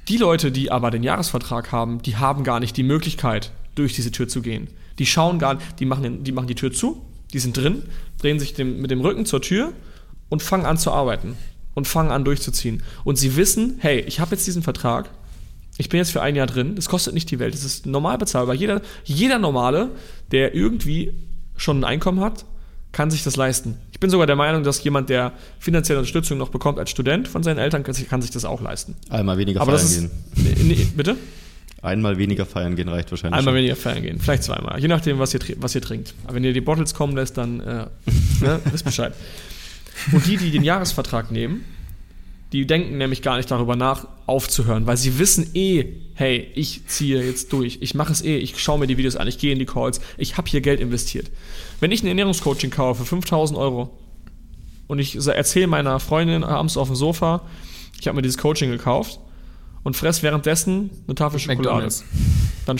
Die 0.07 0.17
Leute, 0.17 0.51
die 0.51 0.71
aber 0.71 0.91
den 0.91 1.03
Jahresvertrag 1.03 1.71
haben, 1.71 2.01
die 2.01 2.17
haben 2.17 2.43
gar 2.43 2.59
nicht 2.59 2.75
die 2.75 2.83
Möglichkeit, 2.83 3.51
durch 3.75 3.93
diese 3.93 4.11
Tür 4.11 4.27
zu 4.27 4.41
gehen. 4.41 4.67
Die 4.99 5.05
schauen 5.05 5.39
gar 5.39 5.57
die 5.79 5.85
machen, 5.85 6.03
den, 6.03 6.23
die 6.23 6.31
machen 6.31 6.47
die 6.47 6.55
Tür 6.55 6.71
zu, 6.71 7.05
die 7.33 7.39
sind 7.39 7.55
drin, 7.55 7.83
drehen 8.19 8.39
sich 8.39 8.53
dem, 8.53 8.81
mit 8.81 8.91
dem 8.91 9.01
Rücken 9.01 9.25
zur 9.25 9.41
Tür 9.41 9.73
und 10.29 10.41
fangen 10.41 10.65
an 10.65 10.77
zu 10.77 10.91
arbeiten 10.91 11.37
und 11.73 11.87
fangen 11.87 12.11
an 12.11 12.25
durchzuziehen. 12.25 12.83
Und 13.03 13.17
sie 13.17 13.35
wissen, 13.35 13.77
hey, 13.79 14.01
ich 14.01 14.19
habe 14.19 14.31
jetzt 14.31 14.45
diesen 14.45 14.63
Vertrag, 14.63 15.09
ich 15.77 15.89
bin 15.89 15.99
jetzt 15.99 16.11
für 16.11 16.21
ein 16.21 16.35
Jahr 16.35 16.47
drin, 16.47 16.75
das 16.75 16.89
kostet 16.89 17.13
nicht 17.13 17.31
die 17.31 17.39
Welt, 17.39 17.53
das 17.53 17.63
ist 17.63 17.85
normal 17.85 18.17
bezahlbar. 18.17 18.55
Jeder, 18.55 18.81
jeder 19.05 19.39
Normale, 19.39 19.89
der 20.31 20.53
irgendwie 20.53 21.13
schon 21.55 21.79
ein 21.79 21.83
Einkommen 21.85 22.19
hat, 22.19 22.45
kann 22.91 23.09
sich 23.09 23.23
das 23.23 23.35
leisten. 23.35 23.77
Ich 23.91 23.99
bin 23.99 24.09
sogar 24.09 24.27
der 24.27 24.35
Meinung, 24.35 24.63
dass 24.63 24.83
jemand, 24.83 25.09
der 25.09 25.31
finanzielle 25.59 25.99
Unterstützung 25.99 26.37
noch 26.37 26.49
bekommt 26.49 26.79
als 26.79 26.89
Student 26.89 27.27
von 27.27 27.43
seinen 27.43 27.57
Eltern, 27.57 27.83
kann 27.83 27.93
sich, 27.93 28.09
kann 28.09 28.21
sich 28.21 28.31
das 28.31 28.45
auch 28.45 28.61
leisten. 28.61 28.95
Einmal 29.09 29.37
weniger 29.37 29.61
Aber 29.61 29.77
feiern 29.77 29.85
ist. 29.85 29.99
gehen. 30.35 30.67
Nee, 30.67 30.87
bitte? 30.95 31.15
Einmal 31.81 32.17
weniger 32.17 32.45
feiern 32.45 32.75
gehen 32.75 32.89
reicht 32.89 33.09
wahrscheinlich. 33.09 33.39
Einmal 33.39 33.53
schon. 33.53 33.57
weniger 33.59 33.75
feiern 33.75 34.01
gehen. 34.03 34.19
Vielleicht 34.19 34.43
zweimal. 34.43 34.79
Je 34.79 34.87
nachdem, 34.87 35.17
was 35.19 35.33
ihr, 35.33 35.39
was 35.57 35.73
ihr 35.73 35.81
trinkt. 35.81 36.13
Aber 36.25 36.35
wenn 36.35 36.43
ihr 36.43 36.53
die 36.53 36.61
Bottles 36.61 36.93
kommen 36.93 37.15
lässt, 37.15 37.37
dann 37.37 37.59
äh, 37.59 37.85
ne, 38.41 38.59
wisst 38.71 38.85
Bescheid. 38.85 39.13
Und 40.11 40.25
die, 40.27 40.37
die 40.37 40.51
den 40.51 40.63
Jahresvertrag 40.63 41.31
nehmen, 41.31 41.63
Die 42.53 42.67
denken 42.67 42.97
nämlich 42.97 43.21
gar 43.21 43.37
nicht 43.37 43.49
darüber 43.49 43.75
nach, 43.77 44.07
aufzuhören, 44.27 44.85
weil 44.85 44.97
sie 44.97 45.17
wissen 45.19 45.49
eh, 45.53 45.85
hey, 46.15 46.47
ich 46.53 46.85
ziehe 46.87 47.23
jetzt 47.23 47.53
durch, 47.53 47.77
ich 47.81 47.95
mache 47.95 48.11
es 48.11 48.21
eh, 48.23 48.37
ich 48.37 48.59
schaue 48.61 48.77
mir 48.79 48.87
die 48.87 48.97
Videos 48.97 49.15
an, 49.15 49.27
ich 49.27 49.37
gehe 49.37 49.53
in 49.53 49.59
die 49.59 49.65
Calls, 49.65 50.01
ich 50.17 50.35
habe 50.37 50.49
hier 50.49 50.59
Geld 50.61 50.79
investiert. 50.81 51.31
Wenn 51.79 51.91
ich 51.91 52.03
ein 52.03 52.07
Ernährungscoaching 52.07 52.69
kaufe 52.69 53.01
für 53.03 53.07
5000 53.09 53.57
Euro 53.57 53.97
und 54.87 54.99
ich 54.99 55.15
erzähle 55.15 55.67
meiner 55.67 55.99
Freundin 56.01 56.43
abends 56.43 56.75
auf 56.75 56.87
dem 56.89 56.95
Sofa, 56.95 57.41
ich 57.99 58.07
habe 58.07 58.15
mir 58.17 58.21
dieses 58.21 58.37
Coaching 58.37 58.69
gekauft 58.69 59.19
und 59.83 59.95
fress 59.95 60.21
währenddessen 60.21 60.89
eine 61.07 61.15
Tafel 61.15 61.39
Schokolade, 61.39 61.63
McDonald's. 61.69 62.03
dann, 62.65 62.77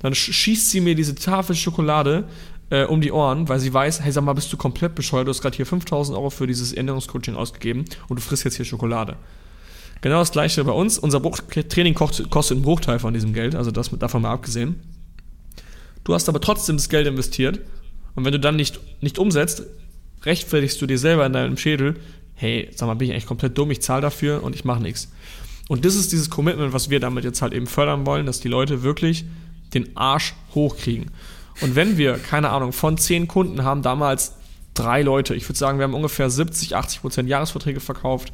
dann 0.00 0.12
sch- 0.14 0.32
schießt 0.32 0.70
sie 0.70 0.80
mir 0.80 0.94
diese 0.96 1.14
Tafel 1.14 1.54
Schokolade 1.54 2.24
äh, 2.70 2.84
um 2.84 3.00
die 3.00 3.12
Ohren, 3.12 3.48
weil 3.48 3.60
sie 3.60 3.72
weiß, 3.72 4.02
hey, 4.02 4.12
sag 4.12 4.24
mal, 4.24 4.32
bist 4.32 4.52
du 4.52 4.56
komplett 4.56 4.94
bescheuert, 4.94 5.26
du 5.26 5.30
hast 5.30 5.42
gerade 5.42 5.56
hier 5.56 5.66
5000 5.66 6.16
Euro 6.16 6.30
für 6.30 6.46
dieses 6.46 6.72
Ernährungscoaching 6.72 7.36
ausgegeben 7.36 7.84
und 8.08 8.18
du 8.18 8.22
frisst 8.22 8.44
jetzt 8.44 8.56
hier 8.56 8.64
Schokolade. 8.64 9.16
Genau 10.00 10.18
das 10.18 10.32
gleiche 10.32 10.62
bei 10.64 10.72
uns. 10.72 10.98
Unser 10.98 11.20
Bruch 11.20 11.38
Training 11.38 11.94
kostet 11.94 12.52
einen 12.52 12.62
Bruchteil 12.62 12.98
von 12.98 13.14
diesem 13.14 13.32
Geld, 13.32 13.54
also 13.54 13.70
das 13.70 13.90
davon 13.90 14.22
mal 14.22 14.32
abgesehen. 14.32 14.80
Du 16.04 16.14
hast 16.14 16.28
aber 16.28 16.40
trotzdem 16.40 16.76
das 16.76 16.88
Geld 16.88 17.06
investiert 17.06 17.60
und 18.14 18.24
wenn 18.24 18.32
du 18.32 18.40
dann 18.40 18.56
nicht, 18.56 18.80
nicht 19.00 19.18
umsetzt, 19.18 19.64
rechtfertigst 20.24 20.80
du 20.80 20.86
dir 20.86 20.98
selber 20.98 21.26
in 21.26 21.32
deinem 21.32 21.56
Schädel, 21.56 21.96
hey, 22.34 22.68
sag 22.74 22.86
mal, 22.86 22.94
bin 22.94 23.08
ich 23.08 23.12
eigentlich 23.12 23.26
komplett 23.26 23.56
dumm, 23.56 23.70
ich 23.70 23.80
zahle 23.80 24.02
dafür 24.02 24.42
und 24.42 24.54
ich 24.54 24.64
mache 24.64 24.82
nichts. 24.82 25.10
Und 25.68 25.84
das 25.84 25.96
ist 25.96 26.12
dieses 26.12 26.30
Commitment, 26.30 26.72
was 26.72 26.90
wir 26.90 27.00
damit 27.00 27.24
jetzt 27.24 27.42
halt 27.42 27.52
eben 27.52 27.66
fördern 27.66 28.06
wollen, 28.06 28.26
dass 28.26 28.40
die 28.40 28.48
Leute 28.48 28.82
wirklich 28.82 29.24
den 29.74 29.96
Arsch 29.96 30.34
hochkriegen. 30.54 31.10
Und 31.60 31.74
wenn 31.74 31.96
wir, 31.96 32.18
keine 32.18 32.50
Ahnung, 32.50 32.72
von 32.72 32.98
zehn 32.98 33.28
Kunden 33.28 33.64
haben 33.64 33.82
damals 33.82 34.34
drei 34.74 35.02
Leute, 35.02 35.34
ich 35.34 35.48
würde 35.48 35.58
sagen, 35.58 35.78
wir 35.78 35.84
haben 35.84 35.94
ungefähr 35.94 36.28
70, 36.28 36.76
80 36.76 37.00
Prozent 37.00 37.28
Jahresverträge 37.28 37.80
verkauft 37.80 38.32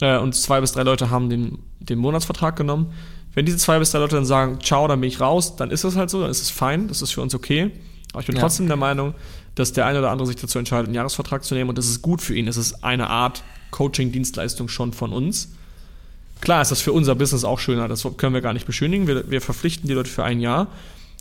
äh, 0.00 0.16
und 0.18 0.34
zwei 0.34 0.60
bis 0.60 0.72
drei 0.72 0.82
Leute 0.82 1.10
haben 1.10 1.28
den, 1.28 1.58
den 1.80 1.98
Monatsvertrag 1.98 2.56
genommen. 2.56 2.92
Wenn 3.34 3.44
diese 3.44 3.58
zwei 3.58 3.78
bis 3.78 3.90
drei 3.90 3.98
Leute 3.98 4.16
dann 4.16 4.24
sagen, 4.24 4.58
ciao, 4.62 4.88
dann 4.88 5.00
bin 5.00 5.08
ich 5.08 5.20
raus, 5.20 5.56
dann 5.56 5.70
ist 5.70 5.84
das 5.84 5.96
halt 5.96 6.10
so, 6.10 6.20
dann 6.22 6.30
ist 6.30 6.40
es 6.42 6.50
fein, 6.50 6.88
das 6.88 7.02
ist 7.02 7.12
für 7.12 7.20
uns 7.20 7.34
okay. 7.34 7.70
Aber 8.12 8.20
ich 8.20 8.26
bin 8.26 8.36
Ja. 8.36 8.42
trotzdem 8.42 8.66
der 8.66 8.76
Meinung, 8.76 9.14
dass 9.54 9.72
der 9.72 9.86
eine 9.86 9.98
oder 9.98 10.10
andere 10.10 10.26
sich 10.26 10.36
dazu 10.36 10.58
entscheidet, 10.58 10.86
einen 10.86 10.94
Jahresvertrag 10.94 11.44
zu 11.44 11.54
nehmen 11.54 11.68
und 11.68 11.76
das 11.78 11.86
ist 11.86 12.00
gut 12.00 12.22
für 12.22 12.34
ihn. 12.34 12.46
Das 12.46 12.56
ist 12.56 12.82
eine 12.82 13.10
Art 13.10 13.42
Coaching-Dienstleistung 13.70 14.68
schon 14.68 14.92
von 14.92 15.12
uns. 15.12 15.50
Klar 16.40 16.62
ist 16.62 16.70
das 16.70 16.80
für 16.80 16.92
unser 16.92 17.14
Business 17.14 17.44
auch 17.44 17.58
schöner, 17.58 17.88
das 17.88 18.06
können 18.16 18.32
wir 18.32 18.40
gar 18.40 18.52
nicht 18.52 18.66
beschönigen. 18.66 19.06
Wir, 19.06 19.28
wir 19.30 19.40
verpflichten 19.40 19.88
die 19.88 19.94
Leute 19.94 20.08
für 20.10 20.24
ein 20.24 20.40
Jahr, 20.40 20.68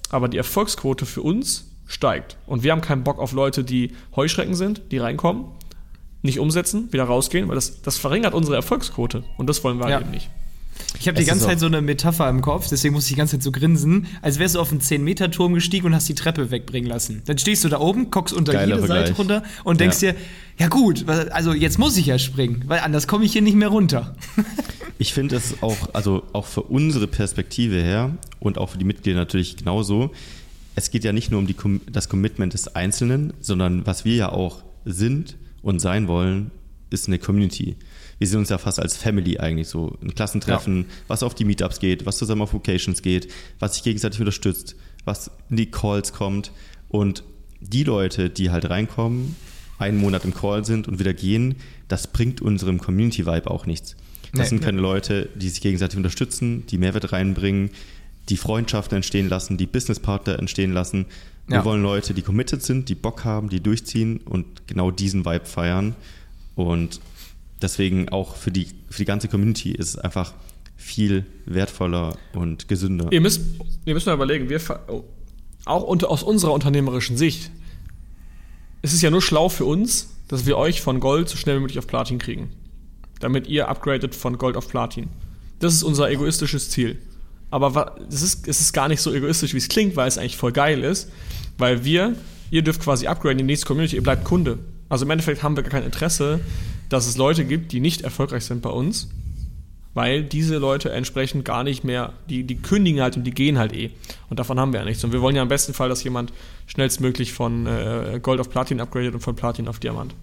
aber 0.09 0.27
die 0.27 0.37
Erfolgsquote 0.37 1.05
für 1.05 1.21
uns 1.21 1.71
steigt. 1.87 2.37
Und 2.45 2.63
wir 2.63 2.71
haben 2.71 2.81
keinen 2.81 3.03
Bock 3.03 3.19
auf 3.19 3.31
Leute, 3.31 3.63
die 3.63 3.95
Heuschrecken 4.15 4.55
sind, 4.55 4.81
die 4.91 4.97
reinkommen, 4.97 5.45
nicht 6.21 6.39
umsetzen, 6.39 6.91
wieder 6.91 7.05
rausgehen, 7.05 7.47
weil 7.47 7.55
das, 7.55 7.81
das 7.81 7.97
verringert 7.97 8.33
unsere 8.33 8.55
Erfolgsquote. 8.55 9.23
Und 9.37 9.47
das 9.47 9.63
wollen 9.63 9.77
wir 9.79 9.87
Ja. 9.87 9.95
halt 9.95 10.03
eben 10.05 10.11
nicht. 10.11 10.29
Ich 10.99 11.07
habe 11.07 11.19
die 11.19 11.25
ganze 11.25 11.45
Zeit 11.45 11.59
so 11.59 11.67
eine 11.67 11.81
Metapher 11.81 12.27
im 12.29 12.41
Kopf, 12.41 12.67
deswegen 12.69 12.93
muss 12.93 13.05
ich 13.05 13.11
die 13.11 13.17
ganze 13.17 13.37
Zeit 13.37 13.43
so 13.43 13.51
grinsen, 13.51 14.07
als 14.21 14.39
wärst 14.39 14.55
du 14.55 14.59
auf 14.59 14.71
einen 14.71 14.81
10-Meter-Turm 14.81 15.53
gestiegen 15.53 15.85
und 15.85 15.93
hast 15.95 16.09
die 16.09 16.15
Treppe 16.15 16.49
wegbringen 16.51 16.89
lassen. 16.89 17.21
Dann 17.25 17.37
stehst 17.37 17.63
du 17.63 17.69
da 17.69 17.79
oben, 17.79 18.09
guckst 18.09 18.33
unter 18.33 18.53
Geiler 18.53 18.75
jede 18.75 18.87
Seite 18.87 19.13
Vergleich. 19.13 19.19
runter 19.19 19.43
und 19.63 19.79
denkst 19.79 20.01
Ja. 20.01 20.11
dir, 20.13 20.17
ja 20.57 20.67
gut, 20.69 21.05
also 21.07 21.53
jetzt 21.53 21.77
muss 21.77 21.97
ich 21.97 22.07
ja 22.07 22.17
springen, 22.17 22.63
weil 22.67 22.79
anders 22.79 23.07
komme 23.07 23.25
ich 23.25 23.33
hier 23.33 23.41
nicht 23.43 23.55
mehr 23.55 23.69
runter. 23.69 24.15
Ich 24.99 25.13
finde 25.13 25.35
es 25.35 25.61
auch, 25.61 25.93
also 25.93 26.23
auch 26.33 26.47
für 26.47 26.63
unsere 26.63 27.05
Perspektive 27.05 27.75
her 27.79 28.17
und 28.39 28.57
auch 28.57 28.71
für 28.71 28.79
die 28.79 28.83
Mitglieder 28.83 29.19
natürlich 29.19 29.55
genauso. 29.55 30.09
Es 30.73 30.89
geht 30.89 31.03
ja 31.03 31.13
nicht 31.13 31.29
nur 31.29 31.39
um 31.39 31.45
die, 31.45 31.55
das 31.91 32.09
Commitment 32.09 32.53
des 32.53 32.75
Einzelnen, 32.75 33.31
sondern 33.39 33.85
was 33.85 34.05
wir 34.05 34.15
ja 34.15 34.31
auch 34.31 34.63
sind 34.85 35.37
und 35.61 35.79
sein 35.79 36.07
wollen, 36.07 36.49
ist 36.89 37.07
eine 37.07 37.19
Community. 37.19 37.75
Wir 38.19 38.27
sehen 38.27 38.39
uns 38.39 38.49
ja 38.49 38.57
fast 38.57 38.79
als 38.79 38.97
Family 38.97 39.37
eigentlich 39.37 39.67
so. 39.67 39.97
Ein 40.01 40.15
Klassentreffen, 40.15 40.85
was 41.07 41.23
auf 41.23 41.35
die 41.35 41.45
Meetups 41.45 41.79
geht, 41.79 42.05
was 42.05 42.17
zusammen 42.17 42.41
auf 42.41 42.53
Vocations 42.53 43.01
geht, 43.01 43.31
was 43.59 43.75
sich 43.75 43.83
gegenseitig 43.83 44.19
unterstützt, 44.19 44.75
was 45.05 45.29
in 45.49 45.57
die 45.57 45.69
Calls 45.71 46.13
kommt. 46.13 46.51
Und 46.89 47.23
die 47.61 47.83
Leute, 47.83 48.29
die 48.29 48.49
halt 48.49 48.69
reinkommen, 48.69 49.35
einen 49.79 49.97
Monat 49.99 50.25
im 50.25 50.33
Call 50.33 50.65
sind 50.65 50.87
und 50.87 50.99
wieder 50.99 51.13
gehen, 51.13 51.55
das 51.87 52.07
bringt 52.07 52.41
unserem 52.41 52.79
Community-Vibe 52.79 53.49
auch 53.51 53.65
nichts. 53.65 53.95
Das 54.33 54.45
Nee. 54.51 54.57
sind 54.57 54.63
keine 54.63 54.81
Leute, 54.81 55.29
die 55.35 55.49
sich 55.49 55.61
gegenseitig 55.61 55.97
unterstützen, 55.97 56.65
die 56.67 56.77
Mehrwert 56.77 57.11
reinbringen, 57.13 57.69
die 58.29 58.37
Freundschaften 58.37 58.97
entstehen 58.97 59.29
lassen, 59.29 59.57
die 59.57 59.67
Businesspartner 59.67 60.37
entstehen 60.39 60.73
lassen. 60.73 61.05
Wir 61.47 61.57
Ja. 61.57 61.65
wollen 61.65 61.81
Leute, 61.81 62.13
die 62.13 62.23
committed 62.23 62.61
sind, 62.61 62.89
die 62.89 62.95
Bock 62.95 63.23
haben, 63.23 63.47
die 63.49 63.61
durchziehen 63.61 64.17
und 64.25 64.67
genau 64.67 64.91
diesen 64.91 65.23
Vibe 65.25 65.45
feiern. 65.45 65.95
Und 66.55 66.99
deswegen 67.61 68.09
auch 68.09 68.35
für 68.35 68.51
die, 68.51 68.67
für 68.89 68.99
die 68.99 69.05
ganze 69.05 69.27
Community 69.27 69.71
ist 69.71 69.89
es 69.89 69.97
einfach 69.97 70.33
viel 70.75 71.25
wertvoller 71.45 72.17
und 72.33 72.67
gesünder. 72.67 73.07
Ihr 73.11 73.21
müsst, 73.21 73.41
ihr 73.85 73.93
müsst 73.93 74.05
mal 74.05 74.13
überlegen, 74.13 74.49
wir 74.49 74.61
oh, 74.87 75.03
auch 75.65 75.83
unter, 75.83 76.09
aus 76.09 76.23
unserer 76.23 76.53
unternehmerischen 76.53 77.17
Sicht, 77.17 77.51
es 78.81 78.93
ist 78.93 79.01
ja 79.01 79.09
nur 79.09 79.21
schlau 79.21 79.49
für 79.49 79.65
uns, 79.65 80.09
dass 80.27 80.45
wir 80.45 80.57
euch 80.57 80.81
von 80.81 80.99
Gold 80.99 81.29
so 81.29 81.37
schnell 81.37 81.57
wie 81.57 81.61
möglich 81.61 81.79
auf 81.79 81.87
Platin 81.87 82.19
kriegen. 82.19 82.49
Damit 83.19 83.47
ihr 83.47 83.67
upgradet 83.67 84.13
von 84.13 84.37
Gold 84.37 84.55
auf 84.55 84.67
Platin. 84.67 85.09
Das 85.59 85.73
ist 85.73 85.83
unser 85.83 86.09
egoistisches 86.09 86.69
Ziel. 86.69 86.97
Aber 87.49 87.95
es 88.09 88.21
ist, 88.21 88.47
es 88.47 88.61
ist 88.61 88.73
gar 88.73 88.87
nicht 88.87 89.01
so 89.01 89.11
egoistisch, 89.13 89.53
wie 89.53 89.57
es 89.57 89.69
klingt, 89.69 89.95
weil 89.95 90.07
es 90.07 90.17
eigentlich 90.17 90.37
voll 90.37 90.51
geil 90.51 90.83
ist. 90.83 91.09
Weil 91.57 91.83
wir, 91.83 92.15
ihr 92.51 92.61
dürft 92.61 92.81
quasi 92.81 93.07
upgraden 93.07 93.39
in 93.39 93.47
die 93.47 93.51
nächste 93.53 93.65
Community, 93.65 93.95
ihr 93.95 94.03
bleibt 94.03 94.25
Kunde. 94.25 94.59
Also 94.89 95.05
im 95.05 95.11
Endeffekt 95.11 95.41
haben 95.41 95.55
wir 95.55 95.63
gar 95.63 95.71
kein 95.71 95.83
Interesse, 95.83 96.39
dass 96.89 97.07
es 97.07 97.17
Leute 97.17 97.45
gibt, 97.45 97.71
die 97.71 97.79
nicht 97.79 98.01
erfolgreich 98.01 98.45
sind 98.45 98.61
bei 98.61 98.69
uns, 98.69 99.09
weil 99.93 100.23
diese 100.23 100.57
Leute 100.57 100.91
entsprechend 100.91 101.43
gar 101.43 101.63
nicht 101.63 101.83
mehr, 101.83 102.13
die, 102.29 102.43
die 102.43 102.55
kündigen 102.55 103.01
halt 103.01 103.17
und 103.17 103.23
die 103.23 103.31
gehen 103.31 103.57
halt 103.57 103.73
eh. 103.73 103.89
Und 104.29 104.39
davon 104.39 104.59
haben 104.59 104.71
wir 104.71 104.79
ja 104.81 104.85
nichts. 104.85 105.03
Und 105.03 105.11
wir 105.11 105.21
wollen 105.21 105.35
ja 105.35 105.41
im 105.41 105.47
besten 105.47 105.73
Fall, 105.73 105.89
dass 105.89 106.03
jemand 106.03 106.31
schnellstmöglich 106.67 107.33
von 107.33 107.65
äh, 107.65 108.19
Gold 108.21 108.39
auf 108.39 108.49
Platin 108.49 108.79
upgradet 108.79 109.13
und 109.15 109.21
von 109.21 109.35
Platin 109.35 109.67
auf 109.67 109.79
Diamant. 109.79 110.13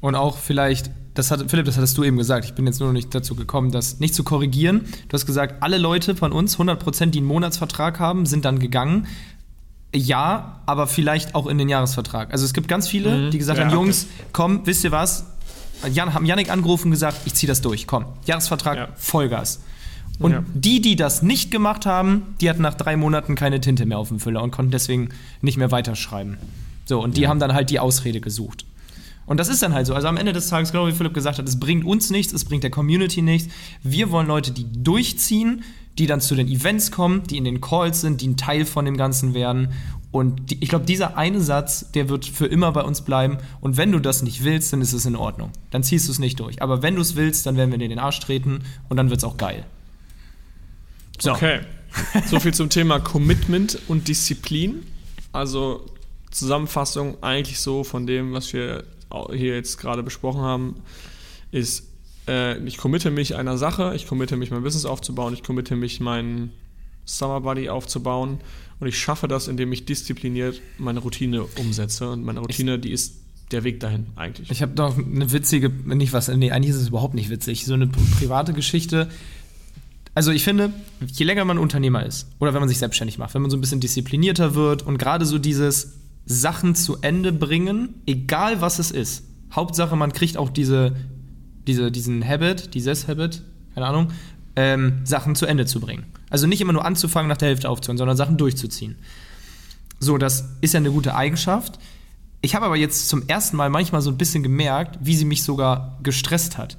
Und 0.00 0.14
auch 0.14 0.38
vielleicht, 0.38 0.90
das 1.14 1.30
hat, 1.30 1.48
Philipp, 1.50 1.66
das 1.66 1.76
hattest 1.76 1.96
du 1.98 2.04
eben 2.04 2.16
gesagt, 2.16 2.46
ich 2.46 2.54
bin 2.54 2.66
jetzt 2.66 2.80
nur 2.80 2.88
noch 2.88 2.94
nicht 2.94 3.14
dazu 3.14 3.34
gekommen, 3.36 3.70
das 3.70 4.00
nicht 4.00 4.14
zu 4.14 4.24
korrigieren. 4.24 4.86
Du 5.08 5.12
hast 5.14 5.26
gesagt, 5.26 5.62
alle 5.62 5.76
Leute 5.78 6.16
von 6.16 6.32
uns, 6.32 6.56
100%, 6.58 7.06
die 7.10 7.18
einen 7.18 7.26
Monatsvertrag 7.28 8.00
haben, 8.00 8.24
sind 8.26 8.44
dann 8.44 8.58
gegangen. 8.58 9.06
Ja, 9.94 10.62
aber 10.66 10.86
vielleicht 10.86 11.34
auch 11.34 11.46
in 11.46 11.58
den 11.58 11.68
Jahresvertrag. 11.68 12.32
Also 12.32 12.44
es 12.44 12.54
gibt 12.54 12.68
ganz 12.68 12.88
viele, 12.88 13.26
Mhm. 13.26 13.30
die 13.30 13.38
gesagt 13.38 13.58
Ja, 13.58 13.64
haben, 13.66 13.72
okay. 13.76 13.84
Jungs, 13.84 14.06
komm, 14.32 14.64
wisst 14.64 14.84
ihr 14.84 14.92
was? 14.92 15.26
Jan, 15.92 16.14
haben 16.14 16.26
Yannick 16.26 16.50
angerufen 16.50 16.86
und 16.86 16.90
gesagt, 16.92 17.18
ich 17.24 17.34
ziehe 17.34 17.48
das 17.48 17.60
durch, 17.60 17.86
komm. 17.86 18.04
Jahresvertrag, 18.26 18.76
Ja. 18.76 18.88
Vollgas. 18.96 19.60
Und 20.18 20.32
Ja. 20.32 20.44
die, 20.54 20.80
die 20.82 20.96
das 20.96 21.22
nicht 21.22 21.50
gemacht 21.50 21.86
haben, 21.86 22.34
die 22.40 22.50
hatten 22.50 22.62
nach 22.62 22.74
drei 22.74 22.96
Monaten 22.96 23.34
keine 23.36 23.60
Tinte 23.60 23.86
mehr 23.86 23.98
auf 23.98 24.08
dem 24.08 24.20
Füller 24.20 24.42
und 24.42 24.50
konnten 24.50 24.70
deswegen 24.70 25.08
nicht 25.40 25.56
mehr 25.56 25.70
weiterschreiben. 25.70 26.36
So, 26.84 27.02
und 27.02 27.16
die 27.16 27.26
haben 27.28 27.40
dann 27.40 27.54
halt 27.54 27.70
die 27.70 27.78
Ausrede 27.78 28.20
gesucht. 28.20 28.66
Und 29.26 29.38
das 29.38 29.48
ist 29.48 29.62
dann 29.62 29.72
halt 29.74 29.86
so. 29.86 29.94
Also 29.94 30.08
am 30.08 30.16
Ende 30.16 30.32
des 30.32 30.48
Tages, 30.48 30.72
genau 30.72 30.88
wie 30.88 30.92
Philipp 30.92 31.14
gesagt 31.14 31.38
hat, 31.38 31.48
es 31.48 31.58
bringt 31.60 31.84
uns 31.84 32.10
nichts, 32.10 32.32
es 32.32 32.44
bringt 32.44 32.64
der 32.64 32.70
Community 32.70 33.22
nichts. 33.22 33.48
Wir 33.82 34.10
wollen 34.10 34.26
Leute, 34.26 34.50
die 34.50 34.66
durchziehen, 34.70 35.62
die 35.98 36.06
dann 36.06 36.20
zu 36.20 36.34
den 36.34 36.48
Events 36.48 36.90
kommen, 36.90 37.22
die 37.28 37.36
in 37.36 37.44
den 37.44 37.60
Calls 37.60 38.00
sind, 38.00 38.20
die 38.22 38.28
ein 38.28 38.36
Teil 38.36 38.64
von 38.66 38.84
dem 38.84 38.96
Ganzen 38.96 39.32
werden. 39.34 39.68
Und 40.12 40.50
die, 40.50 40.62
ich 40.62 40.68
glaube, 40.68 40.84
dieser 40.86 41.16
eine 41.16 41.40
Satz, 41.40 41.92
der 41.92 42.08
wird 42.08 42.24
für 42.24 42.46
immer 42.46 42.72
bei 42.72 42.82
uns 42.82 43.02
bleiben. 43.02 43.38
Und 43.60 43.76
wenn 43.76 43.92
du 43.92 44.00
das 44.00 44.22
nicht 44.22 44.42
willst, 44.42 44.72
dann 44.72 44.80
ist 44.80 44.92
es 44.92 45.06
in 45.06 45.14
Ordnung. 45.14 45.52
Dann 45.70 45.82
ziehst 45.84 46.08
du 46.08 46.12
es 46.12 46.18
nicht 46.18 46.40
durch. 46.40 46.62
Aber 46.62 46.82
wenn 46.82 46.96
du 46.96 47.00
es 47.00 47.14
willst, 47.14 47.46
dann 47.46 47.56
werden 47.56 47.70
wir 47.70 47.78
dir 47.78 47.84
in 47.84 47.90
den 47.90 48.00
Arsch 48.00 48.18
treten 48.18 48.64
und 48.88 48.96
dann 48.96 49.10
wird 49.10 49.18
es 49.18 49.24
auch 49.24 49.36
geil. 49.36 49.64
So. 51.18 51.32
Okay. 51.32 51.60
So 52.26 52.38
viel 52.40 52.54
zum 52.54 52.70
Thema 52.70 53.00
Commitment 53.00 53.78
und 53.88 54.08
Disziplin. 54.08 54.84
Also 55.32 55.86
Zusammenfassung 56.30 57.22
eigentlich 57.22 57.60
so 57.60 57.84
von 57.84 58.06
dem, 58.06 58.32
was 58.32 58.52
wir 58.52 58.84
hier 59.32 59.56
jetzt 59.56 59.78
gerade 59.78 60.02
besprochen 60.02 60.40
haben, 60.40 60.76
ist, 61.50 61.88
äh, 62.28 62.58
ich 62.64 62.78
committe 62.78 63.10
mich 63.10 63.34
einer 63.34 63.58
Sache, 63.58 63.92
ich 63.96 64.06
committe 64.06 64.36
mich 64.36 64.52
mein 64.52 64.62
Business 64.62 64.84
aufzubauen, 64.84 65.34
ich 65.34 65.42
committe 65.42 65.74
mich 65.74 65.98
meinen 66.00 66.52
Summer 67.04 67.40
Buddy 67.40 67.68
aufzubauen 67.68 68.38
und 68.80 68.88
ich 68.88 68.98
schaffe 68.98 69.28
das, 69.28 69.46
indem 69.48 69.72
ich 69.72 69.84
diszipliniert 69.84 70.60
meine 70.78 71.00
Routine 71.00 71.44
umsetze 71.56 72.10
und 72.10 72.24
meine 72.24 72.40
Routine, 72.40 72.78
die 72.78 72.90
ist 72.90 73.16
der 73.52 73.64
Weg 73.64 73.80
dahin 73.80 74.06
eigentlich. 74.16 74.50
Ich 74.50 74.62
habe 74.62 74.74
noch 74.76 74.96
eine 74.96 75.32
witzige, 75.32 75.68
nicht 75.68 76.12
was, 76.12 76.28
nee, 76.28 76.50
eigentlich 76.50 76.70
ist 76.70 76.80
es 76.80 76.88
überhaupt 76.88 77.14
nicht 77.14 77.30
witzig, 77.30 77.64
so 77.64 77.74
eine 77.74 77.86
pri- 77.86 78.18
private 78.18 78.52
Geschichte. 78.52 79.08
Also 80.14 80.32
ich 80.32 80.44
finde, 80.44 80.72
je 81.06 81.24
länger 81.24 81.44
man 81.44 81.58
Unternehmer 81.58 82.04
ist 82.04 82.28
oder 82.38 82.52
wenn 82.54 82.60
man 82.60 82.68
sich 82.68 82.78
selbstständig 82.78 83.18
macht, 83.18 83.34
wenn 83.34 83.42
man 83.42 83.50
so 83.50 83.56
ein 83.56 83.60
bisschen 83.60 83.80
disziplinierter 83.80 84.54
wird 84.54 84.82
und 84.84 84.98
gerade 84.98 85.24
so 85.26 85.38
dieses 85.38 85.94
Sachen 86.26 86.74
zu 86.74 86.98
Ende 87.00 87.32
bringen, 87.32 87.94
egal 88.06 88.60
was 88.60 88.78
es 88.78 88.90
ist. 88.90 89.24
Hauptsache, 89.52 89.96
man 89.96 90.12
kriegt 90.12 90.36
auch 90.36 90.50
diese, 90.50 90.94
diese, 91.66 91.90
diesen 91.90 92.26
Habit, 92.26 92.74
dieses 92.74 93.08
Habit, 93.08 93.42
keine 93.74 93.86
Ahnung, 93.86 94.08
ähm, 94.60 95.00
Sachen 95.04 95.34
zu 95.34 95.46
Ende 95.46 95.64
zu 95.64 95.80
bringen. 95.80 96.04
Also 96.28 96.46
nicht 96.46 96.60
immer 96.60 96.74
nur 96.74 96.84
anzufangen, 96.84 97.28
nach 97.28 97.38
der 97.38 97.48
Hälfte 97.48 97.70
aufzuhören, 97.70 97.96
sondern 97.96 98.16
Sachen 98.16 98.36
durchzuziehen. 98.36 98.96
So, 99.98 100.18
das 100.18 100.50
ist 100.60 100.74
ja 100.74 100.78
eine 100.78 100.90
gute 100.90 101.14
Eigenschaft. 101.14 101.78
Ich 102.42 102.54
habe 102.54 102.66
aber 102.66 102.76
jetzt 102.76 103.08
zum 103.08 103.26
ersten 103.26 103.56
Mal 103.56 103.70
manchmal 103.70 104.02
so 104.02 104.10
ein 104.10 104.18
bisschen 104.18 104.42
gemerkt, 104.42 104.98
wie 105.00 105.16
sie 105.16 105.24
mich 105.24 105.42
sogar 105.42 105.98
gestresst 106.02 106.58
hat. 106.58 106.76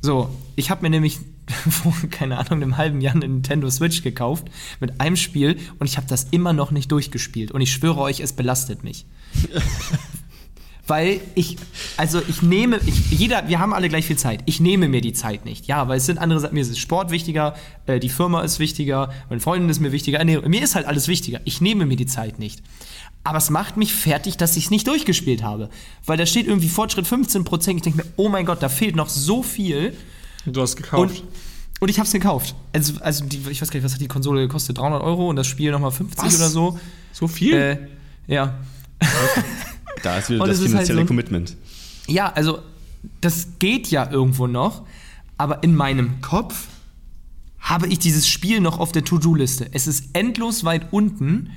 So, 0.00 0.34
ich 0.56 0.70
habe 0.70 0.80
mir 0.82 0.90
nämlich 0.90 1.18
vor, 1.70 1.92
keine 2.10 2.38
Ahnung, 2.38 2.62
einem 2.62 2.76
halben 2.78 3.02
Jahr 3.02 3.14
eine 3.14 3.28
Nintendo 3.28 3.68
Switch 3.68 4.02
gekauft 4.02 4.48
mit 4.80 5.00
einem 5.00 5.16
Spiel 5.16 5.58
und 5.78 5.86
ich 5.86 5.98
habe 5.98 6.06
das 6.06 6.28
immer 6.30 6.54
noch 6.54 6.70
nicht 6.70 6.90
durchgespielt. 6.90 7.50
Und 7.50 7.60
ich 7.60 7.72
schwöre 7.72 8.00
euch, 8.00 8.20
es 8.20 8.32
belastet 8.32 8.84
mich. 8.84 9.04
weil 10.90 11.20
ich, 11.36 11.56
also 11.96 12.20
ich 12.28 12.42
nehme, 12.42 12.80
ich, 12.84 13.10
jeder, 13.12 13.48
wir 13.48 13.60
haben 13.60 13.72
alle 13.72 13.88
gleich 13.88 14.06
viel 14.06 14.18
Zeit. 14.18 14.40
Ich 14.46 14.58
nehme 14.58 14.88
mir 14.88 15.00
die 15.00 15.12
Zeit 15.12 15.44
nicht. 15.44 15.68
Ja, 15.68 15.86
weil 15.86 15.98
es 15.98 16.06
sind 16.06 16.18
andere 16.18 16.40
Sachen. 16.40 16.54
Mir 16.54 16.62
ist 16.62 16.76
Sport 16.76 17.12
wichtiger, 17.12 17.54
äh, 17.86 18.00
die 18.00 18.08
Firma 18.08 18.42
ist 18.42 18.58
wichtiger, 18.58 19.12
meine 19.28 19.40
Freundin 19.40 19.70
ist 19.70 19.78
mir 19.78 19.92
wichtiger. 19.92 20.22
Nee, 20.24 20.38
mir 20.38 20.62
ist 20.62 20.74
halt 20.74 20.86
alles 20.86 21.06
wichtiger. 21.06 21.40
Ich 21.44 21.60
nehme 21.60 21.86
mir 21.86 21.96
die 21.96 22.06
Zeit 22.06 22.40
nicht. 22.40 22.60
Aber 23.22 23.38
es 23.38 23.50
macht 23.50 23.76
mich 23.76 23.94
fertig, 23.94 24.36
dass 24.36 24.56
ich 24.56 24.64
es 24.64 24.70
nicht 24.70 24.88
durchgespielt 24.88 25.44
habe. 25.44 25.70
Weil 26.06 26.16
da 26.16 26.26
steht 26.26 26.48
irgendwie 26.48 26.68
Fortschritt 26.68 27.06
15%. 27.06 27.76
Ich 27.76 27.82
denke 27.82 27.98
mir, 27.98 28.04
oh 28.16 28.28
mein 28.28 28.44
Gott, 28.44 28.60
da 28.60 28.68
fehlt 28.68 28.96
noch 28.96 29.08
so 29.08 29.44
viel. 29.44 29.96
Du 30.44 30.60
hast 30.60 30.74
gekauft. 30.74 31.20
Und, 31.20 31.22
und 31.78 31.88
ich 31.88 32.00
habe 32.00 32.06
es 32.08 32.12
gekauft. 32.12 32.56
Also, 32.72 32.94
also 33.00 33.24
die, 33.26 33.38
ich 33.48 33.62
weiß 33.62 33.70
gar 33.70 33.76
nicht, 33.76 33.84
was 33.84 33.94
hat 33.94 34.00
die 34.00 34.08
Konsole 34.08 34.40
gekostet? 34.40 34.78
300 34.78 35.02
Euro 35.02 35.28
und 35.28 35.36
das 35.36 35.46
Spiel 35.46 35.70
nochmal 35.70 35.92
50 35.92 36.24
Was? 36.24 36.36
oder 36.36 36.48
so. 36.48 36.80
so 37.12 37.28
viel? 37.28 37.54
Äh, 37.54 37.78
ja. 38.26 38.58
Da 40.02 40.18
ist 40.18 40.30
wieder 40.30 40.42
Und 40.42 40.48
das 40.48 40.58
halt 40.58 40.68
finanzielle 40.70 40.98
so 40.98 41.00
ein- 41.02 41.06
Commitment. 41.06 41.56
Ja, 42.06 42.32
also 42.32 42.60
das 43.20 43.48
geht 43.58 43.88
ja 43.90 44.10
irgendwo 44.10 44.46
noch, 44.46 44.82
aber 45.38 45.62
in 45.62 45.74
meinem 45.74 46.20
Kopf 46.20 46.66
habe 47.58 47.86
ich 47.88 47.98
dieses 47.98 48.26
Spiel 48.28 48.60
noch 48.60 48.78
auf 48.78 48.92
der 48.92 49.04
To-Do-Liste. 49.04 49.68
Es 49.72 49.86
ist 49.86 50.06
endlos 50.14 50.64
weit 50.64 50.92
unten, 50.92 51.50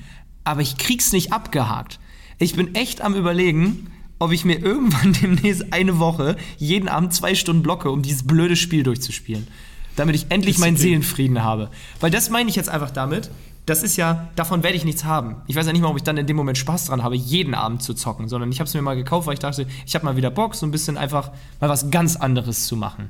aber 0.44 0.62
ich 0.62 0.78
krieg's 0.78 1.12
nicht 1.14 1.32
abgehakt. 1.34 2.00
Ich 2.40 2.56
bin 2.56 2.76
echt 2.76 3.02
am 3.02 3.16
überlegen, 3.16 3.88
ob 4.20 4.32
ich 4.32 4.46
mir 4.46 4.60
irgendwann 4.64 5.14
demnächst 5.14 5.72
eine 5.74 6.00
Woche 6.00 6.36
jeden 6.58 6.88
Abend 6.90 7.14
zwei 7.14 7.36
Stunden 7.36 7.64
blocke, 7.64 7.90
um 7.90 8.02
dieses 8.02 8.24
blöde 8.24 8.56
Spiel 8.56 8.84
durchzuspielen. 8.84 9.48
Damit 9.96 10.16
ich 10.16 10.26
endlich 10.30 10.58
meinen. 10.58 10.76
Seelenfrieden 10.76 11.44
habe. 11.44 11.70
Weil 12.00 12.10
das 12.10 12.30
meine 12.30 12.50
ich 12.50 12.56
jetzt 12.56 12.70
einfach 12.70 12.90
damit. 12.92 13.30
Das 13.66 13.82
ist 13.82 13.96
ja, 13.96 14.30
davon 14.36 14.62
werde 14.62 14.76
ich 14.76 14.84
nichts 14.84 15.06
haben. 15.06 15.38
Ich 15.48 15.56
weiß 15.56 15.66
ja 15.66 15.72
nicht 15.72 15.82
mal, 15.82 15.88
ob 15.88 15.96
ich 15.96 16.04
dann 16.04 16.18
in 16.18 16.28
dem 16.28 16.36
Moment 16.36 16.58
Spaß 16.58 16.86
dran 16.86 17.02
habe, 17.02 17.16
jeden 17.16 17.54
Abend 17.54 17.82
zu 17.82 17.94
zocken, 17.94 18.28
sondern 18.28 18.52
ich 18.52 18.60
habe 18.60 18.68
es 18.68 18.74
mir 18.74 18.82
mal 18.82 18.96
gekauft, 18.96 19.26
weil 19.26 19.36
ich 19.36 19.40
dachte, 19.40 19.66
ich 19.86 19.96
habe 19.96 20.04
mal 20.06 20.18
wieder 20.18 20.32
Bock, 20.32 20.56
so 20.56 20.66
ein 20.66 20.72
bisschen 20.72 20.98
einfach 20.98 21.32
mal 21.62 21.70
was 21.70 21.90
ganz 21.90 22.18
anderes 22.18 22.68
zu 22.68 22.76
machen. 22.76 23.10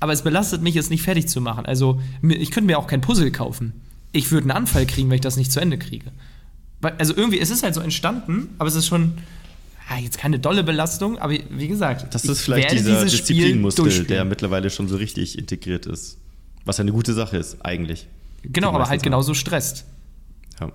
Aber 0.00 0.12
es 0.12 0.22
belastet 0.22 0.62
mich, 0.62 0.76
es 0.76 0.88
nicht 0.88 1.02
fertig 1.02 1.28
zu 1.28 1.40
machen. 1.40 1.66
Also, 1.66 2.00
ich 2.22 2.50
könnte 2.50 2.66
mir 2.66 2.78
auch 2.78 2.86
kein 2.86 3.00
Puzzle 3.00 3.30
kaufen. 3.30 3.72
Ich 4.12 4.30
würde 4.30 4.44
einen 4.44 4.56
Anfall 4.56 4.86
kriegen, 4.86 5.10
wenn 5.10 5.16
ich 5.16 5.20
das 5.20 5.36
nicht 5.36 5.52
zu 5.52 5.60
Ende 5.60 5.78
kriege. 5.78 6.12
Also 6.98 7.16
irgendwie, 7.16 7.40
es 7.40 7.50
ist 7.50 7.62
halt 7.62 7.74
so 7.74 7.80
entstanden, 7.80 8.50
aber 8.58 8.68
es 8.68 8.74
ist 8.74 8.86
schon, 8.86 9.14
ja, 9.90 9.98
jetzt 9.98 10.18
keine 10.18 10.38
dolle 10.38 10.64
Belastung, 10.64 11.18
aber 11.18 11.34
wie 11.50 11.68
gesagt, 11.68 12.14
Das 12.14 12.24
ist 12.24 12.42
vielleicht 12.42 12.72
dieser 12.72 13.04
Disziplinmuskel, 13.04 14.04
der 14.04 14.24
mittlerweile 14.24 14.70
schon 14.70 14.88
so 14.88 14.96
richtig 14.96 15.38
integriert 15.38 15.86
ist. 15.86 16.18
Was 16.64 16.78
ja 16.78 16.82
eine 16.82 16.92
gute 16.92 17.14
Sache 17.14 17.36
ist, 17.36 17.64
eigentlich. 17.64 18.06
Genau, 18.52 18.68
aber 18.68 18.80
halt 18.88 19.00
sagen. 19.00 19.02
genauso 19.02 19.34
stresst. 19.34 19.84
Ja. 20.60 20.70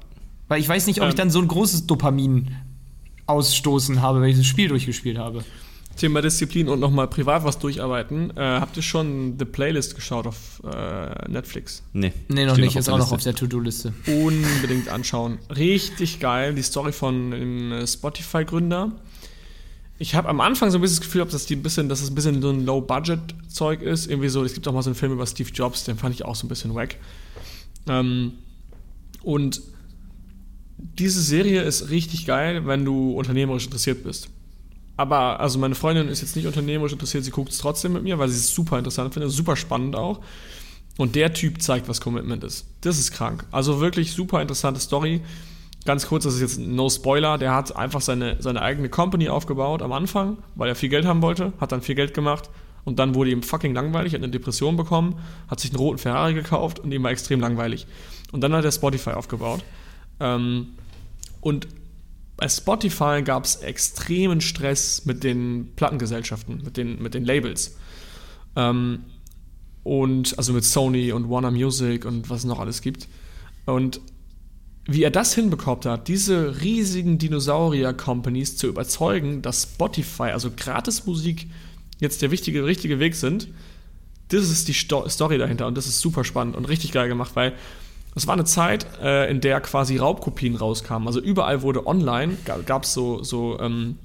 Weil 0.47 0.59
ich 0.59 0.67
weiß 0.69 0.87
nicht, 0.87 1.01
ob 1.01 1.07
ich 1.07 1.13
Ähm. 1.13 1.17
dann 1.17 1.29
so 1.29 1.39
ein 1.39 1.47
großes 1.47 1.87
Dopamin 1.87 2.55
ausstoßen 3.25 4.01
habe, 4.01 4.21
wenn 4.21 4.29
ich 4.29 4.37
das 4.37 4.45
Spiel 4.47 4.67
durchgespielt 4.67 5.17
habe. 5.17 5.43
Thema 5.95 6.21
Disziplin 6.21 6.69
und 6.69 6.79
nochmal 6.79 7.07
privat 7.09 7.43
was 7.43 7.59
durcharbeiten. 7.59 8.31
Äh, 8.37 8.41
habt 8.41 8.77
ihr 8.77 8.83
schon 8.83 9.35
The 9.37 9.43
Playlist 9.45 9.95
geschaut 9.95 10.27
auf 10.27 10.61
äh, 10.63 11.29
Netflix? 11.29 11.83
Nee, 11.91 12.13
Nee, 12.29 12.45
noch 12.45 12.53
steht 12.53 12.65
nicht, 12.65 12.75
ist 12.77 12.87
der 12.87 12.93
auch 12.93 12.99
noch 12.99 13.11
auf 13.11 13.21
der 13.21 13.35
To-Do-Liste. 13.35 13.93
Unbedingt 14.07 14.87
anschauen. 14.87 15.39
Richtig 15.55 16.21
geil. 16.21 16.55
Die 16.55 16.61
Story 16.61 16.93
von 16.93 17.31
dem 17.31 17.71
äh, 17.73 17.85
Spotify-Gründer. 17.85 18.93
Ich 20.01 20.15
habe 20.15 20.29
am 20.29 20.39
Anfang 20.39 20.71
so 20.71 20.77
ein 20.77 20.81
bisschen 20.81 20.99
das 20.99 21.05
Gefühl, 21.05 21.21
ob 21.21 21.29
das 21.31 21.45
die 21.45 21.57
ein 21.57 21.63
bisschen, 21.63 21.89
dass 21.89 22.01
es 22.01 22.09
ein 22.09 22.15
bisschen 22.15 22.41
so 22.41 22.49
ein 22.49 22.65
Low-Budget-Zeug 22.65 23.81
ist. 23.81 24.07
Irgendwie 24.07 24.29
so, 24.29 24.41
es 24.45 24.53
gibt 24.53 24.65
auch 24.69 24.73
mal 24.73 24.81
so 24.81 24.89
einen 24.89 24.95
Film 24.95 25.11
über 25.11 25.27
Steve 25.27 25.49
Jobs, 25.53 25.83
den 25.83 25.97
fand 25.97 26.15
ich 26.15 26.23
auch 26.23 26.35
so 26.35 26.45
ein 26.45 26.49
bisschen 26.49 26.73
wack. 26.73 26.95
Ähm, 27.87 28.33
und 29.23 29.61
diese 30.77 31.21
Serie 31.21 31.61
ist 31.61 31.89
richtig 31.89 32.25
geil, 32.25 32.65
wenn 32.65 32.85
du 32.85 33.11
unternehmerisch 33.11 33.65
interessiert 33.65 34.03
bist. 34.03 34.29
Aber, 34.97 35.39
also 35.39 35.59
meine 35.59 35.75
Freundin 35.75 36.09
ist 36.09 36.21
jetzt 36.21 36.35
nicht 36.35 36.45
unternehmerisch 36.45 36.91
interessiert, 36.91 37.23
sie 37.23 37.31
guckt 37.31 37.51
es 37.51 37.57
trotzdem 37.59 37.93
mit 37.93 38.03
mir, 38.03 38.19
weil 38.19 38.29
sie 38.29 38.35
es 38.35 38.53
super 38.53 38.77
interessant 38.77 39.13
findet, 39.13 39.31
super 39.31 39.55
spannend 39.55 39.95
auch. 39.95 40.19
Und 40.97 41.15
der 41.15 41.33
Typ 41.33 41.61
zeigt, 41.61 41.87
was 41.87 42.01
Commitment 42.01 42.43
ist. 42.43 42.65
Das 42.81 42.99
ist 42.99 43.11
krank. 43.11 43.45
Also 43.51 43.79
wirklich 43.79 44.11
super 44.11 44.41
interessante 44.41 44.81
Story. 44.81 45.21
Ganz 45.85 46.05
kurz, 46.07 46.25
das 46.25 46.35
ist 46.35 46.41
jetzt 46.41 46.59
no 46.59 46.89
Spoiler, 46.89 47.37
der 47.37 47.53
hat 47.53 47.73
einfach 47.73 48.01
seine, 48.01 48.35
seine 48.41 48.61
eigene 48.61 48.89
Company 48.89 49.29
aufgebaut 49.29 49.81
am 49.81 49.93
Anfang, 49.93 50.37
weil 50.55 50.67
er 50.67 50.75
viel 50.75 50.89
Geld 50.89 51.05
haben 51.05 51.21
wollte, 51.21 51.53
hat 51.61 51.71
dann 51.71 51.81
viel 51.81 51.95
Geld 51.95 52.13
gemacht 52.13 52.49
und 52.89 52.97
dann 52.97 53.13
wurde 53.13 53.29
ihm 53.29 53.43
fucking 53.43 53.75
langweilig, 53.75 54.15
hat 54.15 54.23
eine 54.23 54.31
Depression 54.31 54.75
bekommen, 54.75 55.13
hat 55.47 55.59
sich 55.59 55.69
einen 55.69 55.77
roten 55.77 55.99
Ferrari 55.99 56.33
gekauft 56.33 56.79
und 56.79 56.91
ihm 56.91 57.03
war 57.03 57.11
extrem 57.11 57.39
langweilig. 57.39 57.85
Und 58.31 58.41
dann 58.41 58.51
hat 58.53 58.65
er 58.65 58.71
Spotify 58.71 59.11
aufgebaut. 59.11 59.63
Ähm, 60.19 60.69
und 61.39 61.67
bei 62.35 62.49
Spotify 62.49 63.21
gab 63.23 63.45
es 63.45 63.57
extremen 63.57 64.41
Stress 64.41 65.05
mit 65.05 65.23
den 65.23 65.73
Plattengesellschaften, 65.75 66.63
mit 66.63 66.77
den, 66.77 66.99
mit 66.99 67.13
den 67.13 67.25
Labels. 67.25 67.77
Ähm, 68.55 69.03
und 69.83 70.35
also 70.39 70.53
mit 70.53 70.63
Sony 70.63 71.11
und 71.11 71.29
Warner 71.29 71.51
Music 71.51 72.05
und 72.05 72.31
was 72.31 72.39
es 72.39 72.45
noch 72.45 72.59
alles 72.59 72.81
gibt. 72.81 73.07
Und 73.67 74.01
wie 74.87 75.03
er 75.03 75.11
das 75.11 75.35
hinbekommt 75.35 75.85
hat, 75.85 76.07
diese 76.07 76.59
riesigen 76.63 77.19
Dinosaurier-Companies 77.19 78.57
zu 78.57 78.65
überzeugen, 78.65 79.43
dass 79.43 79.61
Spotify, 79.61 80.31
also 80.31 80.49
Gratis-Musik, 80.49 81.45
jetzt 81.99 82.21
der 82.21 82.31
wichtige, 82.31 82.65
richtige 82.65 82.99
Weg 82.99 83.15
sind, 83.15 83.47
das 84.29 84.49
ist 84.49 84.67
die 84.67 84.73
Sto 84.73 85.07
Story 85.09 85.37
dahinter 85.37 85.67
und 85.67 85.75
das 85.75 85.87
ist 85.87 85.99
super 85.99 86.23
spannend 86.23 86.55
und 86.55 86.65
richtig 86.65 86.91
geil 86.91 87.07
gemacht, 87.07 87.31
weil 87.35 87.53
es 88.15 88.27
war 88.27 88.33
eine 88.33 88.45
Zeit, 88.45 88.85
äh, 89.01 89.29
in 89.29 89.41
der 89.41 89.61
quasi 89.61 89.97
Raubkopien 89.97 90.55
rauskamen. 90.55 91.07
Also 91.07 91.19
überall 91.19 91.61
wurde 91.61 91.85
online, 91.87 92.37
gab 92.65 92.83
es 92.83 92.93
so, 92.93 93.23
so 93.23 93.59
ähm, 93.59 93.97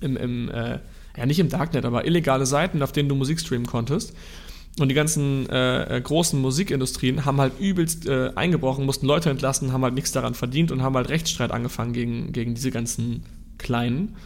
im, 0.00 0.16
im 0.16 0.50
äh, 0.50 0.78
ja 1.16 1.26
nicht 1.26 1.38
im 1.38 1.48
Darknet, 1.48 1.84
aber 1.84 2.06
illegale 2.06 2.46
Seiten, 2.46 2.82
auf 2.82 2.92
denen 2.92 3.08
du 3.08 3.14
Musik 3.14 3.40
streamen 3.40 3.66
konntest. 3.66 4.14
Und 4.78 4.88
die 4.90 4.94
ganzen 4.94 5.48
äh, 5.48 5.96
äh, 5.96 6.00
großen 6.02 6.38
Musikindustrien 6.38 7.24
haben 7.24 7.40
halt 7.40 7.58
übelst 7.58 8.06
äh, 8.06 8.32
eingebrochen, 8.34 8.84
mussten 8.84 9.06
Leute 9.06 9.30
entlassen, 9.30 9.72
haben 9.72 9.82
halt 9.82 9.94
nichts 9.94 10.12
daran 10.12 10.34
verdient 10.34 10.70
und 10.70 10.82
haben 10.82 10.94
halt 10.94 11.08
Rechtsstreit 11.08 11.50
angefangen 11.50 11.94
gegen, 11.94 12.32
gegen 12.32 12.54
diese 12.54 12.70
ganzen 12.70 13.24
Kleinen. 13.56 14.16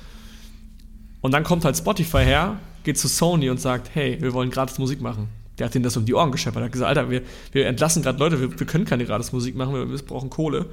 Und 1.21 1.33
dann 1.33 1.45
kommt 1.45 1.65
halt 1.65 1.77
Spotify 1.77 2.25
her, 2.25 2.59
geht 2.85 2.99
zu 2.99 3.09
Sony 3.09 3.51
und 3.51 3.61
sagt, 3.61 3.91
hey, 3.95 4.19
wir 4.21 4.33
wollen 4.33 4.51
gratis 4.51 4.79
Musik 4.79 5.01
machen. 5.01 5.29
Der 5.59 5.67
hat 5.67 5.75
denen 5.75 5.83
das 5.85 5.97
um 5.97 6.07
die 6.07 6.15
Ohren 6.15 6.33
gescheppert. 6.33 6.63
Er 6.63 6.65
hat 6.67 6.73
gesagt, 6.73 6.89
Alter, 6.89 7.11
wir, 7.11 7.23
wir 7.53 7.67
entlassen 7.67 8.03
gerade 8.03 8.19
Leute, 8.19 8.41
wir, 8.41 8.59
wir 8.59 8.67
können 8.67 8.85
keine 8.87 9.05
gratis 9.05 9.33
Musik 9.33 9.55
machen, 9.57 9.75
wir, 9.75 9.91
wir 9.91 9.99
brauchen 9.99 10.31
Kohle. 10.31 10.67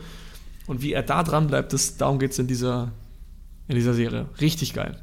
Und 0.65 0.81
wie 0.81 0.93
er 0.93 1.03
da 1.03 1.23
dran 1.23 1.47
bleibt, 1.47 1.73
das, 1.73 1.97
darum 1.97 2.19
geht 2.19 2.31
es 2.31 2.39
in 2.39 2.47
dieser, 2.47 2.91
in 3.67 3.75
dieser 3.75 3.93
Serie. 3.93 4.25
Richtig 4.39 4.73
geil. 4.73 4.97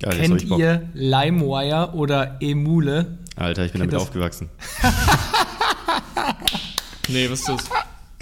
Geil, 0.00 0.12
Kennt 0.18 0.42
ihr 0.44 0.88
LimeWire 0.94 1.92
oder 1.94 2.36
Emule? 2.40 3.18
Alter, 3.34 3.64
ich 3.64 3.72
bin 3.72 3.80
Kennt 3.80 3.92
damit 3.92 3.94
das? 3.94 4.02
aufgewachsen. 4.08 4.48
Nee, 7.08 7.30
was 7.30 7.40
ist 7.40 7.48
das? 7.48 7.64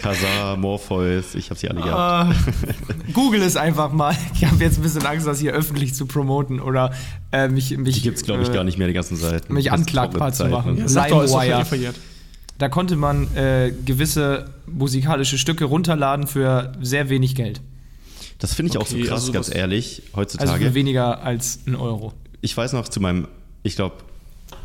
Kazaa, 0.05 0.57
Morpheus, 0.57 1.35
ich 1.35 1.49
habe 1.49 1.59
sie 1.59 1.71
alle 1.71 1.81
gehabt. 1.81 1.95
Ah, 1.99 2.35
Google 3.15 3.41
es 3.43 3.57
einfach 3.57 3.91
mal. 3.91 4.15
Ich 4.35 4.45
habe 4.45 4.63
jetzt 4.63 4.77
ein 4.79 4.83
bisschen 4.83 5.07
Angst, 5.07 5.27
das 5.27 5.41
hier 5.41 5.53
öffentlich 5.53 5.95
zu 5.95 6.05
promoten 6.05 6.61
oder 6.61 6.93
äh, 7.33 7.49
mich, 7.49 7.75
mich 7.79 7.95
Die 7.97 8.03
gibt 8.03 8.19
es, 8.19 8.23
glaube 8.23 8.43
ich, 8.43 8.51
äh, 8.51 8.53
gar 8.53 8.65
nicht 8.65 8.77
mehr, 8.77 8.87
die 8.87 8.93
ganzen 8.93 9.17
Seiten. 9.17 9.55
mich 9.55 9.65
Das 9.67 9.75
anklagbar 9.75 10.31
zu 10.33 10.39
Zeiten. 10.39 10.51
machen. 10.51 10.77
Ja, 10.77 10.85
ist 10.85 10.95
doch 10.97 11.23
LimeWire. 11.23 11.95
Da 12.59 12.69
konnte 12.69 12.97
man 12.97 13.35
äh, 13.35 13.73
gewisse 13.85 14.51
musikalische 14.67 15.39
Stücke 15.39 15.65
runterladen 15.65 16.27
für 16.27 16.73
sehr 16.83 17.09
wenig 17.09 17.35
Geld. 17.35 17.63
Das 18.39 18.53
finde 18.53 18.73
ich 18.73 18.79
auch 18.79 18.87
so 18.87 18.97
Okay, 18.97 19.07
krass, 19.07 19.21
also 19.23 19.33
ganz 19.33 19.53
ehrlich, 19.55 20.03
Also 20.13 20.17
heutzutage. 20.21 20.67
für 20.67 20.75
weniger 20.75 21.23
als 21.23 21.61
ein 21.67 21.77
Euro. 21.77 22.13
ich 22.43 22.55
weiß 22.55 22.75
noch, 22.75 22.89
zu 22.89 23.01
meinem, 23.01 23.27
ich 23.63 23.75
glaube, 23.75 23.97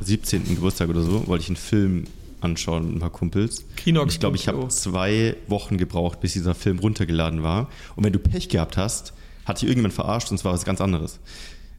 17. 0.02 0.44
Geburtstag 0.56 0.90
oder 0.90 1.02
so, 1.02 1.28
wollte 1.28 1.44
ich 1.44 1.50
einen 1.50 1.56
Film 1.56 2.04
anschauen 2.42 2.86
mit 2.88 2.96
ein 2.96 3.00
paar 3.00 3.10
Kumpels. 3.12 3.64
Kinox 3.76 4.14
ich 4.14 4.20
glaube, 4.20 4.36
ich 4.38 4.48
habe 4.48 4.68
zwei 4.70 5.36
Wochen 5.48 5.78
gebraucht, 5.78 6.20
bis 6.20 6.34
dieser 6.34 6.56
Film 6.56 6.80
runtergeladen 6.80 7.44
war. 7.44 7.70
Und 7.96 8.04
wenn 8.04 8.14
du 8.14 8.20
Pech 8.20 8.50
gehabt 8.50 8.78
hast, 8.78 9.14
hat 9.46 9.58
dich 9.62 9.64
irgendjemand 9.68 9.94
verarscht 9.94 10.30
und 10.32 10.36
es 10.36 10.46
war 10.46 10.54
was 10.54 10.66
ganz 10.66 10.82
anderes. 10.82 11.20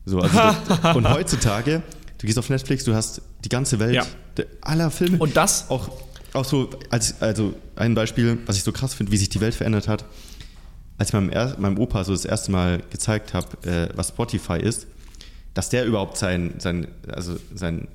So, 0.05 0.19
also 0.21 0.37
das, 0.83 0.97
und 0.97 1.09
heutzutage, 1.09 1.83
du 2.19 2.27
gehst 2.27 2.39
auf 2.39 2.49
Netflix, 2.51 2.85
du 2.85 2.95
hast 2.95 3.23
die 3.45 3.49
ganze 3.49 3.79
Welt 3.79 3.95
Ja. 3.95 4.05
aller 4.61 4.91
Filme. 4.91 5.19
Und 5.19 5.37
das- 5.37 5.71
auch, 5.71 5.91
auch 6.33 6.45
so, 6.45 6.71
als, 6.91 7.21
also 7.23 7.55
ein 7.77 7.95
Beispiel, 7.95 8.39
was 8.47 8.57
ich 8.57 8.63
so 8.63 8.73
krass 8.73 8.95
finde, 8.95 9.11
wie 9.13 9.17
sich 9.17 9.29
die 9.31 9.41
Welt 9.41 9.55
verändert 9.55 9.89
hat. 9.89 10.05
Als 10.99 11.09
ich 11.09 11.15
meinem, 11.15 11.31
er, 11.31 11.59
meinem 11.59 11.79
Opa 11.79 12.05
so 12.05 12.13
das 12.13 12.27
erste 12.27 12.53
Mal 12.53 12.83
gezeigt 12.91 13.33
habe, 13.33 13.49
äh, 13.67 13.89
was 13.97 14.09
Spotify 14.09 14.59
ist, 14.59 14.87
dass 15.55 15.71
der 15.71 15.87
überhaupt 15.87 16.19
sein, 16.19 16.55
sein, 16.59 16.89
also 17.09 17.37
sein, 17.55 17.89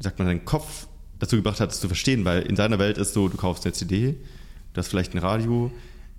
sagt 0.00 0.18
man, 0.18 0.26
seinen 0.26 0.44
Kopf 0.44 0.87
dazu 1.18 1.36
gebracht 1.36 1.60
hat, 1.60 1.72
es 1.72 1.80
zu 1.80 1.88
verstehen, 1.88 2.24
weil 2.24 2.42
in 2.42 2.56
seiner 2.56 2.78
Welt 2.78 2.98
ist 2.98 3.12
so, 3.14 3.28
du 3.28 3.36
kaufst 3.36 3.64
eine 3.64 3.72
CD, 3.72 4.12
du 4.72 4.78
hast 4.78 4.88
vielleicht 4.88 5.14
ein 5.14 5.18
Radio, 5.18 5.70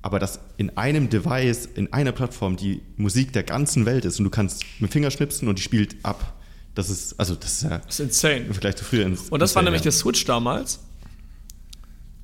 aber 0.01 0.19
dass 0.19 0.39
in 0.57 0.75
einem 0.77 1.09
Device, 1.09 1.65
in 1.65 1.91
einer 1.93 2.11
Plattform 2.11 2.55
die 2.57 2.81
Musik 2.97 3.33
der 3.33 3.43
ganzen 3.43 3.85
Welt 3.85 4.05
ist 4.05 4.19
und 4.19 4.25
du 4.25 4.29
kannst 4.31 4.63
mit 4.79 4.89
dem 4.89 4.93
Finger 4.93 5.11
schnipsen 5.11 5.47
und 5.47 5.57
die 5.59 5.63
spielt 5.63 5.95
ab. 6.03 6.35
Das 6.75 6.89
ist, 6.89 7.19
also 7.19 7.35
das 7.35 7.53
ist 7.53 7.63
ja 7.63 7.79
Das 7.79 7.99
ist 7.99 8.05
insane. 8.05 8.45
im 8.45 8.53
Vergleich 8.53 8.75
zu 8.77 8.85
früher. 8.85 9.05
ins- 9.05 9.29
Und 9.29 9.41
das 9.41 9.55
war 9.55 9.61
nämlich 9.63 9.81
der 9.81 9.91
Switch 9.91 10.23
damals. 10.25 10.79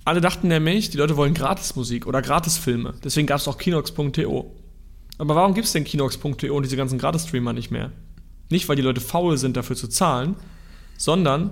Alle 0.05 0.21
dachten 0.21 0.47
nämlich, 0.47 0.91
die 0.91 0.97
Leute 0.97 1.17
wollen 1.17 1.33
Gratismusik 1.33 2.05
oder 2.05 2.21
Gratisfilme. 2.21 2.93
Deswegen 3.03 3.25
gab 3.27 3.39
es 3.39 3.47
auch 3.47 3.57
Kinox.to. 3.57 4.55
Aber 5.17 5.35
warum 5.35 5.53
gibt 5.55 5.65
es 5.65 5.73
denn 5.73 5.83
Kinox.to 5.83 6.53
und 6.55 6.63
diese 6.63 6.77
ganzen 6.77 6.99
Gratis-Streamer 6.99 7.53
nicht 7.53 7.71
mehr? 7.71 7.91
Nicht, 8.49 8.69
weil 8.69 8.75
die 8.75 8.83
Leute 8.83 9.01
faul 9.01 9.37
sind, 9.37 9.57
dafür 9.57 9.75
zu 9.75 9.87
zahlen, 9.87 10.35
sondern 10.97 11.51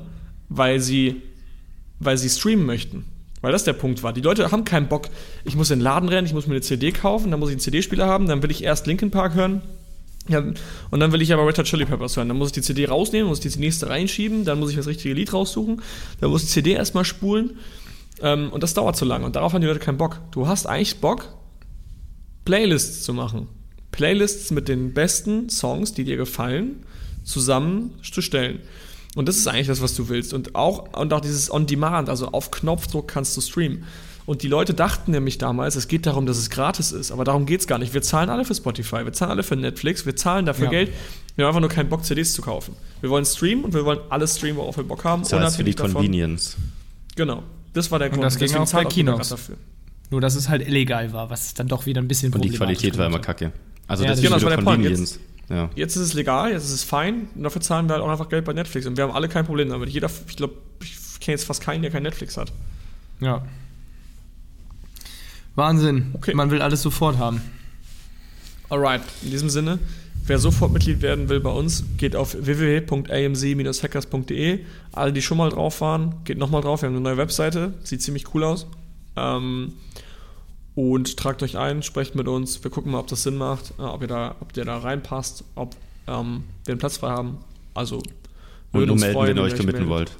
weil 0.55 0.79
sie, 0.79 1.21
weil 1.99 2.17
sie 2.17 2.29
streamen 2.29 2.65
möchten. 2.65 3.05
Weil 3.41 3.51
das 3.51 3.65
der 3.65 3.73
Punkt 3.73 4.03
war. 4.03 4.13
Die 4.13 4.21
Leute 4.21 4.51
haben 4.51 4.63
keinen 4.63 4.87
Bock, 4.87 5.09
ich 5.43 5.55
muss 5.55 5.69
in 5.69 5.79
den 5.79 5.83
Laden 5.83 6.07
rennen, 6.07 6.25
ich 6.25 6.33
muss 6.33 6.47
mir 6.47 6.53
eine 6.53 6.61
CD 6.61 6.91
kaufen, 6.91 7.31
dann 7.31 7.39
muss 7.39 7.49
ich 7.49 7.55
einen 7.55 7.61
CD-Spieler 7.61 8.05
haben, 8.05 8.27
dann 8.27 8.41
will 8.41 8.51
ich 8.51 8.63
erst 8.63 8.87
Linkin 8.87 9.11
Park 9.11 9.33
hören, 9.33 9.61
ja, 10.29 10.39
und 10.89 10.99
dann 10.99 11.11
will 11.11 11.21
ich 11.21 11.33
aber 11.33 11.45
Red 11.45 11.57
Hot 11.57 11.65
Chili 11.65 11.85
Peppers 11.85 12.15
hören. 12.15 12.29
Dann 12.29 12.37
muss 12.37 12.49
ich 12.49 12.53
die 12.53 12.61
CD 12.61 12.85
rausnehmen, 12.85 13.27
muss 13.27 13.41
die 13.41 13.49
nächste 13.59 13.89
reinschieben, 13.89 14.45
dann 14.45 14.59
muss 14.59 14.69
ich 14.69 14.77
das 14.77 14.87
richtige 14.87 15.13
Lied 15.13 15.33
raussuchen, 15.33 15.81
dann 16.21 16.29
muss 16.29 16.43
ich 16.43 16.47
die 16.47 16.53
CD 16.53 16.71
erstmal 16.71 17.03
spulen. 17.03 17.57
Ähm, 18.21 18.49
und 18.51 18.63
das 18.63 18.73
dauert 18.73 18.95
zu 18.95 19.03
lange. 19.03 19.25
Und 19.25 19.35
darauf 19.35 19.53
haben 19.53 19.61
die 19.61 19.67
Leute 19.67 19.79
keinen 19.79 19.97
Bock. 19.97 20.19
Du 20.31 20.47
hast 20.47 20.65
eigentlich 20.65 21.01
Bock, 21.01 21.27
Playlists 22.45 23.03
zu 23.03 23.13
machen. 23.13 23.49
Playlists 23.91 24.51
mit 24.51 24.69
den 24.69 24.93
besten 24.93 25.49
Songs, 25.49 25.93
die 25.93 26.05
dir 26.05 26.15
gefallen, 26.15 26.85
zusammenzustellen. 27.23 28.61
Und 29.15 29.27
das 29.27 29.37
ist 29.37 29.47
eigentlich 29.47 29.67
das, 29.67 29.81
was 29.81 29.93
du 29.95 30.09
willst. 30.09 30.33
Und 30.33 30.55
auch, 30.55 30.97
und 30.97 31.13
auch 31.13 31.21
dieses 31.21 31.51
On-Demand, 31.51 32.09
also 32.09 32.29
auf 32.29 32.49
Knopfdruck 32.51 33.07
kannst 33.07 33.37
du 33.37 33.41
streamen. 33.41 33.83
Und 34.25 34.41
die 34.41 34.47
Leute 34.47 34.73
dachten 34.73 35.11
nämlich 35.11 35.37
damals, 35.37 35.75
es 35.75 35.87
geht 35.87 36.05
darum, 36.05 36.25
dass 36.25 36.37
es 36.37 36.49
gratis 36.49 36.91
ist. 36.93 37.11
Aber 37.11 37.23
darum 37.25 37.45
geht 37.45 37.59
es 37.59 37.67
gar 37.67 37.77
nicht. 37.77 37.93
Wir 37.93 38.01
zahlen 38.01 38.29
alle 38.29 38.45
für 38.45 38.55
Spotify, 38.55 39.03
wir 39.03 39.11
zahlen 39.13 39.31
alle 39.31 39.43
für 39.43 39.55
Netflix, 39.57 40.05
wir 40.05 40.15
zahlen 40.15 40.45
dafür 40.45 40.65
Ja. 40.65 40.71
Geld. 40.71 40.91
Wir 41.35 41.45
haben 41.45 41.49
einfach 41.49 41.59
nur 41.61 41.69
keinen 41.69 41.89
Bock, 41.89 42.05
CDs 42.05 42.33
zu 42.33 42.41
kaufen. 42.41 42.75
Wir 43.01 43.09
wollen 43.09 43.25
streamen 43.25 43.65
und 43.65 43.73
wir 43.73 43.83
wollen 43.85 43.99
alles 44.09 44.37
streamen, 44.37 44.57
worauf 44.57 44.77
wir 44.77 44.83
Bock 44.85 45.03
haben. 45.03 45.23
Das 45.23 45.33
heißt 45.33 45.57
für 45.57 45.63
die 45.63 45.75
davon. 45.75 45.93
Convenience. 45.93 46.55
Genau. 47.15 47.43
Das 47.73 47.91
war 47.91 47.99
der 47.99 48.09
Und 48.09 48.13
Grund. 48.13 48.25
das 48.25 48.37
ging 48.37 48.53
auch 48.55 48.71
bei 48.71 48.83
grad 48.83 49.31
dafür. 49.31 49.57
Nur, 50.09 50.21
dass 50.21 50.35
es 50.35 50.47
halt 50.47 50.65
illegal 50.67 51.11
war, 51.11 51.29
was 51.29 51.53
dann 51.55 51.67
doch 51.67 51.85
wieder 51.85 51.99
ein 52.01 52.07
bisschen 52.07 52.31
Und 52.33 52.43
die 52.45 52.49
Qualität 52.51 52.97
war 52.97 53.07
immer 53.07 53.19
kacke. 53.19 53.51
Also 53.87 54.03
Ja, 54.03 54.09
das 54.11 54.19
das 54.21 54.23
ist 54.23 54.23
genau, 54.23 54.35
das 54.35 54.43
war 54.43 54.55
der 54.57 54.63
Point. 54.63 55.19
Ja. 55.49 55.69
Jetzt 55.75 55.95
ist 55.95 56.01
es 56.01 56.13
legal, 56.13 56.51
jetzt 56.51 56.63
ist 56.63 56.71
es 56.71 56.83
fein 56.83 57.27
und 57.35 57.43
dafür 57.43 57.61
zahlen 57.61 57.87
wir 57.87 57.93
halt 57.93 58.03
auch 58.03 58.09
einfach 58.09 58.29
Geld 58.29 58.45
bei 58.45 58.53
Netflix. 58.53 58.87
Und 58.87 58.97
wir 58.97 59.03
haben 59.03 59.13
alle 59.13 59.27
kein 59.27 59.45
Problem 59.45 59.69
damit. 59.69 59.89
Jeder, 59.89 60.09
ich 60.27 60.35
glaube, 60.35 60.55
ich 60.81 61.19
kenne 61.19 61.33
jetzt 61.33 61.45
fast 61.45 61.61
keinen, 61.61 61.81
der 61.81 61.91
kein 61.91 62.03
Netflix 62.03 62.37
hat. 62.37 62.51
Ja. 63.19 63.43
Wahnsinn. 65.55 66.11
Okay. 66.13 66.33
Man 66.33 66.51
will 66.51 66.61
alles 66.61 66.81
sofort 66.81 67.17
haben. 67.17 67.41
Alright, 68.69 69.01
in 69.21 69.31
diesem 69.31 69.49
Sinne, 69.49 69.79
wer 70.25 70.39
sofort 70.39 70.71
Mitglied 70.71 71.01
werden 71.01 71.27
will 71.29 71.41
bei 71.41 71.51
uns, 71.51 71.83
geht 71.97 72.15
auf 72.15 72.35
www.amc-hackers.de. 72.39 74.61
Alle, 74.93 75.13
die 75.13 75.21
schon 75.21 75.37
mal 75.37 75.49
drauf 75.49 75.81
waren, 75.81 76.15
geht 76.23 76.39
nochmal 76.39 76.61
drauf. 76.61 76.81
Wir 76.81 76.87
haben 76.87 76.95
eine 76.95 77.03
neue 77.03 77.17
Webseite, 77.17 77.73
sieht 77.83 78.01
ziemlich 78.01 78.33
cool 78.33 78.43
aus. 78.43 78.65
Ähm, 79.15 79.73
und 80.75 81.17
tragt 81.17 81.43
euch 81.43 81.57
ein, 81.57 81.83
sprecht 81.83 82.15
mit 82.15 82.27
uns. 82.27 82.63
Wir 82.63 82.71
gucken 82.71 82.91
mal, 82.91 82.99
ob 82.99 83.07
das 83.07 83.23
Sinn 83.23 83.35
macht, 83.35 83.73
äh, 83.77 83.83
ob, 83.83 84.01
ihr 84.01 84.07
da, 84.07 84.35
ob 84.39 84.53
der 84.53 84.65
da 84.65 84.77
reinpasst, 84.77 85.43
ob 85.55 85.75
ähm, 86.07 86.43
wir 86.65 86.73
einen 86.73 86.79
Platz 86.79 86.97
frei 86.97 87.09
haben. 87.09 87.37
Also, 87.73 87.97
Und 87.97 88.05
würden 88.71 88.85
nur 88.87 88.93
uns 88.93 89.01
melden, 89.01 89.15
freuen, 89.15 89.29
wenn 89.29 89.37
ihr 89.37 89.43
euch 89.43 89.57
committen 89.57 89.87
wollt. 89.87 90.11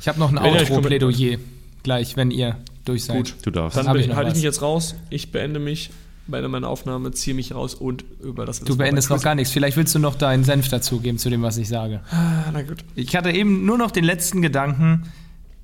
Ich 0.00 0.08
habe 0.08 0.18
noch 0.18 0.32
ein 0.32 0.36
ihr 0.36 0.60
Outro-Plädoyer 0.60 1.38
gleich, 1.82 2.16
wenn 2.16 2.30
ihr 2.30 2.56
durch 2.84 3.04
seid. 3.04 3.16
Gut. 3.16 3.34
Du 3.42 3.50
darfst. 3.50 3.76
Dann 3.76 3.88
hab 3.88 3.96
ich 3.96 4.14
halte 4.14 4.30
ich 4.30 4.36
mich 4.36 4.44
jetzt 4.44 4.62
raus. 4.62 4.94
Ich 5.10 5.32
beende 5.32 5.60
mich 5.60 5.90
bei 6.26 6.46
meiner 6.46 6.68
Aufnahme, 6.68 7.10
ziehe 7.12 7.34
mich 7.34 7.54
raus 7.54 7.74
und 7.74 8.04
über 8.22 8.44
das 8.44 8.60
Du 8.60 8.76
beendest 8.76 9.10
noch 9.10 9.22
gar 9.22 9.34
nichts. 9.34 9.52
Vielleicht 9.52 9.76
willst 9.76 9.94
du 9.94 9.98
noch 9.98 10.14
deinen 10.14 10.44
Senf 10.44 10.68
dazugeben 10.68 11.18
zu 11.18 11.30
dem, 11.30 11.42
was 11.42 11.56
ich 11.56 11.68
sage. 11.68 12.00
Ah, 12.10 12.50
na 12.52 12.62
gut. 12.62 12.84
Ich 12.94 13.16
hatte 13.16 13.30
eben 13.30 13.64
nur 13.64 13.78
noch 13.78 13.90
den 13.90 14.04
letzten 14.04 14.42
Gedanken 14.42 15.10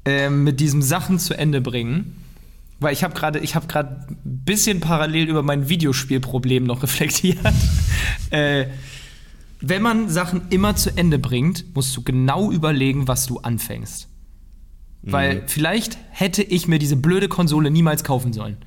ähm, 0.06 0.44
mit 0.44 0.60
diesem 0.60 0.82
Sachen 0.82 1.18
zu 1.18 1.36
Ende 1.36 1.60
bringen. 1.60 2.16
Weil 2.84 2.92
ich 2.92 3.02
habe 3.02 3.14
gerade, 3.14 3.38
ich 3.38 3.54
habe 3.54 3.66
gerade 3.66 4.06
ein 4.08 4.44
bisschen 4.44 4.80
parallel 4.80 5.28
über 5.28 5.42
mein 5.42 5.68
Videospielproblem 5.70 6.64
noch 6.64 6.82
reflektiert. 6.82 7.38
äh, 8.30 8.66
wenn 9.60 9.80
man 9.80 10.10
Sachen 10.10 10.42
immer 10.50 10.76
zu 10.76 10.94
Ende 10.94 11.18
bringt, 11.18 11.74
musst 11.74 11.96
du 11.96 12.02
genau 12.02 12.52
überlegen, 12.52 13.08
was 13.08 13.26
du 13.26 13.38
anfängst. 13.38 14.08
Weil 15.00 15.44
vielleicht 15.46 15.98
hätte 16.10 16.42
ich 16.42 16.68
mir 16.68 16.78
diese 16.78 16.96
blöde 16.96 17.28
Konsole 17.28 17.70
niemals 17.70 18.04
kaufen 18.04 18.32
sollen. 18.32 18.58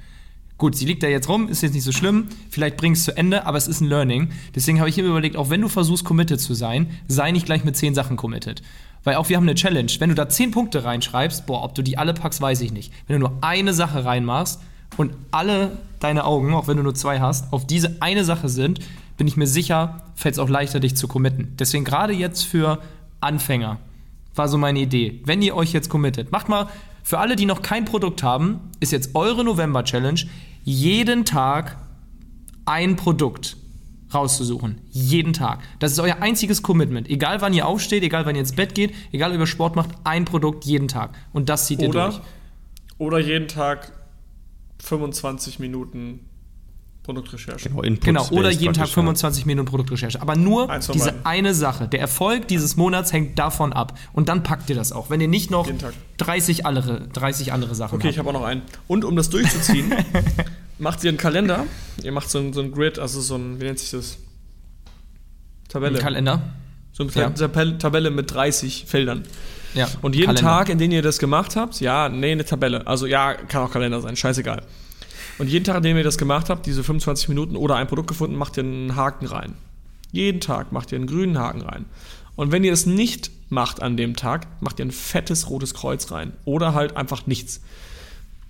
Gut, 0.58 0.76
sie 0.76 0.86
liegt 0.86 1.04
da 1.04 1.08
jetzt 1.08 1.30
rum, 1.30 1.50
ist 1.50 1.62
jetzt 1.62 1.74
nicht 1.74 1.84
so 1.84 1.92
schlimm. 1.92 2.30
Vielleicht 2.50 2.78
bring 2.78 2.94
es 2.94 3.04
zu 3.04 3.16
Ende, 3.16 3.46
aber 3.46 3.58
es 3.58 3.68
ist 3.68 3.82
ein 3.82 3.90
Learning. 3.90 4.30
Deswegen 4.56 4.80
habe 4.80 4.90
ich 4.90 4.98
immer 4.98 5.10
überlegt, 5.10 5.36
auch 5.38 5.52
wenn 5.52 5.62
du 5.62 5.68
versuchst, 5.68 6.04
committed 6.04 6.42
zu 6.42 6.56
sein, 6.56 6.90
sei 7.08 7.32
nicht 7.32 7.46
gleich 7.46 7.64
mit 7.64 7.78
zehn 7.78 7.94
Sachen 7.94 8.18
committed. 8.18 8.64
Weil 9.04 9.16
auch 9.16 9.30
wir 9.30 9.38
haben 9.38 9.44
eine 9.44 9.54
Challenge. 9.54 9.92
Wenn 10.00 10.10
du 10.10 10.16
da 10.16 10.28
zehn 10.30 10.50
Punkte 10.50 10.84
reinschreibst, 10.84 11.46
boah, 11.46 11.64
ob 11.64 11.76
du 11.76 11.84
die 11.84 12.00
alle 12.00 12.14
packst, 12.16 12.42
weiß 12.42 12.62
ich 12.62 12.72
nicht. 12.72 12.92
Wenn 13.06 13.20
du 13.20 13.28
nur 13.28 13.38
eine 13.42 13.74
Sache 13.74 14.04
reinmachst 14.04 14.60
und 14.98 15.14
alle 15.30 15.78
deine 16.00 16.26
Augen, 16.26 16.54
auch 16.56 16.68
wenn 16.68 16.78
du 16.78 16.84
nur 16.84 16.96
zwei 16.96 17.20
hast, 17.20 17.54
auf 17.54 17.68
diese 17.68 17.98
eine 18.02 18.26
Sache 18.26 18.50
sind, 18.50 18.80
bin 19.16 19.28
ich 19.28 19.38
mir 19.38 19.48
sicher, 19.48 20.02
fällt 20.16 20.34
es 20.34 20.40
auch 20.40 20.50
leichter, 20.50 20.80
dich 20.80 20.96
zu 20.96 21.08
committen. 21.08 21.54
Deswegen 21.60 21.86
gerade 21.86 22.14
jetzt 22.14 22.44
für 22.44 22.80
Anfänger 23.22 23.78
war 24.36 24.48
so 24.48 24.58
meine 24.58 24.80
Idee. 24.80 25.22
Wenn 25.26 25.42
ihr 25.42 25.56
euch 25.56 25.72
jetzt 25.72 25.90
committet, 25.90 26.32
macht 26.32 26.50
mal 26.50 26.68
für 27.08 27.20
alle, 27.20 27.38
die 27.38 27.46
noch 27.46 27.62
kein 27.62 27.86
Produkt 27.86 28.22
haben, 28.22 28.60
ist 28.82 28.92
jetzt 28.92 29.16
eure 29.16 29.46
November-Challenge, 29.46 30.20
jeden 30.66 31.24
Tag 31.24 31.78
ein 32.66 32.98
Produkt 32.98 33.56
rauszusuchen. 34.14 34.82
Jeden 34.90 35.32
Tag. 35.32 35.60
Das 35.80 35.94
ist 35.94 36.00
euer 36.00 36.18
einziges 36.20 36.64
Commitment. 36.64 37.10
Egal 37.10 37.40
wann 37.40 37.54
ihr 37.54 37.66
aufsteht, 37.66 38.04
egal 38.04 38.26
wann 38.26 38.36
ihr 38.36 38.42
ins 38.42 38.52
Bett 38.52 38.76
geht, 38.76 38.94
egal 39.14 39.32
ob 39.32 39.40
ihr 39.40 39.48
Sport 39.48 39.78
macht, 39.78 39.92
ein 40.04 40.26
Produkt 40.26 40.66
jeden 40.66 40.90
Tag. 40.90 41.12
Und 41.32 41.48
das 41.48 41.68
zieht 41.68 41.82
ihr 41.82 41.88
Oder, 41.88 42.10
durch. 42.10 42.20
oder 42.98 43.20
jeden 43.20 43.48
Tag 43.48 43.94
25 44.80 45.60
Minuten 45.60 46.27
Produktrecherche. 47.08 47.70
Genau, 47.70 47.82
Input 47.82 48.04
Genau, 48.04 48.28
oder 48.32 48.52
jeden 48.52 48.74
Tag 48.74 48.82
praktisch, 48.84 48.92
ja. 48.92 49.02
25 49.02 49.46
Minuten 49.46 49.68
Produktrecherche. 49.68 50.22
Aber 50.22 50.36
nur 50.36 50.70
Eins 50.70 50.86
von 50.88 50.94
diese 50.94 51.06
beiden. 51.14 51.26
eine 51.26 51.54
Sache. 51.54 51.88
Der 51.88 52.02
Erfolg 52.02 52.48
dieses 52.50 52.76
Monats 52.76 53.14
hängt 53.14 53.40
davon 53.40 53.72
ab. 53.74 53.98
Und 54.14 54.28
dann 54.30 54.44
packt 54.44 54.70
ihr 54.70 54.76
das 54.76 54.92
auch. 54.92 55.10
Wenn 55.10 55.22
ihr 55.22 55.28
nicht 55.30 55.50
noch 55.50 55.66
Jeden 55.68 55.80
Tag. 55.80 55.94
30 56.18 56.66
andere, 56.66 57.08
30 57.14 57.54
andere 57.54 57.74
Sachen 57.76 57.96
Okay, 57.96 58.10
ich 58.10 58.18
habt. 58.20 58.28
habe 58.28 58.38
auch 58.38 58.42
noch 58.42 58.48
einen. 58.48 58.62
Und 58.88 59.06
um 59.06 59.16
das 59.16 59.30
durchzuziehen, 59.30 59.92
macht 60.80 61.04
ihr 61.04 61.10
einen 61.10 61.18
Kalender. 61.18 61.66
Ihr 62.04 62.12
macht 62.12 62.30
so 62.30 62.40
ein, 62.40 62.52
so 62.54 62.62
ein 62.62 62.72
Grid, 62.74 63.00
also 63.00 63.22
so 63.22 63.36
ein, 63.36 63.60
wie 63.62 63.64
nennt 63.64 63.80
sich 63.80 63.92
das? 63.92 64.18
Tabelle. 65.70 65.98
Ein 65.98 66.04
Kalender. 66.04 66.42
so 66.92 67.04
eine 67.04 67.12
Ja. 67.14 67.30
Tabelle, 67.30 67.78
Tabelle 67.78 68.10
mit 68.12 68.32
30 68.34 68.86
Feldern. 68.86 69.24
Ja. 69.74 69.88
Und 70.02 70.14
jeden 70.16 70.28
Kalender. 70.28 70.42
Tag, 70.50 70.70
in 70.70 70.78
dem 70.78 70.92
ihr 70.92 71.02
das 71.02 71.20
gemacht 71.20 71.56
habt, 71.56 71.80
ja, 71.80 72.10
nee, 72.10 72.32
eine 72.34 72.46
Tabelle. 72.46 72.86
Also 72.86 73.06
ja, 73.06 73.34
kann 73.34 73.64
auch 73.64 73.72
Kalender 73.72 74.02
sein, 74.02 74.16
scheißegal. 74.16 74.64
Und 75.38 75.50
jeden 75.50 75.66
Tag, 75.66 75.78
in 75.78 75.84
dem 75.84 75.98
ihr 75.98 76.04
das 76.04 76.18
gemacht 76.18 76.50
habt, 76.50 76.66
diese 76.66 76.84
25 76.84 77.30
Minuten 77.30 77.56
oder 77.56 77.76
ein 77.76 77.88
Produkt 77.88 78.08
gefunden, 78.08 78.36
macht 78.36 78.58
ihr 78.58 78.64
einen 78.64 78.96
Haken 78.96 79.28
rein. 79.28 79.54
Jeden 80.12 80.42
Tag 80.42 80.72
macht 80.72 80.92
ihr 80.92 80.98
einen 80.98 81.08
grünen 81.08 81.38
Haken 81.38 81.62
rein. 81.62 81.86
Und 82.36 82.52
wenn 82.52 82.64
ihr 82.64 82.74
es 82.74 82.86
nicht 82.86 83.32
macht 83.50 83.82
an 83.82 83.98
dem 83.98 84.16
Tag, 84.16 84.48
macht 84.62 84.80
ihr 84.80 84.86
ein 84.86 84.92
fettes 84.92 85.50
rotes 85.50 85.74
Kreuz 85.74 86.12
rein. 86.12 86.34
Oder 86.46 86.74
halt 86.74 86.96
einfach 86.96 87.28
nichts. 87.28 87.62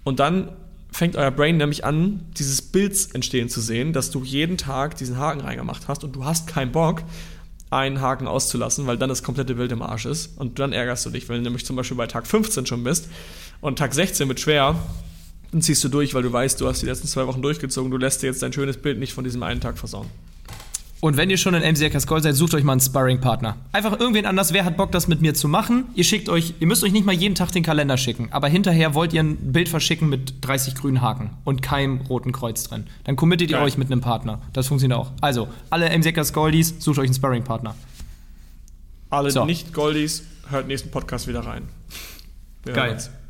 Und 0.04 0.20
dann 0.20 0.50
fängt 0.92 1.16
euer 1.16 1.32
Brain 1.32 1.58
nämlich 1.58 1.84
an, 1.86 2.26
dieses 2.38 2.62
Bild 2.62 3.14
entstehen 3.14 3.50
zu 3.50 3.62
sehen, 3.62 3.94
dass 3.94 4.10
du 4.12 4.24
jeden 4.24 4.58
Tag 4.58 4.96
diesen 4.96 5.18
Haken 5.18 5.42
reingemacht 5.42 5.88
hast 5.88 6.04
und 6.04 6.16
du 6.16 6.26
hast 6.26 6.48
keinen 6.48 6.72
Bock, 6.72 7.04
einen 7.70 8.00
Haken 8.02 8.28
auszulassen, 8.28 8.88
weil 8.88 8.98
dann 8.98 9.10
das 9.10 9.24
komplette 9.24 9.56
Bild 9.56 9.72
im 9.72 9.82
Arsch 9.82 10.06
ist. 10.06 10.38
Und 10.38 10.60
dann 10.60 10.72
ärgerst 10.74 11.06
du 11.06 11.10
dich, 11.10 11.28
wenn 11.28 11.38
du 11.38 11.42
nämlich 11.44 11.66
zum 11.66 11.76
Beispiel 11.76 11.98
bei 11.98 12.08
Tag 12.08 12.26
15 12.26 12.66
schon 12.66 12.84
bist 12.84 13.10
und 13.60 13.78
Tag 13.78 13.94
16 13.94 14.28
wird 14.28 14.40
schwer, 14.40 14.76
dann 15.52 15.62
ziehst 15.62 15.84
du 15.84 15.90
durch, 15.90 16.14
weil 16.14 16.24
du 16.24 16.32
weißt, 16.32 16.60
du 16.60 16.68
hast 16.68 16.82
die 16.82 16.86
letzten 16.86 17.08
zwei 17.08 17.26
Wochen 17.28 17.42
durchgezogen, 17.42 17.92
du 17.92 17.98
lässt 17.98 18.22
dir 18.22 18.28
jetzt 18.28 18.42
dein 18.42 18.54
schönes 18.54 18.78
Bild 18.78 19.00
nicht 19.00 19.14
von 19.14 19.24
diesem 19.24 19.44
einen 19.44 19.62
Tag 19.62 19.78
versauen. 19.78 20.08
Und 21.00 21.16
wenn 21.16 21.30
ihr 21.30 21.38
schon 21.38 21.54
in 21.54 21.62
MCRK 21.62 22.08
Gold 22.08 22.24
seid, 22.24 22.36
sucht 22.36 22.56
euch 22.56 22.64
mal 22.64 22.72
einen 22.72 22.82
Sparring-Partner. 22.82 23.56
Einfach 23.72 24.00
irgendwen 24.00 24.26
anders, 24.26 24.52
wer 24.52 24.66
hat 24.66 24.78
Bock, 24.78 24.92
das 24.92 25.08
mit 25.08 25.22
mir 25.22 25.36
zu 25.36 25.48
machen? 25.48 25.86
Ihr 25.94 26.04
schickt 26.04 26.28
euch, 26.28 26.56
ihr 26.60 26.66
müsst 26.66 26.84
euch 26.84 26.92
nicht 26.92 27.06
mal 27.06 27.14
jeden 27.14 27.36
Tag 27.36 27.52
den 27.52 27.62
Kalender 27.62 27.98
schicken, 27.98 28.30
aber 28.32 28.48
hinterher 28.48 28.96
wollt 28.96 29.14
ihr 29.14 29.22
ein 29.22 29.38
Bild 29.54 29.70
verschicken 29.70 30.10
mit 30.10 30.34
30 30.42 30.74
grünen 30.74 31.02
Haken 31.02 31.30
und 31.44 31.62
keinem 31.62 32.02
roten 32.02 32.32
Kreuz 32.32 32.64
drin. 32.64 32.88
Dann 33.04 33.16
committet 33.16 33.52
ihr 33.52 33.58
Geil. 33.58 33.68
euch 33.68 33.78
mit 33.78 33.92
einem 33.92 34.02
Partner. 34.02 34.42
Das 34.54 34.68
funktioniert 34.68 35.00
auch. 35.00 35.12
Also, 35.22 35.48
alle 35.70 35.96
MCRK 35.96 36.34
Goldies, 36.34 36.74
sucht 36.80 36.98
euch 36.98 37.06
einen 37.06 37.14
Sparring-Partner. 37.14 37.76
Alle 39.12 39.30
So. 39.30 39.46
nicht 39.46 39.74
Goldies, 39.74 40.24
hört 40.50 40.68
nächsten 40.68 40.90
Podcast 40.90 41.28
wieder 41.28 41.42
rein. 41.42 41.70
Wir 42.66 42.74
hören 42.74 42.94
uns. 42.94 43.12